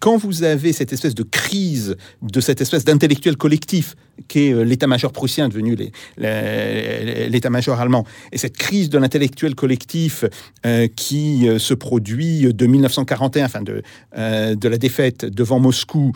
quand 0.00 0.16
vous 0.16 0.42
avez 0.42 0.72
cette 0.72 0.92
espèce 0.92 1.14
de 1.14 1.22
crise, 1.22 1.96
de 2.20 2.40
cette 2.40 2.60
espèce 2.60 2.84
d'intellectuel 2.84 3.36
collectif 3.36 3.94
qu'est 4.28 4.52
euh, 4.52 4.62
l'état-major 4.62 5.12
prussien 5.12 5.48
devenu 5.48 5.76
l'état-major 6.16 7.80
allemand, 7.80 8.04
et 8.32 8.38
cette 8.38 8.56
crise 8.56 8.88
de 8.88 8.98
l'intellectuel 8.98 9.54
collectif 9.54 10.24
euh, 10.66 10.88
qui 10.88 11.48
euh, 11.48 11.58
se 11.58 11.74
produit 11.74 12.52
de 12.52 12.66
1941, 12.66 13.44
enfin 13.44 13.62
de, 13.62 13.82
la 14.12 14.78
défaite 14.78 15.24
devant 15.24 15.58
Moscou 15.58 16.12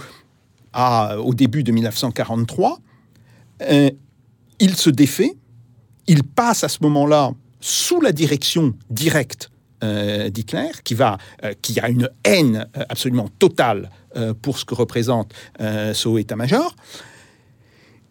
à, 0.73 1.19
au 1.19 1.35
début 1.35 1.63
de 1.63 1.73
1943, 1.73 2.79
euh, 3.63 3.91
il 4.61 4.77
se 4.77 4.91
défait, 4.91 5.33
il 6.07 6.23
passe 6.23 6.65
à 6.65 6.69
ce 6.69 6.79
moment-là 6.83 7.33
sous 7.61 8.01
la 8.01 8.13
direction 8.13 8.75
directe 8.91 9.51
d'Hitler, 9.83 10.71
qui, 10.83 10.95
va, 10.95 11.19
qui 11.61 11.79
a 11.79 11.91
une 11.91 12.09
haine 12.25 12.67
absolument 12.89 13.29
totale 13.39 13.91
pour 14.41 14.59
ce 14.59 14.65
que 14.65 14.75
représente 14.75 15.35
ce 15.59 16.09
haut 16.09 16.17
état-major. 16.17 16.75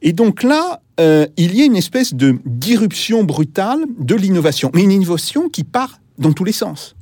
Et 0.03 0.11
donc 0.11 0.43
là, 0.43 0.81
euh, 0.99 1.25
il 1.37 1.55
y 1.55 1.61
a 1.61 1.65
une 1.65 1.77
espèce 1.77 2.13
de 2.13 2.37
d'irruption 2.45 3.23
brutale 3.23 3.85
de 3.97 4.15
l'innovation, 4.15 4.69
mais 4.75 4.83
une 4.83 4.91
innovation 4.91 5.49
qui 5.49 5.63
part 5.63 5.99
dans 6.19 6.33
tous 6.33 6.43
les 6.43 6.51
sens. 6.51 6.95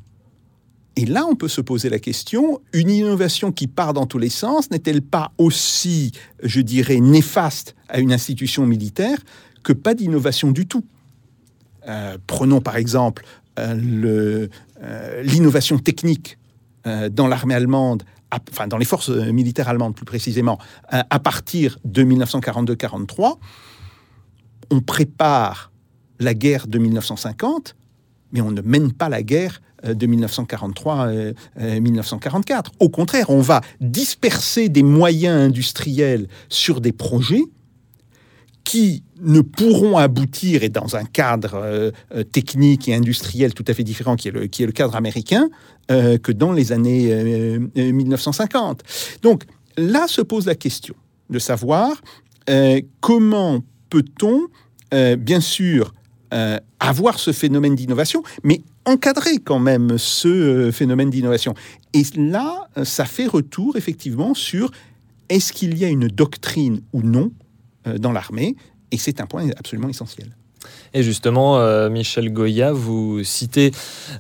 Et 0.96 1.06
là, 1.06 1.26
on 1.26 1.36
peut 1.36 1.48
se 1.48 1.62
poser 1.62 1.90
la 1.90 2.00
question, 2.00 2.62
une 2.74 2.92
innovation 2.92 3.52
qui 3.52 3.66
part 3.66 3.94
dans 3.94 4.06
tous 4.06 4.20
les 4.20 4.30
sens 4.30 4.70
n'est-elle 4.70 5.02
pas 5.02 5.32
aussi, 5.38 6.12
je 6.44 6.62
dirais, 6.62 7.00
néfaste 7.00 7.76
à 7.90 8.00
une 8.00 8.14
institution 8.14 8.66
militaire 8.68 9.18
que 9.64 9.74
pas 9.74 9.96
d'innovation 9.96 10.52
du 10.52 10.68
tout? 10.68 10.86
Euh, 11.88 12.18
Prenons 12.28 12.62
par 12.62 12.76
exemple 12.76 13.26
euh, 13.58 14.48
l'innovation 15.24 15.80
technique 15.80 16.38
dans 17.12 17.28
l'armée 17.28 17.54
allemande, 17.54 18.04
enfin 18.32 18.68
dans 18.68 18.78
les 18.78 18.86
forces 18.86 19.10
euh, 19.10 19.32
militaires 19.32 19.70
allemandes 19.70 19.96
plus 19.96 20.06
précisément, 20.06 20.60
euh, 20.94 21.02
à 21.10 21.20
partir 21.20 21.80
de 21.86 22.04
1942-43. 22.04 23.38
On 24.70 24.82
prépare 24.82 25.72
la 26.20 26.34
guerre 26.34 26.68
de 26.68 26.78
1950, 26.80 27.78
mais 28.32 28.42
on 28.42 28.52
ne 28.52 28.62
mène 28.62 28.94
pas 28.94 29.10
la 29.10 29.24
guerre 29.24 29.62
euh, 29.86 29.94
de 29.94 30.08
1943-1944. 30.08 32.68
Au 32.80 32.88
contraire, 32.90 33.30
on 33.30 33.42
va 33.42 33.62
disperser 33.80 34.70
des 34.70 34.84
moyens 34.84 35.42
industriels 35.42 36.28
sur 36.50 36.82
des 36.82 36.94
projets 36.94 37.44
qui 38.64 39.04
ne 39.20 39.42
pourront 39.42 39.98
aboutir, 39.98 40.64
et 40.64 40.70
dans 40.70 40.96
un 40.96 41.04
cadre 41.04 41.56
euh, 41.56 41.92
euh, 42.16 42.24
technique 42.24 42.88
et 42.88 42.96
industriel 42.96 43.54
tout 43.54 43.66
à 43.68 43.74
fait 43.74 43.84
différent, 43.84 44.16
qui 44.16 44.28
est 44.30 44.32
le, 44.32 44.72
cadre 44.72 44.96
américain, 44.96 45.50
euh, 45.92 46.18
que 46.18 46.32
dans 46.32 46.54
les 46.54 46.72
années 46.72 47.12
euh, 47.12 47.60
euh, 47.78 47.92
1950. 47.92 48.84
Donc 49.24 49.44
là 49.78 50.08
se 50.08 50.22
pose 50.22 50.46
la 50.46 50.56
question 50.56 50.96
de 51.30 51.40
savoir 51.40 52.02
comment 53.00 53.62
peut-on, 53.90 54.48
bien 55.18 55.40
sûr, 55.40 55.94
avoir 56.80 57.18
ce 57.18 57.32
phénomène 57.32 57.76
d'innovation, 57.76 58.24
mais 58.44 58.62
encadrer 58.84 59.38
quand 59.38 59.60
même 59.60 59.98
ce 59.98 60.72
phénomène 60.72 61.10
d'innovation. 61.10 61.54
Et 61.94 62.04
là, 62.18 62.68
ça 62.84 63.06
fait 63.06 63.28
retour 63.28 63.78
effectivement 63.78 64.34
sur 64.34 64.72
est-ce 65.30 65.54
qu'il 65.54 65.78
y 65.78 65.86
a 65.86 65.88
une 65.88 66.08
doctrine 66.08 66.82
ou 66.92 67.02
non 67.02 67.32
dans 67.98 68.12
l'armée 68.12 68.56
Et 68.92 68.98
c'est 68.98 69.22
un 69.22 69.26
point 69.26 69.48
absolument 69.58 69.90
essentiel. 69.90 70.36
Et 70.94 71.04
justement, 71.04 71.58
euh, 71.60 71.90
Michel 71.90 72.34
Goya, 72.34 72.74
vous 72.74 73.24
citez, 73.24 73.72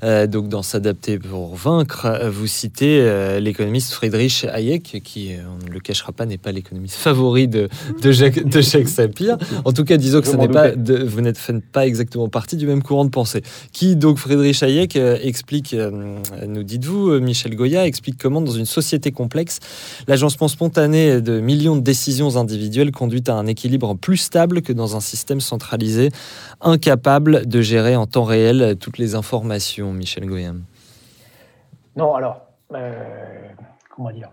euh, 0.03 0.25
donc 0.25 0.47
dans 0.47 0.63
S'adapter 0.63 1.19
pour 1.19 1.53
vaincre, 1.55 2.07
vous 2.31 2.47
citez 2.47 3.01
euh, 3.01 3.41
l'économiste 3.41 3.91
Friedrich 3.91 4.45
Hayek, 4.49 5.01
qui, 5.03 5.31
on 5.45 5.67
ne 5.67 5.69
le 5.69 5.81
cachera 5.81 6.13
pas, 6.13 6.25
n'est 6.25 6.37
pas 6.37 6.53
l'économiste 6.53 6.95
favori 6.95 7.49
de, 7.49 7.67
de, 8.01 8.11
Jacques, 8.13 8.47
de 8.47 8.61
Jacques 8.61 8.87
Sapir. 8.87 9.37
En 9.65 9.73
tout 9.73 9.83
cas, 9.83 9.97
disons 9.97 10.21
que 10.21 10.31
m'en 10.31 10.43
n'est 10.43 10.47
pas, 10.47 10.71
de- 10.71 11.03
vous 11.03 11.19
n'êtes 11.19 11.39
pas 11.73 11.85
exactement 11.85 12.29
partie 12.29 12.55
du 12.55 12.65
même 12.67 12.81
courant 12.83 13.03
de 13.03 13.09
pensée. 13.09 13.41
Qui, 13.73 13.97
donc, 13.97 14.17
Friedrich 14.17 14.63
Hayek 14.63 14.95
explique, 14.95 15.75
nous 16.47 16.63
dites-vous, 16.63 17.19
Michel 17.19 17.53
Goya, 17.55 17.85
explique 17.85 18.15
comment, 18.17 18.39
dans 18.39 18.51
une 18.53 18.65
société 18.65 19.11
complexe, 19.11 19.59
l'agencement 20.07 20.47
spontané 20.47 21.19
de 21.19 21.41
millions 21.41 21.75
de 21.75 21.81
décisions 21.81 22.37
individuelles 22.37 22.91
conduit 22.91 23.23
à 23.27 23.33
un 23.33 23.47
équilibre 23.47 23.93
plus 23.95 24.17
stable 24.17 24.61
que 24.61 24.71
dans 24.71 24.95
un 24.95 25.01
système 25.01 25.41
centralisé 25.41 26.11
incapable 26.63 27.45
de 27.47 27.61
gérer 27.61 27.95
en 27.95 28.05
temps 28.05 28.23
réel 28.23 28.75
toutes 28.79 28.97
les 28.97 29.15
informations, 29.15 29.91
Michel 29.93 30.25
Goyam. 30.25 30.63
Non, 31.95 32.15
alors, 32.15 32.41
euh, 32.73 32.91
comment 33.95 34.11
dire? 34.11 34.29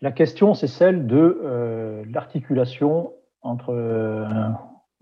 La 0.00 0.12
question, 0.12 0.54
c'est 0.54 0.66
celle 0.68 1.06
de 1.06 1.40
euh, 1.44 2.02
l'articulation 2.12 3.12
entre 3.42 3.72
euh, 3.72 4.24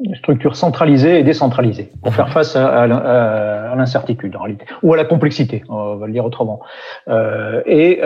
une 0.00 0.14
structure 0.14 0.56
centralisée 0.56 1.18
et 1.20 1.22
décentralisée 1.22 1.90
pour 2.02 2.14
faire 2.14 2.30
face 2.30 2.54
à, 2.56 2.68
à 2.82 2.86
l'in- 2.86 2.98
à- 2.98 3.72
à 3.72 3.74
l'incertitude, 3.76 4.36
en 4.36 4.42
réalité, 4.42 4.66
ou 4.82 4.92
à 4.92 4.96
la 4.96 5.04
complexité, 5.04 5.64
on 5.68 5.96
va 5.96 6.06
le 6.06 6.12
dire 6.12 6.24
autrement. 6.24 6.60
Euh, 7.08 7.62
et 7.66 8.00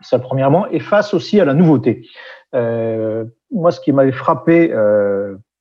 ça, 0.00 0.18
premièrement, 0.18 0.66
et 0.68 0.80
face 0.80 1.14
aussi 1.14 1.40
à 1.40 1.44
la 1.44 1.54
nouveauté. 1.54 2.06
Moi, 2.54 3.70
ce 3.70 3.80
qui 3.80 3.92
m'avait 3.92 4.12
frappé 4.12 4.70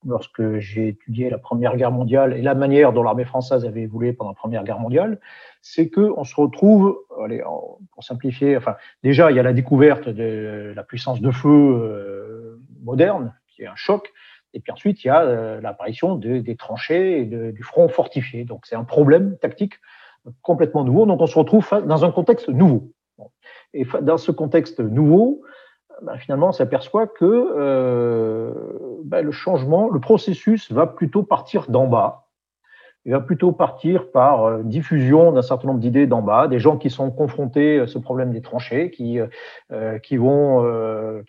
lorsque 0.05 0.57
j'ai 0.57 0.87
étudié 0.89 1.29
la 1.29 1.37
Première 1.37 1.75
Guerre 1.77 1.91
mondiale 1.91 2.33
et 2.33 2.41
la 2.41 2.55
manière 2.55 2.91
dont 2.93 3.03
l'armée 3.03 3.25
française 3.25 3.65
avait 3.65 3.81
évolué 3.81 4.13
pendant 4.13 4.31
la 4.31 4.35
Première 4.35 4.63
Guerre 4.63 4.79
mondiale, 4.79 5.19
c'est 5.61 5.89
que 5.89 6.11
on 6.17 6.23
se 6.23 6.35
retrouve, 6.35 6.97
allez, 7.23 7.43
pour 7.91 8.03
simplifier, 8.03 8.57
enfin, 8.57 8.75
déjà 9.03 9.29
il 9.31 9.37
y 9.37 9.39
a 9.39 9.43
la 9.43 9.53
découverte 9.53 10.09
de 10.09 10.73
la 10.75 10.83
puissance 10.83 11.21
de 11.21 11.31
feu 11.31 11.49
euh, 11.49 12.59
moderne, 12.83 13.33
qui 13.47 13.61
est 13.63 13.67
un 13.67 13.75
choc. 13.75 14.11
Et 14.53 14.59
puis 14.59 14.71
ensuite, 14.71 15.03
il 15.03 15.07
y 15.07 15.09
a 15.11 15.21
euh, 15.21 15.61
l'apparition 15.61 16.15
de- 16.15 16.39
des 16.39 16.55
tranchées 16.55 17.21
et 17.21 17.25
du 17.25 17.63
front 17.63 17.87
fortifié. 17.87 18.43
Donc 18.43 18.65
c'est 18.65 18.75
un 18.75 18.83
problème 18.83 19.37
tactique 19.37 19.75
complètement 20.41 20.83
nouveau. 20.83 21.05
Donc 21.05 21.21
on 21.21 21.27
se 21.27 21.37
retrouve 21.37 21.69
dans 21.85 22.03
un 22.05 22.11
contexte 22.11 22.49
nouveau. 22.49 22.91
Et 23.73 23.85
dans 24.01 24.17
ce 24.17 24.31
contexte 24.31 24.79
nouveau, 24.79 25.43
ben, 26.01 26.17
finalement, 26.17 26.49
on 26.49 26.51
s'aperçoit 26.51 27.05
que 27.07 27.25
euh, 27.25 28.51
ben, 29.03 29.25
le 29.25 29.31
changement, 29.31 29.89
le 29.89 29.99
processus 29.99 30.71
va 30.71 30.87
plutôt 30.87 31.23
partir 31.23 31.69
d'en 31.69 31.87
bas. 31.87 32.27
Il 33.05 33.13
va 33.13 33.19
plutôt 33.19 33.51
partir 33.51 34.11
par 34.11 34.43
euh, 34.43 34.61
diffusion 34.63 35.31
d'un 35.31 35.41
certain 35.41 35.67
nombre 35.67 35.79
d'idées 35.79 36.05
d'en 36.05 36.21
bas, 36.21 36.47
des 36.47 36.59
gens 36.59 36.77
qui 36.77 36.91
sont 36.91 37.09
confrontés 37.09 37.79
à 37.79 37.87
ce 37.87 37.97
problème 37.97 38.31
des 38.31 38.41
tranchées, 38.41 38.91
qui, 38.91 39.19
euh, 39.19 39.25
euh, 39.71 39.97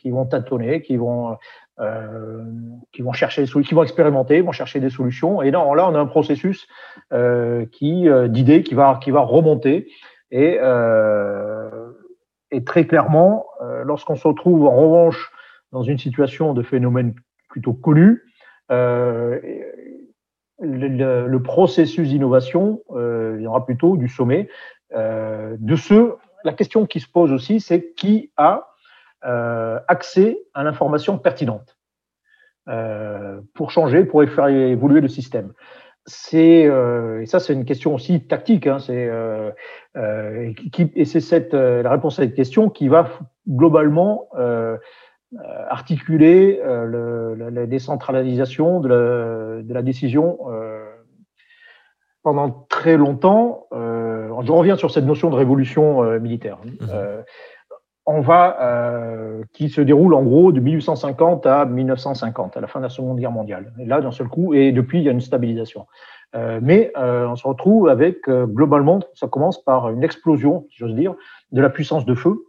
vont 0.05 0.27
tâtonner, 0.27 0.83
qui 0.83 0.99
vont, 0.99 1.39
euh, 1.81 2.45
qui 2.93 3.01
vont 3.01 3.13
chercher, 3.13 3.45
des 3.45 3.63
qui 3.63 3.75
vont 3.75 3.83
expérimenter, 3.83 4.43
vont 4.43 4.53
chercher 4.53 4.81
des 4.81 4.91
solutions. 4.91 5.41
Et 5.41 5.51
là, 5.51 5.65
là 5.75 5.89
on 5.89 5.95
a 5.95 5.99
un 5.99 6.07
processus 6.07 6.69
d'idées 7.11 8.63
qui 8.63 8.75
va, 8.75 9.01
remonter. 9.23 9.89
Et, 10.31 10.59
et 12.51 12.65
très 12.65 12.87
clairement, 12.87 13.47
lorsqu'on 13.85 14.17
se 14.17 14.29
retrouve 14.29 14.67
en 14.67 14.77
revanche 14.77 15.33
dans 15.73 15.83
une 15.83 15.99
situation 15.99 16.53
de 16.53 16.63
phénomène 16.63 17.15
plutôt 17.53 17.75
connu, 17.75 18.23
euh, 18.73 19.39
le, 20.59 20.89
le- 21.27 21.43
processus 21.43 22.09
d'innovation 22.09 22.83
euh, 22.91 23.37
viendra 23.37 23.65
plutôt 23.65 23.97
du 23.97 24.09
sommet. 24.09 24.49
Euh, 24.95 25.57
de 25.59 25.77
ce, 25.77 26.15
la 26.45 26.53
question 26.53 26.87
qui 26.87 27.01
se 27.01 27.09
pose 27.09 27.31
aussi, 27.33 27.61
c'est 27.61 27.93
qui 27.95 28.33
a 28.37 28.69
euh, 29.25 29.79
accès 29.87 30.39
à 30.55 30.65
l'information 30.65 31.19
pertinente 31.19 31.77
euh, 32.69 33.41
pour 33.55 33.71
changer, 33.71 34.05
pour 34.05 34.25
faire 34.25 34.49
évoluer 34.49 35.01
le 35.01 35.09
système. 35.09 35.53
C'est 36.07 36.67
euh, 36.67 37.23
et 37.23 37.27
ça 37.27 37.39
c'est 37.39 37.53
une 37.53 37.65
question 37.65 37.95
aussi 37.95 38.27
tactique. 38.27 38.67
Hein, 38.67 38.79
c'est 38.81 39.07
euh, 39.09 39.51
euh, 39.97 40.53
et 40.79 41.01
et 41.01 41.05
c'est 41.05 41.21
cette 41.21 41.55
euh, 41.55 41.83
la 41.83 41.91
réponse 41.91 42.19
à 42.19 42.23
cette 42.25 42.35
question 42.35 42.71
qui 42.71 42.89
va 42.89 43.09
globalement 43.47 44.27
euh, 44.37 44.43
euh, 44.43 44.79
articuler 45.71 46.61
euh, 46.65 46.85
le- 46.85 47.35
la, 47.35 47.51
la 47.51 47.67
décentralisation 47.67 48.81
de 48.81 48.89
la, 48.89 49.63
de 49.63 49.75
la 49.75 49.83
décision 49.83 50.39
euh, 50.51 50.85
pendant 52.23 52.67
très 52.69 52.97
longtemps. 52.97 53.67
euh, 53.73 54.29
je 54.45 54.53
reviens 54.53 54.77
sur 54.77 54.91
cette 54.91 55.05
notion 55.05 55.31
de 55.31 55.37
révolution 55.37 56.03
euh, 56.03 56.19
militaire. 56.19 56.59
Euh, 56.93 57.23
on 58.07 58.21
va 58.21 58.57
euh, 58.61 59.43
qui 59.53 59.69
se 59.69 59.81
déroule 59.81 60.15
en 60.15 60.23
gros 60.25 60.51
de 60.51 60.59
1850 60.59 61.47
à 61.47 61.65
1950, 61.65 62.57
à 62.57 62.61
la 62.61 62.67
fin 62.67 62.81
de 62.81 62.85
la 62.85 62.91
Seconde 62.91 63.19
Guerre 63.21 63.31
mondiale. 63.31 63.73
Et 63.79 63.85
là, 63.85 64.01
d'un 64.01 64.11
seul 64.11 64.27
coup, 64.29 64.55
et 64.55 64.73
depuis, 64.73 64.99
il 64.99 65.05
y 65.05 65.09
a 65.09 65.13
une 65.13 65.21
stabilisation. 65.21 65.87
Euh, 66.35 66.59
mais 66.61 66.91
euh, 66.97 67.29
on 67.29 67.37
se 67.37 67.47
retrouve 67.47 67.89
avec 67.89 68.29
euh, 68.29 68.47
globalement, 68.47 68.99
ça 69.15 69.29
commence 69.29 69.63
par 69.63 69.91
une 69.91 70.03
explosion, 70.03 70.67
si 70.71 70.79
j'ose 70.79 70.95
dire, 70.97 71.15
de 71.53 71.61
la 71.63 71.71
puissance 71.71 72.05
de 72.05 72.15
feu, 72.17 72.43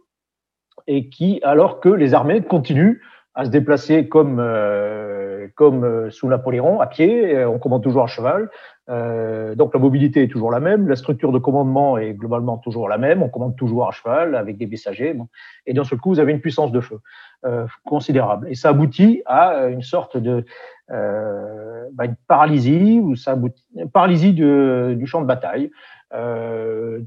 et 0.86 1.08
qui, 1.08 1.40
alors 1.42 1.80
que 1.80 1.88
les 1.88 2.14
armées 2.14 2.42
continuent 2.42 3.00
à 3.34 3.44
se 3.44 3.50
déplacer 3.50 4.08
comme 4.08 4.38
euh, 4.38 5.48
comme 5.56 5.84
euh, 5.84 6.10
sous 6.10 6.28
Napoléon 6.28 6.80
à 6.80 6.86
pied, 6.86 7.36
euh, 7.36 7.48
on 7.48 7.58
commande 7.58 7.82
toujours 7.82 8.04
à 8.04 8.06
cheval, 8.06 8.50
euh, 8.88 9.54
donc 9.54 9.74
la 9.74 9.80
mobilité 9.80 10.22
est 10.22 10.28
toujours 10.28 10.50
la 10.50 10.60
même, 10.60 10.88
la 10.88 10.96
structure 10.96 11.32
de 11.32 11.38
commandement 11.38 11.98
est 11.98 12.12
globalement 12.14 12.58
toujours 12.58 12.88
la 12.88 12.96
même, 12.98 13.22
on 13.22 13.28
commande 13.28 13.56
toujours 13.56 13.88
à 13.88 13.90
cheval 13.92 14.36
avec 14.36 14.56
des 14.56 14.66
messagers, 14.66 15.14
bon. 15.14 15.28
et 15.66 15.74
d'un 15.74 15.84
seul 15.84 15.98
coup 15.98 16.10
vous 16.10 16.20
avez 16.20 16.32
une 16.32 16.40
puissance 16.40 16.72
de 16.72 16.80
feu 16.80 16.98
euh, 17.44 17.66
considérable, 17.84 18.46
et 18.48 18.54
ça 18.54 18.70
aboutit 18.70 19.22
à 19.26 19.66
une 19.66 19.82
sorte 19.82 20.16
de 20.16 20.44
euh, 20.90 21.84
bah, 21.92 22.06
une 22.06 22.16
paralysie 22.28 23.00
ou 23.00 23.16
ça 23.16 23.32
aboutit, 23.32 23.64
une 23.76 23.90
paralysie 23.90 24.32
de- 24.32 24.94
du 24.96 25.06
champ 25.06 25.20
de 25.20 25.26
bataille. 25.26 25.70
Euh, 26.12 27.00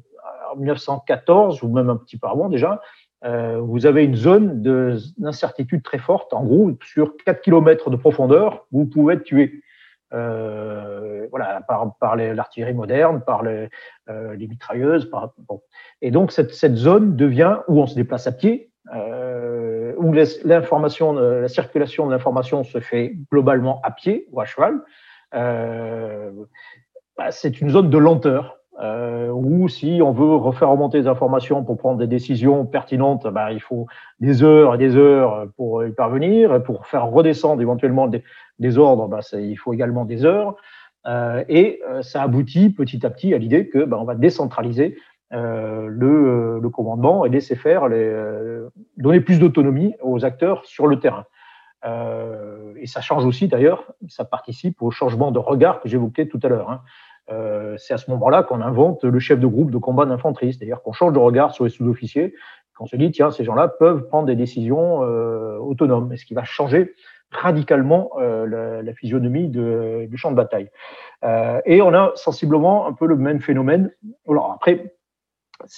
en 0.51 0.55
1914 0.57 1.61
ou 1.63 1.69
même 1.69 1.89
un 1.89 1.97
petit 1.97 2.17
peu 2.17 2.27
avant 2.27 2.49
déjà, 2.49 2.81
euh, 3.25 3.57
vous 3.59 3.85
avez 3.85 4.03
une 4.03 4.15
zone 4.15 4.61
de- 4.61 4.97
d'incertitude 5.17 5.83
très 5.83 5.97
forte. 5.97 6.33
En 6.33 6.43
gros, 6.43 6.71
sur 6.83 7.15
4 7.25 7.41
km 7.41 7.89
de 7.89 7.95
profondeur, 7.95 8.65
vous 8.71 8.85
pouvez 8.85 9.15
être 9.15 9.23
tué. 9.23 9.61
Euh, 10.13 11.27
voilà, 11.31 11.61
par, 11.67 11.97
par 11.99 12.15
l'artillerie 12.15 12.73
moderne, 12.73 13.21
par 13.25 13.43
les, 13.43 13.67
euh, 14.09 14.35
les 14.35 14.47
mitrailleuses. 14.47 15.09
Par, 15.09 15.33
bon. 15.49 15.61
Et 16.01 16.11
donc, 16.11 16.31
cette, 16.31 16.53
cette 16.53 16.75
zone 16.75 17.15
devient 17.15 17.57
où 17.67 17.81
on 17.81 17.87
se 17.87 17.95
déplace 17.95 18.25
à 18.27 18.31
pied, 18.31 18.71
euh, 18.95 19.93
où 19.97 20.13
l'information, 20.45 21.17
euh, 21.17 21.41
la 21.41 21.47
circulation 21.49 22.05
de 22.07 22.11
l'information 22.11 22.63
se 22.63 22.79
fait 22.79 23.15
globalement 23.31 23.81
à 23.83 23.91
pied 23.91 24.27
ou 24.31 24.39
à 24.39 24.45
cheval. 24.45 24.79
Bah, 27.17 27.31
c'est 27.31 27.59
une 27.61 27.69
zone 27.69 27.89
de 27.89 27.97
lenteur. 27.97 28.57
Euh, 28.79 29.29
où 29.29 29.67
si 29.67 30.01
on 30.03 30.11
veut 30.11 30.35
refaire 30.35 30.69
remonter 30.69 30.99
les 30.99 31.07
informations 31.07 31.63
pour 31.63 31.77
prendre 31.77 31.97
des 31.97 32.05
décisions 32.05 32.65
pertinentes, 32.65 33.25
bah, 33.27 33.51
il 33.51 33.59
faut 33.59 33.87
des 34.19 34.43
heures 34.43 34.75
et 34.75 34.77
des 34.77 34.95
heures 34.95 35.47
pour 35.55 35.83
y 35.83 35.91
parvenir. 35.91 36.61
Pour 36.63 36.85
faire 36.85 37.07
redescendre 37.07 37.61
éventuellement 37.61 38.07
des, 38.07 38.77
ordres, 38.77 39.07
bah, 39.07 39.21
il 39.33 39.55
faut 39.55 39.73
également 39.73 40.05
des 40.05 40.25
heures. 40.25 40.55
Euh, 41.07 41.43
et 41.47 41.79
euh, 41.89 42.01
ça 42.01 42.21
aboutit 42.21 42.69
petit 42.69 43.05
à 43.05 43.09
petit 43.09 43.33
à 43.33 43.37
l'idée 43.37 43.67
que 43.69 43.83
bah, 43.85 43.97
on 43.99 44.03
va 44.03 44.15
décentraliser 44.15 44.97
euh, 45.33 45.87
le, 45.89 46.59
le 46.61 46.69
commandement 46.69 47.25
et 47.25 47.29
laisser 47.29 47.55
faire, 47.55 47.89
les, 47.89 47.97
euh, 47.97 48.69
donner 48.95 49.19
plus 49.19 49.39
d'autonomie 49.39 49.93
aux 50.01 50.23
acteurs 50.23 50.65
sur 50.65 50.87
le 50.87 50.99
terrain. 50.99 51.25
Euh, 51.85 52.73
et 52.77 52.87
ça 52.87 53.01
change 53.01 53.25
aussi 53.25 53.47
d'ailleurs, 53.47 53.93
ça 54.07 54.23
participe 54.23 54.81
au 54.81 54.89
changement 54.89 55.31
de 55.31 55.39
regard 55.39 55.81
que 55.81 55.89
j'évoquais 55.89 56.27
tout 56.27 56.39
à 56.43 56.47
l'heure. 56.47 56.69
Hein. 56.69 56.81
Euh, 57.29 57.75
c'est 57.77 57.93
à 57.93 57.97
ce 57.97 58.09
moment-là 58.11 58.43
qu'on 58.43 58.61
invente 58.61 59.03
le 59.03 59.19
chef 59.19 59.39
de 59.39 59.47
groupe 59.47 59.71
de 59.71 59.77
combat 59.77 60.05
d'infanterie, 60.05 60.53
c'est-à-dire 60.53 60.81
qu'on 60.81 60.93
change 60.93 61.13
de 61.13 61.19
regard 61.19 61.53
sur 61.53 61.65
les 61.65 61.69
sous-officiers, 61.69 62.33
qu'on 62.77 62.85
se 62.85 62.95
dit, 62.95 63.11
tiens, 63.11 63.31
ces 63.31 63.43
gens-là 63.43 63.67
peuvent 63.67 64.07
prendre 64.07 64.27
des 64.27 64.35
décisions 64.35 65.03
euh, 65.03 65.57
autonomes, 65.57 66.13
et 66.13 66.17
ce 66.17 66.25
qui 66.25 66.33
va 66.33 66.43
changer 66.43 66.93
radicalement 67.31 68.11
euh, 68.19 68.45
la, 68.45 68.81
la, 68.81 68.93
physionomie 68.93 69.49
de, 69.49 70.07
du 70.09 70.17
champ 70.17 70.31
de 70.31 70.35
bataille. 70.35 70.69
Euh, 71.25 71.59
et 71.65 71.81
on 71.81 71.93
a 71.93 72.11
sensiblement 72.15 72.87
un 72.87 72.93
peu 72.93 73.05
le 73.05 73.17
même 73.17 73.41
phénomène. 73.41 73.91
Alors 74.29 74.53
après, 74.53 74.96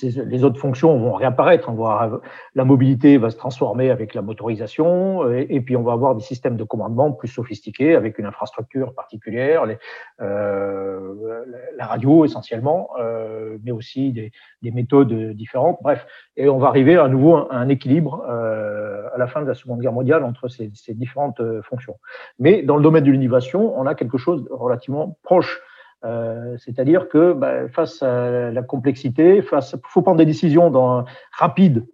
les 0.03 0.43
autres 0.43 0.59
fonctions 0.59 0.97
vont 0.97 1.13
réapparaître. 1.13 1.69
On 1.69 1.73
va, 1.73 2.21
la 2.55 2.65
mobilité 2.65 3.17
va 3.17 3.29
se 3.29 3.37
transformer 3.37 3.89
avec 3.89 4.13
la 4.13 4.21
motorisation, 4.21 5.31
et, 5.31 5.47
et, 5.49 5.61
puis 5.61 5.75
on 5.75 5.83
va 5.83 5.93
avoir 5.93 6.15
des 6.15 6.21
systèmes 6.21 6.57
de 6.57 6.63
commandement 6.63 7.11
plus 7.11 7.27
sophistiqués 7.27 7.95
avec 7.95 8.19
une 8.19 8.25
infrastructure 8.25 8.93
particulière, 8.93 9.65
les, 9.65 9.77
euh, 10.21 11.45
la 11.77 11.85
radio 11.85 12.25
essentiellement, 12.25 12.89
euh, 12.99 13.57
mais 13.63 13.71
aussi 13.71 14.11
des, 14.11 14.31
des, 14.61 14.71
méthodes 14.71 15.13
différentes. 15.31 15.79
Bref, 15.81 16.05
et 16.37 16.49
on 16.49 16.57
va 16.57 16.67
arriver 16.67 16.97
à 16.97 17.07
nouveau 17.07 17.35
à 17.35 17.55
un 17.55 17.69
équilibre 17.69 18.25
euh, 18.29 19.07
à 19.13 19.17
la 19.17 19.27
fin 19.27 19.41
de 19.41 19.47
la 19.47 19.55
Seconde 19.55 19.79
Guerre 19.79 19.93
mondiale 19.93 20.23
entre 20.23 20.47
ces, 20.47 20.71
ces 20.73 20.93
différentes 20.93 21.39
euh, 21.39 21.61
fonctions. 21.61 21.97
Mais 22.37 22.63
dans 22.63 22.75
le 22.75 22.83
domaine 22.83 23.03
de 23.03 23.11
l'innovation, 23.11 23.77
on 23.79 23.85
a 23.85 23.95
quelque 23.95 24.17
chose 24.17 24.43
de 24.43 24.49
relativement 24.51 25.17
proche. 25.23 25.61
Euh, 26.05 26.55
C'est-à-dire 26.57 27.09
que 27.09 27.33
bah, 27.33 27.67
face 27.69 28.01
à 28.01 28.51
la 28.51 28.63
complexité, 28.63 29.41
face, 29.41 29.75
faut 29.83 30.01
prendre 30.01 30.17
des 30.17 30.25
décisions 30.25 30.69
dans, 30.69 31.05
rapides. 31.31 31.85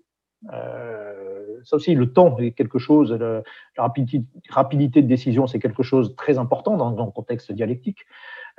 Euh, 0.53 1.60
ça 1.64 1.78
aussi, 1.78 1.95
le 1.95 2.14
temps 2.14 2.38
est 2.38 2.51
quelque 2.51 2.78
chose, 2.78 3.12
la 3.12 3.41
rapidité, 3.80 5.01
de 5.01 5.08
décision, 5.08 5.47
c'est 5.47 5.58
quelque 5.58 5.82
chose 5.82 6.12
de 6.12 6.16
très 6.16 6.38
important 6.38 6.78
dans, 6.78 6.91
dans 6.91 7.06
le 7.06 7.12
contexte 7.12 7.51
dialectique. 7.51 8.06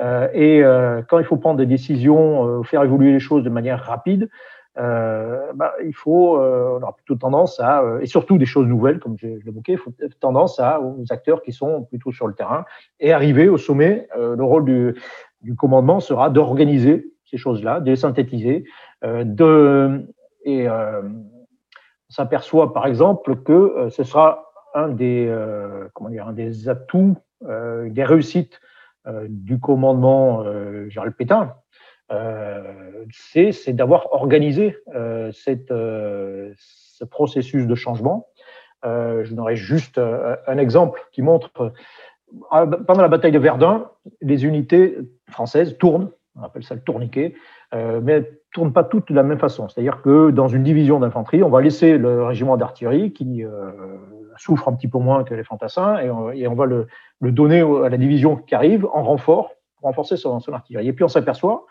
Euh, 0.00 0.28
et 0.34 0.62
quand 1.08 1.20
il 1.20 1.24
faut 1.24 1.36
prendre 1.36 1.58
des 1.58 1.66
décisions, 1.66 2.64
faire 2.64 2.82
évoluer 2.82 3.12
les 3.12 3.20
choses 3.20 3.44
de 3.44 3.50
manière 3.50 3.84
rapide, 3.84 4.28
euh, 4.78 5.52
bah, 5.54 5.74
il 5.84 5.94
faut, 5.94 6.38
euh, 6.38 6.76
on 6.78 6.82
aura 6.82 6.94
plutôt 6.94 7.14
tendance 7.14 7.60
à, 7.60 7.82
euh, 7.82 8.00
et 8.00 8.06
surtout 8.06 8.36
des 8.36 8.44
choses 8.44 8.66
nouvelles, 8.66 8.98
comme 8.98 9.16
je, 9.18 9.38
je 9.40 9.44
l'évoquais, 9.46 9.72
il 9.72 9.78
faut 9.78 9.92
tendance 10.20 10.60
à, 10.60 10.80
aux 10.80 11.04
acteurs 11.10 11.42
qui 11.42 11.52
sont 11.52 11.84
plutôt 11.84 12.12
sur 12.12 12.26
le 12.26 12.34
terrain 12.34 12.64
et 13.00 13.12
arriver 13.12 13.48
au 13.48 13.56
sommet. 13.56 14.08
le 14.16 14.42
rôle 14.42 14.64
du, 14.64 14.94
du 15.46 15.54
commandement 15.54 16.00
sera 16.00 16.28
d'organiser 16.28 17.12
ces 17.24 17.36
choses-là, 17.38 17.78
de 17.80 17.90
les 17.90 17.96
synthétiser, 17.96 18.64
euh, 19.04 19.22
de, 19.24 20.06
et 20.44 20.68
euh, 20.68 21.02
on 21.02 22.12
s'aperçoit 22.12 22.72
par 22.72 22.86
exemple 22.86 23.36
que 23.42 23.88
ce 23.90 24.02
sera 24.02 24.52
un 24.74 24.88
des, 24.88 25.26
euh, 25.28 25.88
comment 25.94 26.10
dire, 26.10 26.26
un 26.26 26.32
des 26.32 26.68
atouts, 26.68 27.16
euh, 27.44 27.88
des 27.90 28.04
réussites 28.04 28.60
du 29.28 29.60
commandement 29.60 30.42
Gérald 30.88 31.14
Pétain, 31.14 31.54
c'est 33.12 33.72
d'avoir 33.72 34.12
organisé 34.12 34.76
ce 35.32 37.04
processus 37.04 37.68
de 37.68 37.74
changement. 37.76 38.26
je 38.82 39.32
donnerai 39.32 39.54
juste 39.54 39.98
un 39.98 40.58
exemple 40.58 41.06
qui 41.12 41.22
montre 41.22 41.72
pendant 42.50 43.02
la 43.02 43.08
bataille 43.08 43.32
de 43.32 43.38
Verdun, 43.38 43.88
les 44.20 44.44
unités 44.44 44.98
françaises 45.28 45.76
tournent, 45.78 46.10
on 46.38 46.42
appelle 46.42 46.64
ça 46.64 46.74
le 46.74 46.80
tourniquet, 46.80 47.34
euh, 47.74 48.00
mais 48.02 48.12
elles 48.12 48.22
ne 48.22 48.36
tournent 48.52 48.72
pas 48.72 48.84
toutes 48.84 49.08
de 49.08 49.14
la 49.14 49.22
même 49.22 49.38
façon. 49.38 49.68
C'est-à-dire 49.68 50.02
que 50.02 50.30
dans 50.30 50.48
une 50.48 50.62
division 50.62 51.00
d'infanterie, 51.00 51.42
on 51.42 51.48
va 51.48 51.60
laisser 51.60 51.98
le 51.98 52.24
régiment 52.24 52.56
d'artillerie 52.56 53.12
qui 53.12 53.44
euh, 53.44 53.70
souffre 54.36 54.68
un 54.68 54.74
petit 54.74 54.88
peu 54.88 54.98
moins 54.98 55.24
que 55.24 55.34
les 55.34 55.44
fantassins 55.44 55.98
et 55.98 56.10
on, 56.10 56.54
va 56.54 56.66
le, 56.66 56.86
donner 57.20 57.60
à 57.60 57.88
la 57.88 57.96
division 57.96 58.36
qui 58.36 58.54
arrive 58.54 58.86
en 58.92 59.02
renfort 59.02 59.52
pour 59.76 59.88
renforcer 59.88 60.16
son, 60.16 60.40
artillerie. 60.52 60.88
Et 60.88 60.92
puis 60.92 61.04
on 61.04 61.08
s'aperçoit 61.08 61.66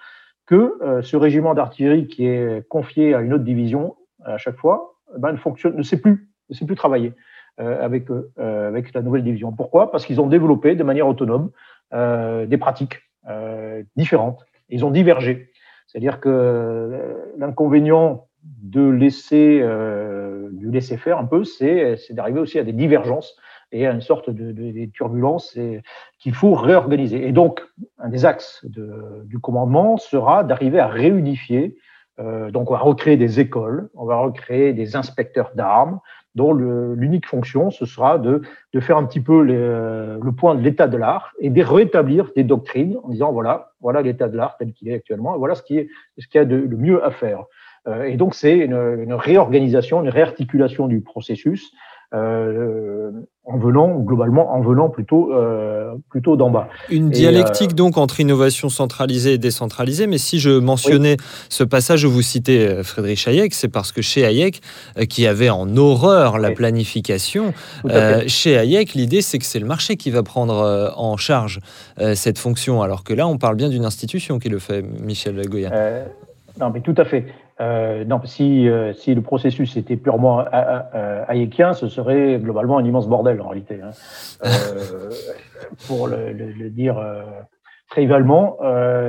que 0.45 0.77
euh, 0.81 1.01
ce 1.01 1.17
régiment 1.17 1.53
d'artillerie 1.53 2.07
qui 2.07 2.25
est 2.25 2.67
confié 2.67 3.13
à 3.13 3.21
une 3.21 3.33
autre 3.33 3.43
division 3.43 3.95
à 4.23 4.37
chaque 4.37 4.57
fois, 4.57 4.95
eh 5.15 5.19
ben, 5.19 5.31
ne 5.31 5.37
fonctionne, 5.37 5.75
ne 5.75 5.83
sait 5.83 6.01
plus, 6.01 6.29
ne 6.49 6.55
sait 6.55 6.65
plus 6.65 6.75
travailler 6.75 7.13
avec 7.57 8.09
euh, 8.09 8.67
avec 8.67 8.93
la 8.93 9.01
nouvelle 9.01 9.23
division. 9.23 9.51
Pourquoi? 9.51 9.91
Parce 9.91 10.05
qu'ils 10.05 10.19
ont 10.19 10.27
développé 10.27 10.75
de 10.75 10.83
manière 10.83 11.07
autonome 11.07 11.51
euh, 11.93 12.45
des 12.45 12.57
pratiques 12.57 13.01
euh, 13.29 13.83
différentes. 13.95 14.45
Ils 14.69 14.83
ont 14.83 14.91
divergé. 14.91 15.51
C'est-à-dire 15.87 16.19
que 16.19 16.89
l'inconvénient 17.37 18.25
de 18.43 18.89
laisser, 18.89 19.59
euh, 19.61 20.49
du 20.51 20.69
laisser 20.69 20.97
faire 20.97 21.17
un 21.17 21.25
peu, 21.25 21.43
c'est 21.43 21.97
d'arriver 22.11 22.39
aussi 22.39 22.59
à 22.59 22.63
des 22.63 22.73
divergences 22.73 23.37
et 23.71 23.87
à 23.87 23.91
une 23.91 24.01
sorte 24.01 24.29
de, 24.29 24.51
de, 24.51 24.71
de 24.71 24.85
turbulences 24.91 25.57
qu'il 26.19 26.33
faut 26.33 26.53
réorganiser. 26.53 27.27
Et 27.27 27.31
donc, 27.31 27.63
un 27.99 28.09
des 28.09 28.25
axes 28.25 28.65
de, 28.65 29.23
du 29.25 29.39
commandement 29.39 29.97
sera 29.97 30.43
d'arriver 30.43 30.79
à 30.79 30.87
réunifier. 30.87 31.77
Euh, 32.19 32.51
donc, 32.51 32.69
on 32.69 32.73
va 32.73 32.79
recréer 32.79 33.17
des 33.17 33.39
écoles, 33.39 33.89
on 33.93 34.05
va 34.05 34.17
recréer 34.17 34.73
des 34.73 34.95
inspecteurs 34.95 35.51
d'armes, 35.55 35.99
dont 36.35 36.53
l'unique 36.53 37.27
fonction, 37.27 37.71
ce 37.71 37.85
sera 37.85 38.19
de, 38.19 38.41
de, 38.73 38.79
faire 38.79 38.97
un 38.97 39.05
petit 39.05 39.21
peu 39.21 39.41
les, 39.41 39.57
le 39.57 40.31
point 40.31 40.53
de 40.55 40.61
l'état 40.61 40.87
de 40.87 40.97
l'art 40.97 41.31
et 41.39 41.49
de 41.49 41.63
rétablir 41.63 42.31
des 42.35 42.43
doctrines 42.43 42.97
en 43.03 43.09
disant 43.09 43.31
voilà, 43.31 43.71
voilà 43.79 44.01
l'état 44.01 44.27
de 44.27 44.37
l'art 44.37 44.57
tel 44.57 44.73
qu'il 44.73 44.89
est 44.89 44.95
actuellement, 44.95 45.35
et 45.35 45.37
voilà 45.37 45.55
ce 45.55 45.63
qui 45.63 45.77
est 45.77 45.87
ce 46.17 46.27
qu'il 46.27 46.39
y 46.39 46.41
a 46.41 46.45
de, 46.45 46.59
de 46.67 46.75
mieux 46.75 47.03
à 47.03 47.11
faire. 47.11 47.45
Euh, 47.87 48.03
et 48.03 48.17
donc, 48.17 48.35
c'est 48.35 48.57
une, 48.57 48.73
une, 48.73 49.13
réorganisation, 49.13 50.01
une 50.01 50.09
réarticulation 50.09 50.87
du 50.87 51.01
processus 51.01 51.71
euh, 52.13 53.11
en 53.45 53.57
venant, 53.57 53.99
globalement, 53.99 54.53
en 54.53 54.61
venant 54.61 54.89
plutôt, 54.89 55.31
euh, 55.33 55.93
plutôt 56.09 56.35
d'en 56.35 56.49
bas. 56.49 56.67
Une 56.89 57.09
dialectique 57.09 57.71
et, 57.71 57.75
donc 57.75 57.97
entre 57.97 58.19
innovation 58.19 58.69
centralisée 58.69 59.33
et 59.33 59.37
décentralisée, 59.37 60.07
mais 60.07 60.17
si 60.17 60.39
je 60.39 60.49
mentionnais 60.49 61.17
oui. 61.19 61.25
ce 61.49 61.63
passage 61.63 62.05
où 62.05 62.11
vous 62.11 62.23
citez 62.23 62.83
Frédéric 62.83 63.27
Hayek, 63.27 63.53
c'est 63.53 63.67
parce 63.67 63.91
que 63.91 64.01
chez 64.01 64.25
Hayek, 64.25 64.61
qui 65.09 65.27
avait 65.27 65.49
en 65.49 65.77
horreur 65.77 66.39
la 66.39 66.49
oui. 66.49 66.55
planification, 66.55 67.53
euh, 67.85 68.23
chez 68.27 68.57
Hayek, 68.57 68.93
l'idée 68.93 69.21
c'est 69.21 69.37
que 69.37 69.45
c'est 69.45 69.59
le 69.59 69.67
marché 69.67 69.95
qui 69.95 70.09
va 70.09 70.23
prendre 70.23 70.93
en 70.97 71.17
charge 71.17 71.59
euh, 71.99 72.15
cette 72.15 72.39
fonction, 72.39 72.81
alors 72.81 73.03
que 73.03 73.13
là, 73.13 73.27
on 73.27 73.37
parle 73.37 73.55
bien 73.55 73.69
d'une 73.69 73.85
institution 73.85 74.39
qui 74.39 74.49
le 74.49 74.59
fait, 74.59 74.81
Michel 74.81 75.39
Goya. 75.47 75.71
non, 76.59 76.71
mais 76.71 76.81
tout 76.81 76.95
à 76.97 77.05
fait. 77.05 77.25
Euh, 77.61 78.03
non, 78.03 78.19
si, 78.25 78.67
euh, 78.67 78.93
si 78.93 79.15
le 79.15 79.21
processus 79.21 79.77
était 79.77 79.95
purement 79.95 80.41
euh, 80.53 81.23
hayekien, 81.27 81.73
ce 81.73 81.87
serait 81.87 82.37
globalement 82.39 82.77
un 82.77 82.83
immense 82.83 83.07
bordel 83.07 83.41
en 83.41 83.47
réalité. 83.49 83.79
Hein. 83.81 83.91
Euh, 84.45 85.09
pour 85.87 86.07
le, 86.07 86.33
le, 86.33 86.51
le 86.51 86.69
dire 86.69 87.01
trivialement, 87.89 88.57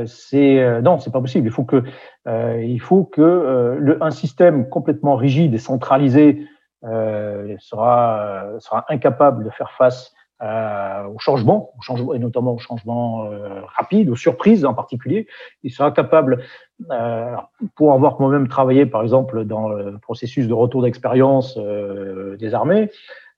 c'est 0.06 0.80
non, 0.82 0.98
c'est 0.98 1.12
pas 1.12 1.20
possible. 1.20 1.48
Il 1.48 1.52
faut 1.52 1.64
que 1.64 1.82
il 2.26 2.78
faut 2.80 3.04
que 3.04 3.76
le, 3.78 4.02
un 4.02 4.10
système 4.10 4.68
complètement 4.68 5.16
rigide 5.16 5.54
et 5.54 5.58
centralisé 5.58 6.46
sera 6.82 8.44
sera 8.60 8.84
incapable 8.88 9.44
de 9.44 9.50
faire 9.50 9.72
face 9.72 10.14
euh, 10.14 10.25
au 10.42 11.18
changement, 11.18 11.72
au 11.78 11.82
changement, 11.82 12.14
et 12.14 12.18
notamment 12.18 12.54
au 12.54 12.58
changement 12.58 13.24
euh, 13.24 13.62
rapide, 13.76 14.10
aux 14.10 14.16
surprises 14.16 14.64
en 14.64 14.74
particulier. 14.74 15.26
Il 15.62 15.70
sera 15.70 15.90
capable, 15.92 16.42
euh, 16.90 17.34
pour 17.74 17.92
avoir 17.92 18.20
moi-même 18.20 18.48
travaillé, 18.48 18.86
par 18.86 19.02
exemple, 19.02 19.44
dans 19.44 19.68
le 19.68 19.98
processus 19.98 20.46
de 20.46 20.52
retour 20.52 20.82
d'expérience 20.82 21.56
euh, 21.56 22.36
des 22.36 22.54
armées, 22.54 22.90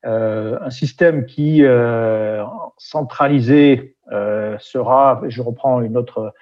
euh, 0.06 0.58
un 0.60 0.70
système 0.70 1.26
qui, 1.26 1.64
euh, 1.64 2.44
centralisé, 2.78 3.96
sera, 4.58 5.20
je 5.28 5.42
reprends 5.42 5.82
une 5.82 5.96
autre, 5.96 6.32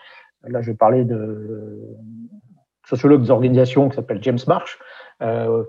là 0.44 0.62
je 0.62 0.70
parler 0.70 1.04
de 1.04 1.80
sociologue 2.86 3.22
des 3.22 3.30
organisations 3.30 3.88
qui 3.88 3.96
s'appelle 3.96 4.22
James 4.22 4.38
Marsh, 4.46 4.78
euh, 4.78 4.95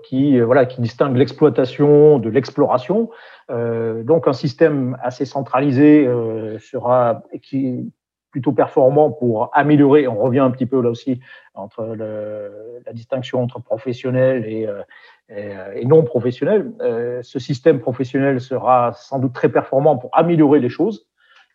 qui 0.02 0.40
voilà 0.40 0.66
qui 0.66 0.80
distingue 0.80 1.16
l'exploitation 1.16 2.18
de 2.18 2.28
l'exploration. 2.28 3.10
Euh, 3.50 4.02
donc 4.02 4.28
un 4.28 4.32
système 4.34 4.98
assez 5.02 5.24
centralisé 5.24 6.06
euh, 6.06 6.58
sera 6.58 7.22
qui 7.42 7.90
plutôt 8.30 8.52
performant 8.52 9.10
pour 9.10 9.50
améliorer. 9.54 10.06
On 10.06 10.16
revient 10.16 10.40
un 10.40 10.50
petit 10.50 10.66
peu 10.66 10.82
là 10.82 10.90
aussi 10.90 11.20
entre 11.54 11.82
le, 11.96 12.50
la 12.84 12.92
distinction 12.92 13.42
entre 13.42 13.58
professionnel 13.58 14.44
et, 14.46 14.66
euh, 14.66 14.82
et, 15.30 15.80
et 15.80 15.84
non 15.86 16.02
professionnel. 16.02 16.70
Euh, 16.82 17.20
ce 17.22 17.38
système 17.38 17.80
professionnel 17.80 18.42
sera 18.42 18.92
sans 18.92 19.18
doute 19.18 19.32
très 19.32 19.48
performant 19.48 19.96
pour 19.96 20.10
améliorer 20.12 20.60
les 20.60 20.68
choses, 20.68 21.06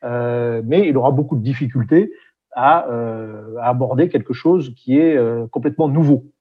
mais 0.01 0.87
il 0.89 0.97
aura 0.97 1.11
beaucoup 1.11 1.37
de 1.37 1.43
difficultés 1.43 2.11
à, 2.55 2.87
à 3.61 3.69
aborder 3.69 4.09
quelque 4.09 4.33
chose 4.33 4.73
qui 4.75 4.99
est 4.99 5.17
complètement 5.51 5.87
nouveau 5.87 6.25
euh, 6.25 6.32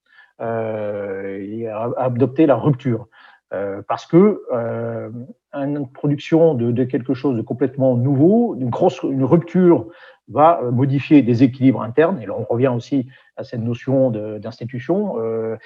et 0.43 1.69
à, 1.69 1.91
adopter 1.97 2.47
la 2.47 2.57
rupture. 2.57 3.09
Euh, 3.53 3.83
parce 3.87 4.07
que 4.07 4.43
euh, 4.53 5.11
une 5.53 5.77
introduction 5.77 6.55
de, 6.55 6.85
quelque 6.85 7.13
chose 7.13 7.37
de 7.37 7.43
complètement 7.43 7.97
nouveau, 7.97 8.57
une 8.59 8.71
grosse 8.71 9.03
une 9.03 9.25
rupture 9.25 9.89
va 10.29 10.63
modifier 10.71 11.21
des 11.21 11.43
équilibres 11.43 11.83
internes. 11.83 12.19
Et 12.23 12.27
là, 12.27 12.35
on 12.39 12.45
revient 12.45 12.69
aussi 12.69 13.09
à 13.37 13.45
cette 13.45 13.61
notion 13.61 14.11
d'institution. 14.11 15.19
Euh, 15.19 15.57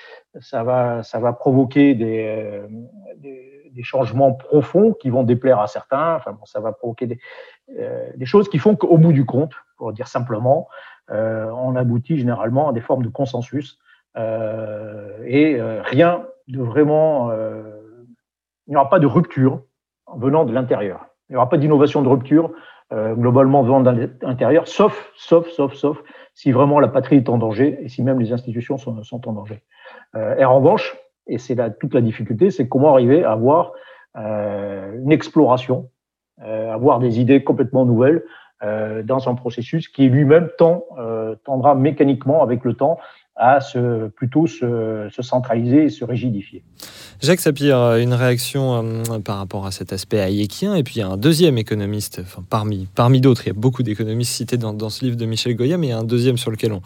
ça 0.41 0.64
va 0.64 1.05
ça 1.05 1.20
va 1.20 1.33
provoquer 1.33 1.95
des, 1.95 2.62
changements 3.83 4.33
profonds 4.33 4.93
qui 4.95 5.09
vont 5.11 5.22
déplaire 5.22 5.61
à 5.61 5.68
certains. 5.68 6.16
Enfin, 6.16 6.33
bon, 6.33 6.45
ça 6.45 6.59
va 6.59 6.72
provoquer 6.72 7.07
des, 7.07 7.20
euh, 7.79 8.11
choses 8.24 8.49
qui 8.49 8.59
font 8.59 8.74
qu'au 8.74 8.99
bout 8.99 9.12
du 9.12 9.24
compte, 9.24 9.53
pour 9.77 9.93
dire 9.93 10.09
simplement, 10.09 10.66
euh, 11.11 11.49
on 11.53 11.77
aboutit 11.77 12.18
généralement 12.18 12.70
à 12.70 12.72
des 12.72 12.81
formes 12.81 13.05
de 13.05 13.09
consensus 13.11 13.79
euh, 13.79 13.86
et 14.17 15.61
euh, 15.61 15.83
rien 15.83 16.27
de 16.49 16.61
vraiment. 16.61 17.31
Euh, 17.31 17.62
il 18.67 18.71
n'y 18.71 18.77
aura 18.77 18.89
pas 18.89 18.99
de 18.99 19.07
rupture 19.07 19.62
venant 20.17 20.45
de 20.45 20.53
l'intérieur. 20.53 21.07
Il 21.29 21.33
n'y 21.33 21.37
aura 21.37 21.49
pas 21.49 21.57
d'innovation 21.57 22.03
de 22.03 22.09
rupture 22.09 22.51
globalement 22.93 23.62
venant 23.62 23.81
de 23.81 24.11
l'intérieur, 24.23 24.69
sauf, 24.69 25.11
sauf, 25.17 25.49
sauf, 25.51 25.75
sauf 25.75 26.03
si 26.35 26.53
vraiment 26.53 26.79
la 26.79 26.87
patrie 26.87 27.17
est 27.17 27.29
en 27.29 27.37
danger 27.37 27.79
et 27.81 27.89
si 27.89 28.03
même 28.05 28.21
les 28.21 28.33
institutions 28.33 28.77
sont, 28.77 29.03
sont 29.03 29.29
en 29.29 29.33
danger. 29.33 29.62
et 30.14 30.45
en 30.45 30.57
revanche, 30.57 30.97
et 31.27 31.39
c'est 31.39 31.55
là 31.55 31.71
toute 31.71 31.95
la 31.95 32.01
difficulté, 32.01 32.51
c'est 32.51 32.69
comment 32.69 32.93
arriver 32.93 33.25
à 33.25 33.33
avoir 33.33 33.73
euh, 34.17 34.99
une 35.03 35.12
exploration, 35.12 35.91
euh, 36.43 36.73
avoir 36.73 37.01
des 37.01 37.21
idées 37.21 37.45
complètement 37.45 37.85
nouvelles 37.85 38.25
euh, 38.62 39.03
dans 39.03 39.29
un 39.29 39.35
processus 39.35 39.89
qui 39.89 40.09
lui-même 40.09 40.49
tend, 40.57 40.85
tendra 41.45 41.75
mécaniquement 41.75 42.43
avec 42.43 42.64
le 42.64 42.75
temps 42.75 42.99
à 43.37 43.61
se, 43.61 44.09
plutôt 44.09 44.47
se, 44.47 45.09
se, 45.14 45.22
centraliser 45.22 45.84
et 45.84 45.89
se 45.91 46.05
rigidifier. 46.05 46.62
Jacques 47.20 47.41
Sapir, 47.41 47.97
une 47.97 48.14
réaction 48.14 48.82
euh, 48.82 49.18
par 49.18 49.39
rapport 49.39 49.66
à 49.66 49.70
cet 49.70 49.93
aspect 49.93 50.18
hayekien, 50.18 50.74
et 50.74 50.82
puis 50.82 50.97
il 50.97 50.99
y 51.01 51.03
a 51.03 51.09
un 51.09 51.18
deuxième 51.18 51.59
économiste, 51.59 52.20
enfin, 52.22 52.43
parmi, 52.49 52.89
parmi 52.95 53.20
d'autres, 53.20 53.43
il 53.45 53.49
y 53.49 53.51
a 53.51 53.55
beaucoup 53.55 53.82
d'économistes 53.82 54.32
cités 54.32 54.57
dans, 54.57 54.72
dans, 54.72 54.89
ce 54.89 55.05
livre 55.05 55.16
de 55.16 55.26
Michel 55.26 55.55
Goya, 55.55 55.76
mais 55.76 55.89
il 55.89 55.91
y 55.91 55.93
a 55.93 55.99
un 55.99 56.05
deuxième 56.05 56.39
sur 56.39 56.51
lequel 56.51 56.72
on, 56.72 56.80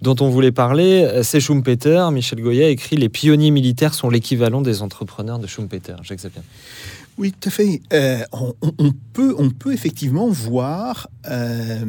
dont 0.00 0.16
on 0.20 0.30
voulait 0.30 0.52
parler, 0.52 1.20
c'est 1.22 1.40
Schumpeter. 1.40 2.08
Michel 2.12 2.40
Goya 2.40 2.68
écrit 2.68 2.96
Les 2.96 3.08
pionniers 3.08 3.50
militaires 3.50 3.92
sont 3.92 4.08
l'équivalent 4.08 4.62
des 4.62 4.82
entrepreneurs 4.82 5.38
de 5.38 5.46
Schumpeter. 5.46 5.96
Jacques 6.02 6.20
Sapir. 6.20 6.42
Oui, 7.20 7.32
tout 7.38 7.50
à 7.50 7.52
fait. 7.52 7.82
Euh, 7.92 8.24
on, 8.32 8.54
on, 8.78 8.92
peut, 9.12 9.34
on 9.38 9.50
peut 9.50 9.74
effectivement 9.74 10.28
voir 10.28 11.08
euh, 11.30 11.84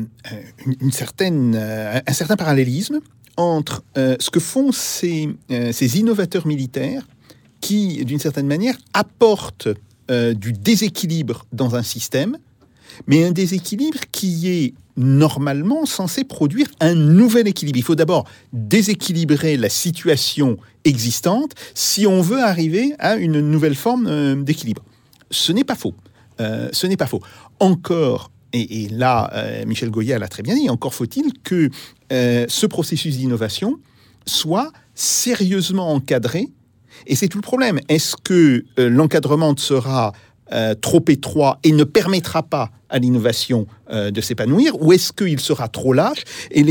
une, 0.66 0.76
une, 0.82 0.92
certaine, 0.92 1.56
euh, 1.56 2.02
un 2.06 2.14
certain 2.14 2.36
parallélisme 2.36 3.00
entre 3.38 3.84
euh, 3.98 4.16
ce 4.20 4.30
que 4.30 4.40
font 4.40 4.72
ces, 4.72 5.30
euh, 5.52 5.72
ces 5.72 6.00
innovateurs 6.00 6.48
militaires 6.48 7.08
qui, 7.60 8.04
d'une 8.06 8.20
certaine 8.20 8.48
manière, 8.48 8.76
apportent 8.94 9.70
euh, 10.10 10.34
du 10.34 10.54
déséquilibre 10.54 11.46
dans 11.52 11.76
un 11.76 11.84
système, 11.84 12.38
mais 13.08 13.24
un 13.24 13.32
déséquilibre 13.32 14.00
qui 14.12 14.50
est 14.50 14.74
normalement 14.98 15.86
censé 15.86 16.24
produire 16.24 16.68
un 16.80 16.96
nouvel 16.96 17.48
équilibre. 17.48 17.78
Il 17.78 17.84
faut 17.84 17.96
d'abord 17.96 18.28
déséquilibrer 18.52 19.56
la 19.58 19.70
situation 19.70 20.58
existante 20.84 21.54
si 21.74 22.06
on 22.06 22.22
veut 22.22 22.42
arriver 22.42 22.94
à 23.00 23.16
une 23.16 23.40
nouvelle 23.40 23.76
forme 23.76 24.44
d'équilibre. 24.44 24.84
Ce 25.30 25.54
n'est 25.54 25.64
pas 25.64 25.76
faux. 25.76 25.96
ce 26.40 26.88
n'est 26.88 26.98
pas 26.98 27.08
faux. 27.08 27.22
Encore 27.62 28.32
et, 28.52 28.90
là, 28.90 29.32
Michel 29.66 29.92
Goya 29.92 30.20
l'a 30.20 30.28
très 30.28 30.44
bien 30.44 30.56
dit, 30.56 30.70
encore 30.70 30.94
faut-il 30.94 31.32
que 31.42 31.70
euh, 32.12 32.46
ce 32.48 32.66
processus 32.66 33.18
d'innovation 33.18 33.80
soit 34.26 34.72
sérieusement 34.96 35.94
encadré. 35.94 36.48
Et 37.08 37.16
c'est 37.16 37.28
tout 37.28 37.38
le 37.38 37.44
problème. 37.44 37.80
Est-ce 37.90 38.16
que 38.22 38.66
euh, 38.80 38.90
l'encadrement 38.90 39.56
sera 39.58 40.14
trop 40.82 41.02
étroit 41.08 41.60
et 41.64 41.72
ne 41.72 41.86
permettra 41.86 42.44
pas 42.44 42.72
à 42.90 43.00
l'innovation 43.00 43.68
de 43.90 44.20
s'épanouir, 44.20 44.74
ou 44.82 44.92
est-ce 44.92 45.14
qu'il 45.14 45.40
sera 45.40 45.70
trop 45.70 45.94
lâche 45.94 46.26
et 46.52 46.64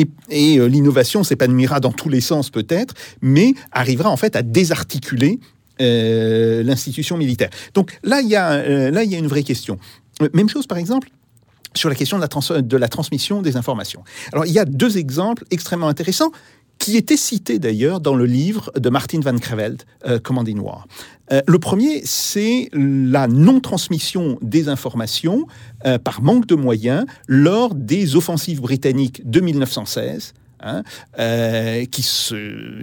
l'innovation 0.68 1.24
s'épanouira 1.24 1.80
dans 1.80 1.91
tous 1.91 2.11
les 2.11 2.20
sens 2.20 2.51
peut-être, 2.51 2.93
mais 3.22 3.55
arrivera 3.72 4.11
en 4.11 4.18
fait 4.18 4.36
à 4.36 4.43
désarticuler 4.43 5.41
euh, 5.80 6.62
l'institution 6.62 7.16
militaire? 7.16 7.49
Donc 7.72 7.99
là, 8.03 8.20
il 8.20 8.28
y 8.28 8.36
a, 8.36 8.53
euh, 8.53 8.91
là, 8.91 9.03
il 9.03 9.11
y 9.11 9.14
a 9.14 9.18
une 9.18 9.28
vraie 9.28 9.43
question. 9.43 9.78
Euh, 10.20 10.28
Même 10.34 10.51
chose, 10.51 10.66
par 10.66 10.76
exemple, 10.76 11.09
sur 11.75 11.89
la 11.89 11.95
question 11.95 12.18
de 12.18 12.77
la, 12.77 12.89
transmission 12.89 13.43
des 13.43 13.57
informations. 13.57 14.03
Alors, 14.33 14.47
il 14.47 14.53
y 14.53 14.59
a 14.59 14.64
deux 14.64 14.99
exemples 14.99 15.45
extrêmement 15.51 15.89
intéressants 15.89 16.31
qui 16.79 16.97
étaient 16.97 17.18
cités 17.18 17.59
d'ailleurs 17.59 18.01
dans 18.01 18.14
le 18.14 18.25
livre 18.25 18.73
de 18.75 18.89
Martin 18.89 19.21
van 19.21 19.37
Creveld, 19.37 19.83
euh, 20.07 20.18
Commanding 20.18 20.59
War. 20.61 20.87
Euh, 21.33 21.43
le 21.47 21.59
premier, 21.59 22.03
c'est 22.05 22.71
la 22.73 23.29
non-transmission 23.29 24.39
des 24.43 24.68
informations 24.68 25.47
euh, 25.87 25.99
par 25.99 26.23
manque 26.23 26.47
de 26.47 26.55
moyens 26.55 27.05
lors 27.29 27.75
des 27.75 28.16
offensives 28.16 28.61
britanniques 28.61 29.29
de 29.29 29.41
1916. 29.41 30.35
hein, 30.62 30.83
euh, 31.18 31.87
qui, 31.87 32.05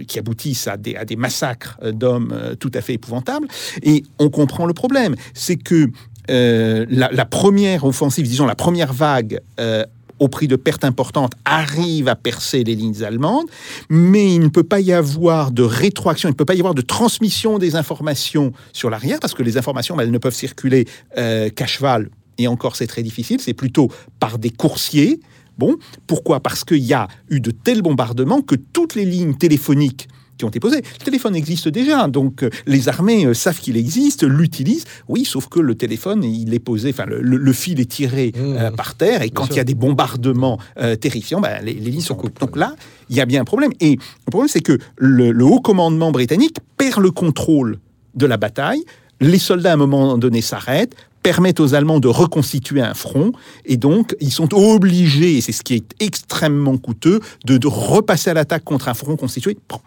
qui 0.08 0.18
aboutissent 0.18 0.66
à 0.66 0.76
des, 0.76 0.96
à 0.96 1.04
des 1.04 1.14
massacres 1.14 1.78
d'hommes 1.92 2.56
tout 2.58 2.72
à 2.74 2.80
fait 2.80 2.94
épouvantables. 2.94 3.46
Et 3.82 4.02
on 4.18 4.30
comprend 4.30 4.66
le 4.66 4.74
problème. 4.74 5.14
C'est 5.32 5.54
que 5.56 5.88
euh, 6.30 6.86
la, 6.88 7.24
première 7.24 7.84
offensive, 7.84 8.26
disons 8.26 8.46
la 8.46 8.54
première 8.54 8.92
vague, 8.92 9.40
euh, 9.60 9.84
au 10.18 10.28
prix 10.28 10.48
de 10.48 10.56
pertes 10.56 10.84
importantes, 10.84 11.32
arrive 11.44 12.08
à 12.08 12.16
percer 12.16 12.64
les 12.64 12.74
lignes 12.74 13.04
allemandes, 13.04 13.46
mais 13.88 14.34
il 14.34 14.40
ne 14.40 14.48
peut 14.48 14.64
pas 14.64 14.80
y 14.80 14.92
avoir 14.92 15.52
de 15.52 15.62
rétroaction, 15.62 16.28
il 16.28 16.32
ne 16.32 16.36
peut 16.36 16.44
pas 16.44 16.54
y 16.54 16.58
avoir 16.58 16.74
de 16.74 16.82
transmission 16.82 17.58
des 17.58 17.76
informations 17.76 18.52
sur 18.72 18.90
l'arrière, 18.90 19.20
parce 19.20 19.34
que 19.34 19.42
les 19.42 19.56
informations, 19.56 19.96
ben, 19.96 20.02
elles 20.02 20.10
ne 20.10 20.18
peuvent 20.18 20.34
circuler 20.34 20.86
euh, 21.16 21.50
qu'à 21.50 21.66
cheval, 21.66 22.10
et 22.36 22.48
encore 22.48 22.76
c'est 22.76 22.86
très 22.86 23.02
difficile, 23.02 23.40
c'est 23.40 23.54
plutôt 23.54 23.90
par 24.20 24.38
des 24.38 24.50
coursiers. 24.50 25.20
Bon, 25.56 25.76
pourquoi? 26.06 26.40
Parce 26.40 26.64
qu'il 26.64 26.84
y 26.84 26.94
a 26.94 27.08
eu 27.30 27.40
de 27.40 27.50
tels 27.50 27.82
bombardements 27.82 28.42
que 28.42 28.54
toutes 28.54 28.94
les 28.94 29.04
lignes 29.04 29.34
téléphoniques 29.34 30.08
qui 30.38 30.44
ont 30.44 30.48
été 30.48 30.60
posées. 30.60 30.82
Le 31.00 31.04
téléphone 31.04 31.36
existe 31.36 31.68
déjà, 31.68 32.06
donc 32.08 32.42
euh, 32.42 32.50
les 32.66 32.88
armées 32.88 33.26
euh, 33.26 33.34
savent 33.34 33.58
qu'il 33.60 33.76
existe, 33.76 34.22
l'utilisent. 34.22 34.84
Oui, 35.08 35.24
sauf 35.24 35.48
que 35.48 35.60
le 35.60 35.74
téléphone, 35.74 36.24
il 36.24 36.54
est 36.54 36.58
posé, 36.60 36.90
enfin 36.90 37.04
le, 37.06 37.20
le- 37.20 37.36
le 37.36 37.52
fil 37.52 37.80
est 37.80 37.90
tiré 37.90 38.32
Mmh. 38.34 38.40
euh, 38.58 38.70
par 38.70 38.94
terre, 38.94 39.22
et 39.22 39.30
quand 39.30 39.44
sûr. 39.44 39.54
il 39.54 39.56
y 39.56 39.60
a 39.60 39.64
des 39.64 39.74
bombardements 39.74 40.58
euh, 40.80 40.96
terrifiants, 40.96 41.40
ben, 41.40 41.62
les, 41.64 41.74
les 41.74 41.90
lignes 41.90 42.00
sont 42.00 42.14
coupées. 42.14 42.40
Donc 42.40 42.56
là, 42.56 42.74
il 43.10 43.16
y 43.16 43.20
a 43.20 43.26
bien 43.26 43.40
un 43.40 43.44
problème. 43.44 43.72
Et 43.80 43.92
le 44.26 44.30
problème, 44.30 44.48
c'est 44.48 44.60
que 44.60 44.78
le, 44.96 45.32
le 45.32 45.44
haut 45.44 45.60
commandement 45.60 46.12
britannique 46.12 46.56
perd 46.76 47.02
le 47.02 47.10
contrôle 47.10 47.78
de 48.14 48.26
la 48.26 48.36
bataille. 48.36 48.82
Les 49.20 49.38
soldats, 49.38 49.70
à 49.70 49.74
un 49.74 49.76
moment 49.76 50.16
donné, 50.18 50.40
s'arrêtent 50.40 50.94
permettent 51.20 51.58
aux 51.60 51.74
Allemands 51.74 51.98
de 51.98 52.06
reconstituer 52.08 52.80
un 52.80 52.94
front, 52.94 53.32
et 53.66 53.76
donc 53.76 54.14
ils 54.20 54.30
sont 54.32 54.54
obligés, 54.54 55.36
et 55.36 55.40
c'est 55.40 55.52
ce 55.52 55.62
qui 55.64 55.74
est 55.74 55.84
extrêmement 56.00 56.78
coûteux, 56.78 57.20
de, 57.44 57.58
de 57.58 57.66
repasser 57.66 58.30
à 58.30 58.34
l'attaque 58.34 58.62
contre 58.64 58.88
un 58.88 58.94
front 58.94 59.16
constitué. 59.16 59.56
Bon. 59.68 59.78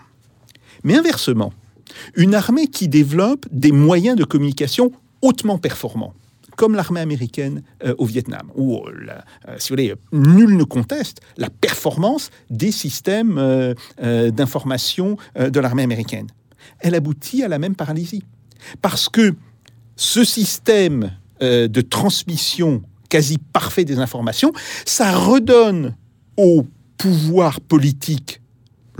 Mais 0.84 0.98
inversement, 0.98 1.54
une 2.16 2.36
armée 2.36 2.68
qui 2.68 2.88
développe 2.88 3.46
des 3.52 3.72
moyens 3.72 4.18
de 4.18 4.24
communication 4.24 4.92
hautement 5.22 5.58
performants, 5.58 6.14
comme 6.56 6.76
l'armée 6.76 7.00
américaine 7.00 7.64
euh, 7.84 7.96
au 7.98 8.06
Vietnam, 8.06 8.52
où, 8.56 8.78
euh, 8.78 8.92
euh, 9.48 9.56
si 9.58 9.70
vous 9.70 9.74
voulez, 9.74 9.94
nul 10.12 10.58
ne 10.58 10.64
conteste 10.64 11.22
la 11.38 11.50
performance 11.50 12.30
des 12.50 12.72
systèmes 12.72 13.76
d'information 14.00 15.18
de 15.38 15.60
l'armée 15.60 15.84
américaine. 15.84 16.28
Elle 16.80 16.96
aboutit 16.96 17.44
à 17.44 17.48
la 17.48 17.60
même 17.60 17.76
paralysie. 17.76 18.24
Parce 18.82 19.10
que 19.10 19.34
ce 19.96 20.24
système 20.24 21.12
de 21.40 21.82
transmission 21.82 22.84
quasi 23.10 23.38
parfait 23.38 23.86
des 23.86 24.00
informations, 24.00 24.54
ça 24.86 25.12
redonne 25.12 25.96
au 26.38 26.66
pouvoir 26.98 27.60
politique, 27.60 28.41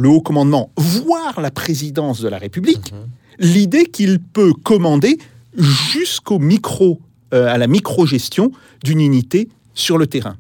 le 0.02 0.10
haut 0.10 0.22
commandement, 0.22 0.72
voire 0.78 1.40
la 1.40 1.52
présidence 1.52 2.22
de 2.22 2.28
la 2.28 2.40
République, 2.40 2.94
l'idée 3.38 3.86
qu'il 3.86 4.20
peut 4.20 4.54
commander 4.54 5.20
jusqu'au 5.56 6.40
micro, 6.40 7.00
euh, 7.34 7.48
à 7.48 7.58
la 7.58 7.68
micro-gestion 7.68 8.52
d'une 8.84 9.00
unité 9.00 9.48
sur 9.76 9.98
le 9.98 10.08
terrain. 10.08 10.38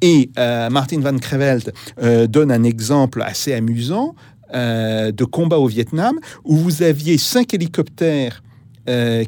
Et 0.00 0.30
euh, 0.38 0.68
Martin 0.68 1.00
van 1.00 1.16
Creveld 1.16 1.72
euh, 2.02 2.26
donne 2.26 2.50
un 2.50 2.64
exemple 2.64 3.22
assez 3.22 3.52
amusant 3.52 4.14
de 4.52 5.24
combat 5.24 5.58
au 5.58 5.66
Vietnam 5.66 6.16
où 6.44 6.54
vous 6.54 6.84
aviez 6.84 7.18
cinq 7.18 7.54
hélicoptères 7.54 8.40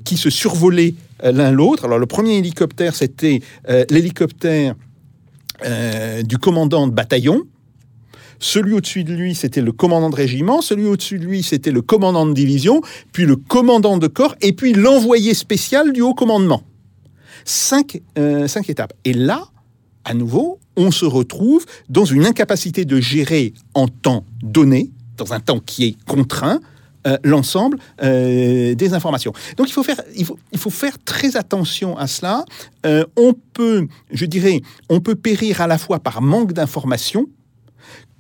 qui 0.05 0.17
se 0.17 0.31
survolaient 0.31 0.95
l'un 1.21 1.51
l'autre. 1.51 1.85
Alors 1.85 1.99
le 1.99 2.07
premier 2.07 2.37
hélicoptère, 2.37 2.95
c'était 2.95 3.41
l'hélicoptère 3.91 4.77
du 6.23 6.39
commandant 6.39 6.87
de 6.87 6.93
bataillon. 6.93 7.43
Celui 8.39 8.75
au-dessus 8.75 9.05
de 9.05 9.15
lui, 9.15 9.35
c'était 9.35 9.61
le 9.61 9.73
commandant 9.73 10.11
de 10.11 10.17
régiment. 10.17 10.61
Celui 10.61 10.87
au-dessus 10.87 11.19
de 11.19 11.25
lui, 11.25 11.43
c'était 11.43 11.71
le 11.71 11.83
commandant 11.83 12.27
de 12.27 12.33
division. 12.33 12.81
Puis 13.13 13.25
le 13.25 13.37
commandant 13.37 13.99
de 13.99 14.07
corps. 14.07 14.35
Et 14.41 14.53
puis 14.53 14.73
l'envoyé 14.73 15.35
spécial 15.35 15.93
du 15.93 16.03
haut 16.03 16.15
commandement. 16.15 16.63
Cinq, 17.45 18.01
euh, 18.19 18.49
étapes. 18.69 18.93
Et 19.05 19.13
là, 19.13 19.45
à 20.05 20.15
nouveau, 20.15 20.59
on 20.77 20.91
se 20.91 21.05
retrouve 21.05 21.65
dans 21.89 22.05
une 22.05 22.27
incapacité 22.27 22.85
de 22.85 23.01
gérer 23.01 23.55
en 23.75 23.89
temps 23.89 24.25
donné, 24.43 24.91
dans 25.17 25.33
un 25.33 25.41
temps 25.41 25.61
qui 25.61 25.85
est 25.85 25.97
contraint, 26.07 26.61
euh, 27.07 27.17
l'ensemble 27.23 27.79
euh, 28.03 28.75
des 28.75 28.95
informations. 28.95 29.33
Donc 29.57 29.69
il 29.69 29.73
faut 29.73 29.85
faire, 29.85 30.01
il 30.17 30.59
faut, 30.59 30.71
faire 30.71 30.99
très 31.05 31.37
attention 31.37 31.97
à 31.97 32.09
cela. 32.09 32.45
On 33.17 33.33
peut, 33.53 33.87
je 34.11 34.27
dirais, 34.27 34.61
on 34.89 35.01
peut 35.01 35.15
périr 35.15 35.61
à 35.61 35.69
la 35.69 35.79
fois 35.79 36.01
par 36.01 36.21
manque 36.23 36.53
d'informations 36.53 37.27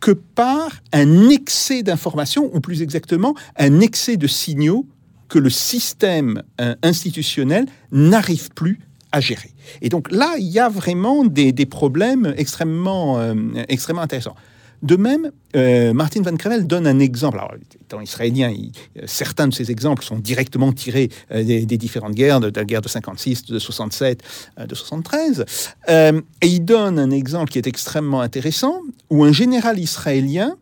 que 0.01 0.11
par 0.11 0.71
un 0.93 1.29
excès 1.31 1.83
d'informations, 1.83 2.51
ou 2.55 2.61
plus 2.61 2.83
exactement, 2.83 3.35
un 3.57 3.81
excès 3.81 4.17
de 4.17 4.27
signaux 4.27 4.87
que 5.29 5.39
le 5.39 5.51
système 5.51 6.43
euh, 6.61 6.75
institutionnel 6.83 7.67
n'arrive 7.91 8.51
plus 8.51 8.81
à 9.13 9.21
gérer. 9.21 9.51
Et 9.83 9.89
donc 9.89 10.11
là, 10.13 10.35
il 10.39 10.47
y 10.47 10.59
a 10.59 10.69
vraiment 10.69 11.25
des, 11.25 11.53
problèmes 11.67 12.35
extrêmement, 12.37 13.19
euh, 13.19 13.35
extrêmement 13.69 14.03
intéressants. 14.03 14.37
De 14.83 14.97
même, 14.97 15.31
euh, 15.57 15.93
Martin 15.93 16.23
Van 16.23 16.37
Creveld 16.37 16.67
donne 16.67 16.87
un 16.87 16.99
exemple. 16.99 17.39
Alors, 17.39 17.55
étant 17.81 18.01
israélien, 18.01 18.51
il- 18.51 18.73
euh, 18.99 19.03
certains 19.07 19.49
de 19.49 19.55
ces 19.55 19.71
exemples 19.71 20.05
sont 20.05 20.19
directement 20.19 20.73
tirés 20.73 21.09
euh, 21.33 21.43
des, 21.43 21.65
des 21.67 21.79
différentes 21.79 22.15
guerres, 22.15 22.41
de, 22.41 22.51
de 22.51 22.61
la 22.61 22.65
guerre 22.67 22.83
de 22.83 22.89
56, 22.89 23.45
de 23.47 23.59
67, 23.59 24.23
euh, 24.59 24.67
de 24.67 24.75
73. 24.75 25.45
Euh, 25.89 26.21
et 26.43 26.47
il 26.47 26.61
donne 26.65 26.99
un 26.99 27.11
exemple 27.11 27.51
qui 27.51 27.59
est 27.59 27.67
extrêmement 27.67 28.21
intéressant, 28.21 28.81
où 29.11 29.25
un 29.25 29.33
général 29.33 29.79
israélien 29.79 30.57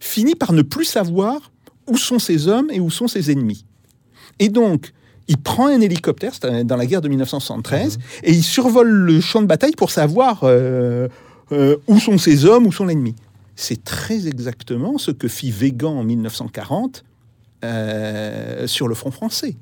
finit 0.00 0.34
par 0.34 0.52
ne 0.52 0.62
plus 0.62 0.84
savoir 0.84 1.52
où 1.86 1.96
sont 1.98 2.18
ses 2.18 2.48
hommes 2.48 2.70
et 2.72 2.80
où 2.80 2.90
sont 2.90 3.08
ses 3.08 3.30
ennemis. 3.30 3.64
Et 4.38 4.48
donc, 4.48 4.92
il 5.28 5.38
prend 5.38 5.66
un 5.68 5.80
hélicoptère, 5.80 6.32
dans 6.64 6.76
la 6.76 6.86
guerre 6.86 7.00
de 7.00 7.08
1973, 7.08 7.98
et 8.24 8.32
il 8.32 8.42
survole 8.42 8.88
le 8.90 9.20
champ 9.20 9.40
de 9.42 9.46
bataille 9.46 9.72
pour 9.72 9.90
savoir 9.90 10.40
euh, 10.44 11.08
euh, 11.52 11.76
où 11.86 11.98
sont 11.98 12.18
ses 12.18 12.44
hommes, 12.44 12.66
où 12.66 12.72
sont 12.72 12.84
l'ennemi. 12.84 13.14
C'est 13.56 13.84
très 13.84 14.26
exactement 14.26 14.98
ce 14.98 15.10
que 15.10 15.28
fit 15.28 15.50
Végan 15.50 15.98
en 15.98 16.04
1940 16.04 17.04
euh, 17.64 18.66
sur 18.66 18.88
le 18.88 18.94
front 18.94 19.10
français. 19.10 19.56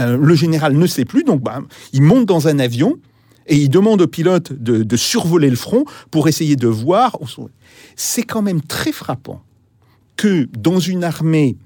Euh, 0.00 0.16
le 0.16 0.34
général 0.34 0.76
ne 0.76 0.86
sait 0.86 1.04
plus, 1.04 1.24
donc 1.24 1.40
bah, 1.40 1.60
il 1.92 2.02
monte 2.02 2.26
dans 2.26 2.48
un 2.48 2.58
avion 2.58 2.98
et 3.46 3.56
il 3.56 3.68
demande 3.68 4.02
au 4.02 4.08
pilote 4.08 4.52
de, 4.52 4.96
survoler 4.96 5.48
le 5.48 5.56
front 5.56 5.84
pour 6.10 6.26
essayer 6.26 6.56
de 6.56 6.66
voir. 6.66 7.16
C'est 7.94 8.24
quand 8.24 8.42
même 8.42 8.60
très 8.60 8.92
frappant 8.92 9.42
que 10.16 10.48
dans 10.58 10.80
une 10.80 11.04
armée 11.04 11.56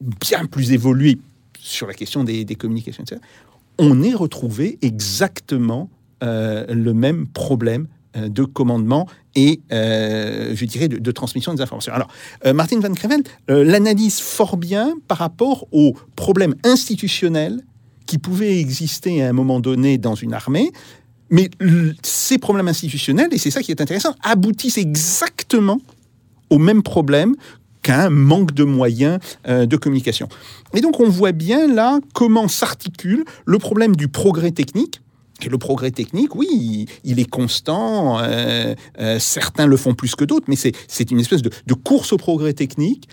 bien 0.00 0.44
plus 0.44 0.72
évoluée 0.72 1.18
sur 1.58 1.86
la 1.86 1.94
question 1.94 2.22
des, 2.24 2.44
communications, 2.56 3.04
on 3.78 4.02
ait 4.02 4.14
retrouvé 4.14 4.78
exactement 4.82 5.88
euh, 6.22 6.66
le 6.68 6.92
même 6.92 7.26
problème 7.26 7.86
de 8.16 8.44
commandement 8.44 9.08
et, 9.34 9.60
euh, 9.72 10.54
je 10.54 10.64
dirais, 10.64 10.88
de, 10.88 11.12
transmission 11.12 11.54
des 11.54 11.62
informations. 11.62 11.92
Alors, 11.92 12.08
euh, 12.46 12.52
Martin 12.52 12.80
Van 12.80 12.92
Creveld 12.92 13.28
euh, 13.50 13.64
l'analyse 13.64 14.20
fort 14.20 14.56
bien 14.56 14.94
par 15.08 15.18
rapport 15.18 15.66
aux 15.72 15.94
problèmes 16.16 16.54
institutionnels 16.64 17.62
qui 18.06 18.18
pouvaient 18.18 18.58
exister 18.58 19.22
à 19.22 19.28
un 19.28 19.32
moment 19.32 19.60
donné 19.60 19.98
dans 19.98 20.14
une 20.14 20.34
armée, 20.34 20.72
mais 21.30 21.48
ces 22.02 22.38
problèmes 22.38 22.66
institutionnels, 22.66 23.28
et 23.30 23.38
c'est 23.38 23.52
ça 23.52 23.62
qui 23.62 23.70
est 23.70 23.80
intéressant, 23.80 24.16
aboutissent 24.22 24.78
exactement 24.78 25.80
au 26.48 26.58
même 26.58 26.82
problème 26.82 27.36
qu'un 27.82 28.10
manque 28.10 28.52
de 28.52 28.64
moyens 28.64 29.20
de 29.46 29.76
communication. 29.76 30.28
Et 30.74 30.80
donc 30.80 30.98
on 30.98 31.08
voit 31.08 31.30
bien 31.30 31.72
là 31.72 32.00
comment 32.14 32.48
s'articule 32.48 33.24
le 33.46 33.58
problème 33.58 33.94
du 33.94 34.08
progrès 34.08 34.50
technique. 34.50 35.00
Le 35.48 35.58
progrès 35.58 35.90
technique, 35.90 36.34
oui, 36.34 36.86
il, 37.04 37.18
est 37.18 37.28
constant, 37.28 38.20
euh, 38.20 38.74
euh, 38.98 39.18
certains 39.18 39.66
le 39.66 39.76
font 39.76 39.94
plus 39.94 40.14
que 40.14 40.24
d'autres, 40.24 40.46
mais 40.48 40.56
c'est 40.56 41.10
une 41.10 41.20
espèce 41.20 41.42
de, 41.42 41.74
course 41.74 42.12
au 42.12 42.16
progrès 42.16 42.52
technique 42.52 43.08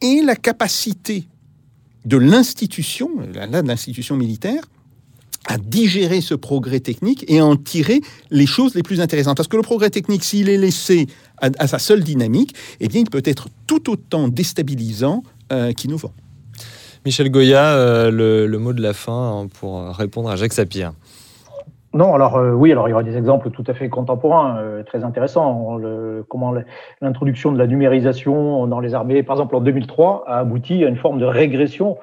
et 0.00 0.22
la 0.22 0.36
capacité 0.36 1.24
de 2.04 2.16
l'institution, 2.16 3.10
là, 3.34 3.62
de 3.62 3.68
l'institution 3.68 4.16
militaire, 4.16 4.62
à 5.46 5.58
digérer 5.58 6.20
ce 6.20 6.34
progrès 6.34 6.80
technique 6.80 7.24
et 7.28 7.40
à 7.40 7.46
en 7.46 7.56
tirer 7.56 8.00
les 8.30 8.46
choses 8.46 8.74
les 8.74 8.82
plus 8.82 9.00
intéressantes. 9.00 9.36
Parce 9.36 9.48
que 9.48 9.56
le 9.56 9.62
progrès 9.62 9.90
technique, 9.90 10.22
s'il 10.24 10.48
est 10.48 10.58
laissé 10.58 11.06
à, 11.38 11.66
sa 11.66 11.78
seule 11.78 12.04
dynamique, 12.04 12.54
eh 12.80 12.88
bien, 12.88 13.00
il 13.00 13.10
peut 13.10 13.22
être 13.24 13.48
tout 13.66 13.90
autant 13.90 14.28
déstabilisant 14.28 15.24
euh, 15.52 15.72
qu'innovant. 15.72 16.12
Michel 17.04 17.30
Goya, 17.30 17.74
euh, 17.74 18.10
le, 18.12 18.46
le 18.46 18.58
mot 18.58 18.72
de 18.72 18.80
la 18.80 18.92
fin 18.92 19.40
hein, 19.42 19.48
pour 19.58 19.84
répondre 19.88 20.30
à 20.30 20.36
Jacques 20.36 20.52
Sapir. 20.52 20.92
Non, 21.94 22.14
alors 22.14 22.36
euh, 22.36 22.52
oui, 22.52 22.72
alors 22.72 22.88
il 22.88 22.92
y 22.92 22.94
aura 22.94 23.02
des 23.02 23.16
exemples 23.18 23.50
tout 23.50 23.64
à 23.66 23.74
fait 23.74 23.88
contemporains, 23.90 24.58
euh, 24.58 24.82
très 24.82 25.04
intéressants. 25.04 25.76
Le- 25.76 26.24
comment 26.28 26.54
l'introduction 27.02 27.52
de 27.52 27.58
la 27.58 27.66
numérisation 27.66 28.66
dans 28.66 28.80
les 28.80 28.94
armées, 28.94 29.22
par 29.22 29.36
exemple 29.36 29.56
en 29.56 29.60
2003, 29.60 30.24
a 30.26 30.38
abouti 30.38 30.84
à 30.84 30.88
une 30.88 30.96
forme 30.96 31.18
de 31.18 31.26
régression 31.26 31.98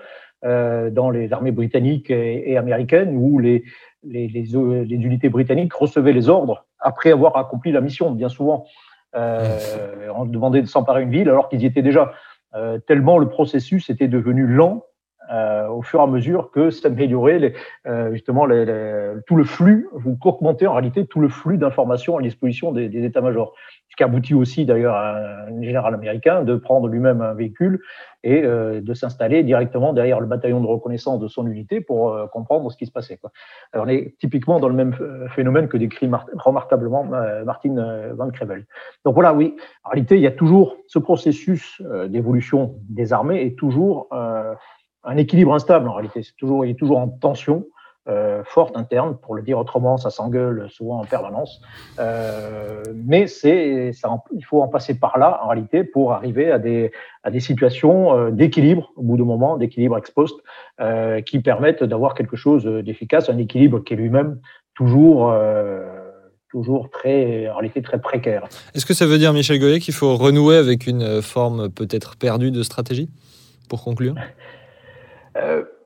euh, 0.46 0.92
dans 0.92 1.10
les 1.10 1.34
armées 1.34 1.52
britanniques 1.52 2.12
et, 2.12 2.52
et 2.52 2.58
américaines, 2.58 3.16
où 3.18 3.40
les, 3.40 3.64
les, 4.04 4.28
les, 4.28 4.44
les 4.44 4.96
unités 4.96 5.30
britanniques 5.30 5.74
recevaient 5.74 6.14
les 6.14 6.30
ordres 6.30 6.66
après 6.80 7.12
avoir 7.12 7.36
accompli 7.38 7.72
la 7.72 7.82
mission, 7.82 8.12
bien 8.12 8.30
souvent. 8.30 8.66
Euh, 9.16 9.58
on 10.16 10.26
demandait 10.26 10.62
de 10.62 10.68
s'emparer 10.68 11.02
une 11.02 11.10
ville 11.10 11.30
alors 11.30 11.50
qu'ils 11.50 11.64
y 11.64 11.66
étaient 11.66 11.82
déjà. 11.82 12.14
Euh, 12.56 12.80
tellement 12.80 13.18
le 13.18 13.28
processus 13.28 13.90
était 13.90 14.08
devenu 14.08 14.46
lent 14.48 14.84
euh, 15.32 15.68
au 15.68 15.82
fur 15.82 16.00
et 16.00 16.04
à 16.04 16.08
mesure 16.08 16.52
que 16.52 16.70
s'améliorait 16.70 17.54
euh, 17.88 18.12
justement 18.14 18.46
les- 18.46 18.66
les- 18.66 19.14
tout 19.28 19.36
le 19.36 19.44
flux, 19.44 19.88
vous 19.94 20.18
augmentez 20.24 20.68
en 20.68 20.74
réalité 20.74 21.06
tout 21.06 21.20
le 21.20 21.30
flux 21.30 21.58
d'informations 21.58 22.18
à 22.18 22.22
disposition 22.22 22.72
des, 22.72 22.90
des 22.90 23.04
états-majors. 23.04 23.54
Ce 23.90 23.96
qui 23.96 24.04
aboutit 24.04 24.34
aussi 24.36 24.66
d'ailleurs 24.66 24.96
à 24.96 25.18
un 25.48 25.62
général 25.62 25.94
américain 25.94 26.44
de 26.44 26.56
prendre 26.56 26.88
lui-même 26.88 27.22
un 27.22 27.34
véhicule 27.34 27.82
et 28.24 28.44
euh, 28.44 28.82
de 28.82 28.94
s'installer 28.94 29.44
directement 29.44 29.94
derrière 29.94 30.20
le 30.20 30.28
bataillon 30.28 30.62
de 30.62 30.68
reconnaissance 30.68 31.20
de 31.20 31.28
son 31.28 31.48
unité 31.48 31.82
pour 31.82 32.14
euh, 32.14 32.28
comprendre 32.28 32.72
ce 32.72 32.78
qui 32.78 32.86
se 32.86 32.92
passait. 32.92 33.18
Quoi. 33.18 33.32
Alors, 33.74 33.86
on 33.86 33.90
est 33.90 34.16
typiquement 34.20 34.60
dans 34.60 34.68
le 34.70 34.76
même 34.76 34.96
phénomène 35.30 35.68
que 35.68 35.78
décrit 35.78 36.08
mar- 36.08 36.28
remarquablement 36.36 37.08
euh, 37.14 37.44
Martin 37.46 37.78
euh, 37.78 38.14
Van 38.16 38.30
Crevel. 38.30 38.66
Donc 39.06 39.16
voilà, 39.16 39.34
oui, 39.34 39.56
en 39.84 39.90
réalité, 39.92 40.16
il 40.16 40.22
y 40.22 40.28
a 40.28 40.32
toujours 40.32 40.76
ce 40.88 41.00
processus 41.00 41.82
d'évolution 42.08 42.76
des 42.90 43.14
armées 43.14 43.46
est 43.46 43.58
toujours 43.58 44.08
un 45.04 45.18
équilibre 45.18 45.54
instable 45.54 45.88
en 45.88 45.94
réalité. 45.94 46.24
C'est 46.24 46.36
toujours, 46.36 46.66
il 46.66 46.72
est 46.72 46.80
toujours 46.80 47.00
en 47.00 47.08
tension 47.08 47.66
euh, 48.10 48.44
forte 48.44 48.76
interne, 48.76 49.18
pour 49.22 49.36
le 49.36 49.44
dire 49.44 49.60
autrement, 49.60 49.98
ça 49.98 50.10
s'engueule 50.10 50.68
souvent 50.72 51.02
en 51.02 51.06
permanence. 51.06 51.62
Euh, 52.00 52.82
mais 52.96 53.28
c'est, 53.28 53.92
il 54.36 54.46
faut 54.46 54.62
en 54.64 54.68
passer 54.68 54.98
par 54.98 55.20
là 55.20 55.40
en 55.44 55.50
réalité 55.50 55.84
pour 55.84 56.14
arriver 56.14 56.50
à 56.50 56.58
des, 56.58 56.92
à 57.24 57.30
des 57.30 57.40
situations 57.40 58.18
euh, 58.18 58.32
d'équilibre 58.32 58.92
au 58.96 59.04
bout 59.04 59.18
d'un 59.18 59.26
moment, 59.26 59.58
d'équilibre 59.58 59.98
ex 59.98 60.10
post, 60.10 60.40
qui 61.26 61.40
permettent 61.40 61.84
d'avoir 61.84 62.14
quelque 62.16 62.38
chose 62.38 62.64
d'efficace, 62.66 63.30
un 63.30 63.38
équilibre 63.38 63.84
qui 63.84 63.94
est 63.94 63.98
lui-même 63.98 64.40
toujours, 64.74 65.34
toujours 66.50 66.90
très, 66.90 67.50
en 67.50 67.56
réalité 67.56 67.82
très 67.82 68.00
précaire. 68.00 68.48
Est-ce 68.74 68.86
que 68.86 68.94
ça 68.94 69.06
veut 69.06 69.18
dire, 69.18 69.34
Michel 69.34 69.60
Goya, 69.60 69.80
qu'il 69.80 69.94
faut 69.94 70.16
renouer 70.16 70.56
avec 70.56 70.88
une 70.88 71.22
forme 71.22 71.70
peut-être 71.70 72.16
perdue 72.16 72.52
de 72.52 72.64
stratégie 72.64 73.10
Pour 73.68 73.84
conclure? 73.84 74.16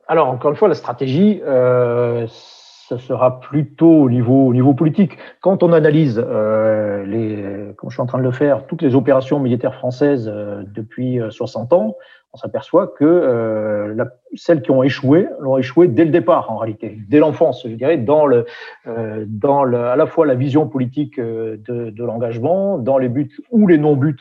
alors, 0.06 0.28
encore 0.28 0.50
une 0.50 0.56
fois, 0.56 0.68
la 0.68 0.74
stratégie, 0.74 1.40
euh, 1.44 2.26
ce 2.28 2.98
sera 2.98 3.40
plutôt 3.40 4.02
au 4.02 4.10
niveau, 4.10 4.46
au 4.46 4.52
niveau 4.52 4.74
politique. 4.74 5.16
Quand 5.40 5.62
on 5.62 5.72
analyse, 5.72 6.22
euh, 6.24 7.04
les, 7.06 7.74
comme 7.76 7.90
je 7.90 7.94
suis 7.94 8.02
en 8.02 8.06
train 8.06 8.18
de 8.18 8.24
le 8.24 8.30
faire, 8.30 8.66
toutes 8.66 8.82
les 8.82 8.94
opérations 8.94 9.40
militaires 9.40 9.74
françaises 9.74 10.30
euh, 10.32 10.62
depuis 10.74 11.20
euh, 11.20 11.30
60 11.30 11.72
ans, 11.72 11.96
on 12.34 12.36
s'aperçoit 12.36 12.88
que 12.88 13.04
euh, 13.04 13.94
la, 13.94 14.08
celles 14.34 14.60
qui 14.60 14.70
ont 14.72 14.82
échoué 14.82 15.28
l'ont 15.40 15.56
échoué 15.56 15.88
dès 15.88 16.04
le 16.04 16.10
départ, 16.10 16.50
en 16.50 16.58
réalité, 16.58 16.98
dès 17.08 17.20
l'enfance, 17.20 17.62
je 17.66 17.74
dirais, 17.74 17.96
dans, 17.96 18.26
le, 18.26 18.44
euh, 18.86 19.24
dans 19.28 19.64
le, 19.64 19.78
à 19.78 19.96
la 19.96 20.06
fois 20.06 20.26
la 20.26 20.34
vision 20.34 20.68
politique 20.68 21.18
euh, 21.18 21.56
de, 21.66 21.90
de 21.90 22.04
l'engagement, 22.04 22.76
dans 22.76 22.98
les 22.98 23.08
buts 23.08 23.30
ou 23.50 23.66
les 23.66 23.78
non-buts, 23.78 24.18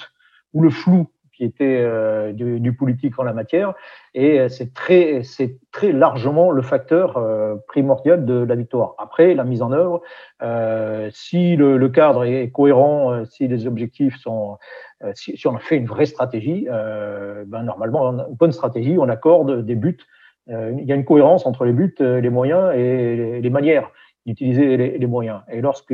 ou 0.53 0.61
le 0.61 0.69
flou 0.69 1.07
euh, 1.61 2.31
du, 2.31 2.73
politique 2.73 3.17
en 3.19 3.23
la 3.23 3.33
matière. 3.33 3.73
Et 4.13 4.39
euh, 4.39 4.49
c'est 4.49 4.73
très, 4.73 5.23
c'est 5.23 5.57
très 5.71 5.91
largement 5.91 6.51
le 6.51 6.61
facteur 6.61 7.17
euh, 7.17 7.55
primordial 7.67 8.25
de 8.25 8.43
la 8.43 8.55
victoire. 8.55 8.95
Après, 8.97 9.33
la 9.33 9.43
mise 9.43 9.61
en 9.61 9.71
œuvre, 9.71 10.01
si 11.11 11.55
le, 11.55 11.87
cadre 11.89 12.25
est 12.25 12.49
cohérent, 12.51 13.25
si 13.25 13.47
les 13.47 13.67
objectifs 13.67 14.17
sont, 14.17 14.57
si, 15.13 15.47
on 15.47 15.55
a 15.55 15.59
fait 15.59 15.77
une 15.77 15.85
vraie 15.85 16.05
stratégie, 16.05 16.67
ben 16.69 17.63
normalement, 17.63 18.11
une 18.11 18.35
bonne 18.35 18.51
stratégie, 18.51 18.97
on 18.97 19.07
accorde 19.09 19.65
des 19.65 19.75
buts. 19.75 19.99
Il 20.47 20.83
y 20.83 20.91
a 20.91 20.95
une 20.95 21.05
cohérence 21.05 21.45
entre 21.45 21.63
les 21.63 21.71
buts, 21.71 21.95
les 21.99 22.29
moyens 22.29 22.73
et 22.75 23.15
les, 23.15 23.41
les 23.41 23.49
manières 23.49 23.89
d'utiliser 24.25 24.77
les, 24.77 24.97
les, 24.97 25.07
moyens. 25.07 25.41
Et 25.51 25.61
lorsque, 25.61 25.93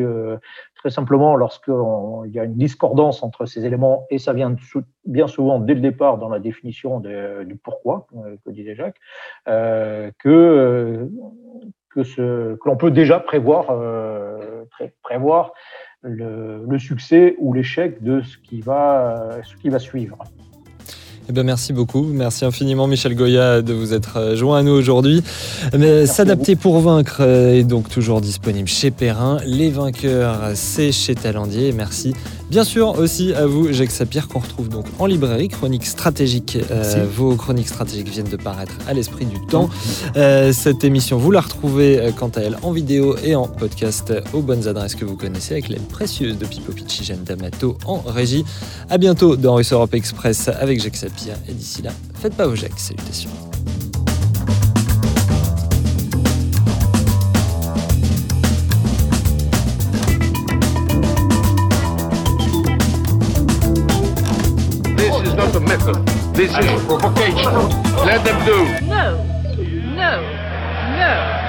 très 0.79 0.89
simplement, 0.89 1.35
lorsqu'il 1.35 2.31
y 2.31 2.39
a 2.39 2.45
une 2.45 2.55
discordance 2.55 3.21
entre 3.21 3.45
ces 3.45 3.65
éléments, 3.65 4.07
et 4.09 4.17
ça 4.17 4.31
vient 4.31 4.55
bien 5.05 5.27
souvent 5.27 5.59
dès 5.59 5.73
le 5.73 5.81
départ 5.81 6.17
dans 6.17 6.29
la 6.29 6.39
définition 6.39 7.01
du 7.01 7.55
pourquoi, 7.57 8.07
euh, 8.15 8.37
que 8.45 8.49
disait 8.49 8.75
Jacques, 8.75 8.99
euh, 9.49 10.09
que, 10.19 11.09
que, 11.89 12.57
l'on 12.65 12.77
peut 12.77 12.91
déjà 12.91 13.19
prévoir, 13.19 13.71
euh, 13.71 14.63
pré 14.71 14.93
prévoir 15.03 15.51
le, 16.01 16.77
succès 16.79 17.35
ou 17.39 17.51
l'échec 17.53 18.01
de 18.01 18.21
ce 18.21 18.37
qui 18.37 18.61
va 18.61 19.41
suivre. 19.79 20.17
Eh 21.29 21.31
bien, 21.31 21.43
merci 21.43 21.73
beaucoup. 21.73 22.07
Merci 22.11 22.43
infiniment, 22.43 22.87
Michel 22.87 23.13
Goya, 23.13 23.61
de 23.61 23.71
vous 23.71 23.93
être 23.93 24.33
joint 24.35 24.57
à 24.57 24.63
nous 24.63 24.71
aujourd'hui. 24.71 25.21
S'adapter 26.05 26.55
pour 26.55 26.79
vaincre 26.79 27.21
est 27.21 27.63
donc 27.63 27.87
toujours 27.87 28.19
disponible 28.19 28.67
chez 28.67 28.89
Perrin. 28.89 29.37
Les 29.45 29.69
vainqueurs, 29.69 30.39
c'est 30.55 30.91
chez 30.91 31.13
Talendier. 31.13 31.71
Merci 31.71 32.15
bien 32.49 32.63
sûr 32.63 32.97
aussi 32.97 33.33
à 33.33 33.45
vous, 33.45 33.71
Jacques 33.71 33.91
Sapir, 33.91 34.27
qu'on 34.27 34.39
retrouve 34.39 34.69
donc 34.69 34.85
en 34.99 35.05
librairie. 35.05 35.47
Chronique 35.47 35.85
stratégique. 35.85 36.57
Euh, 36.71 37.05
vos 37.15 37.35
chroniques 37.35 37.67
stratégiques 37.67 38.09
viennent 38.09 38.29
de 38.29 38.37
paraître 38.37 38.73
à 38.87 38.93
l'esprit 38.93 39.25
du 39.25 39.39
temps. 39.47 39.69
Euh, 40.15 40.53
cette 40.53 40.83
émission, 40.83 41.17
vous 41.17 41.31
la 41.31 41.41
retrouvez 41.41 41.99
euh, 41.99 42.11
quant 42.11 42.29
à 42.29 42.41
elle 42.41 42.57
en 42.61 42.71
vidéo 42.71 43.15
et 43.23 43.35
en 43.35 43.47
podcast 43.47 44.13
aux 44.33 44.41
bonnes 44.41 44.67
adresses 44.67 44.95
que 44.95 45.05
vous 45.05 45.15
connaissez 45.15 45.53
avec 45.53 45.69
l'aide 45.69 45.87
précieuse 45.87 46.37
de 46.37 46.45
Pipo 46.45 46.71
Picci, 46.71 47.03
Jeanne 47.03 47.23
D'Amato 47.23 47.77
en 47.85 47.99
régie. 47.99 48.45
À 48.89 48.97
bientôt 48.97 49.35
dans 49.35 49.55
Russe 49.55 49.73
Europe 49.73 49.93
Express 49.93 50.47
avec 50.47 50.81
Jacques 50.81 50.97
Sapir. 50.97 51.33
Et 51.47 51.53
d'ici 51.53 51.81
là, 51.81 51.91
faites 52.15 52.35
pas 52.35 52.47
vos 52.47 52.55
Jacques. 52.55 52.79
Salutations. 52.79 53.48
This 66.39 66.51
is 66.57 66.85
provocation. 66.85 67.53
Let 68.05 68.23
them 68.23 68.45
do. 68.45 68.87
No, 68.87 69.25
no, 69.93 70.21
no. 70.95 71.48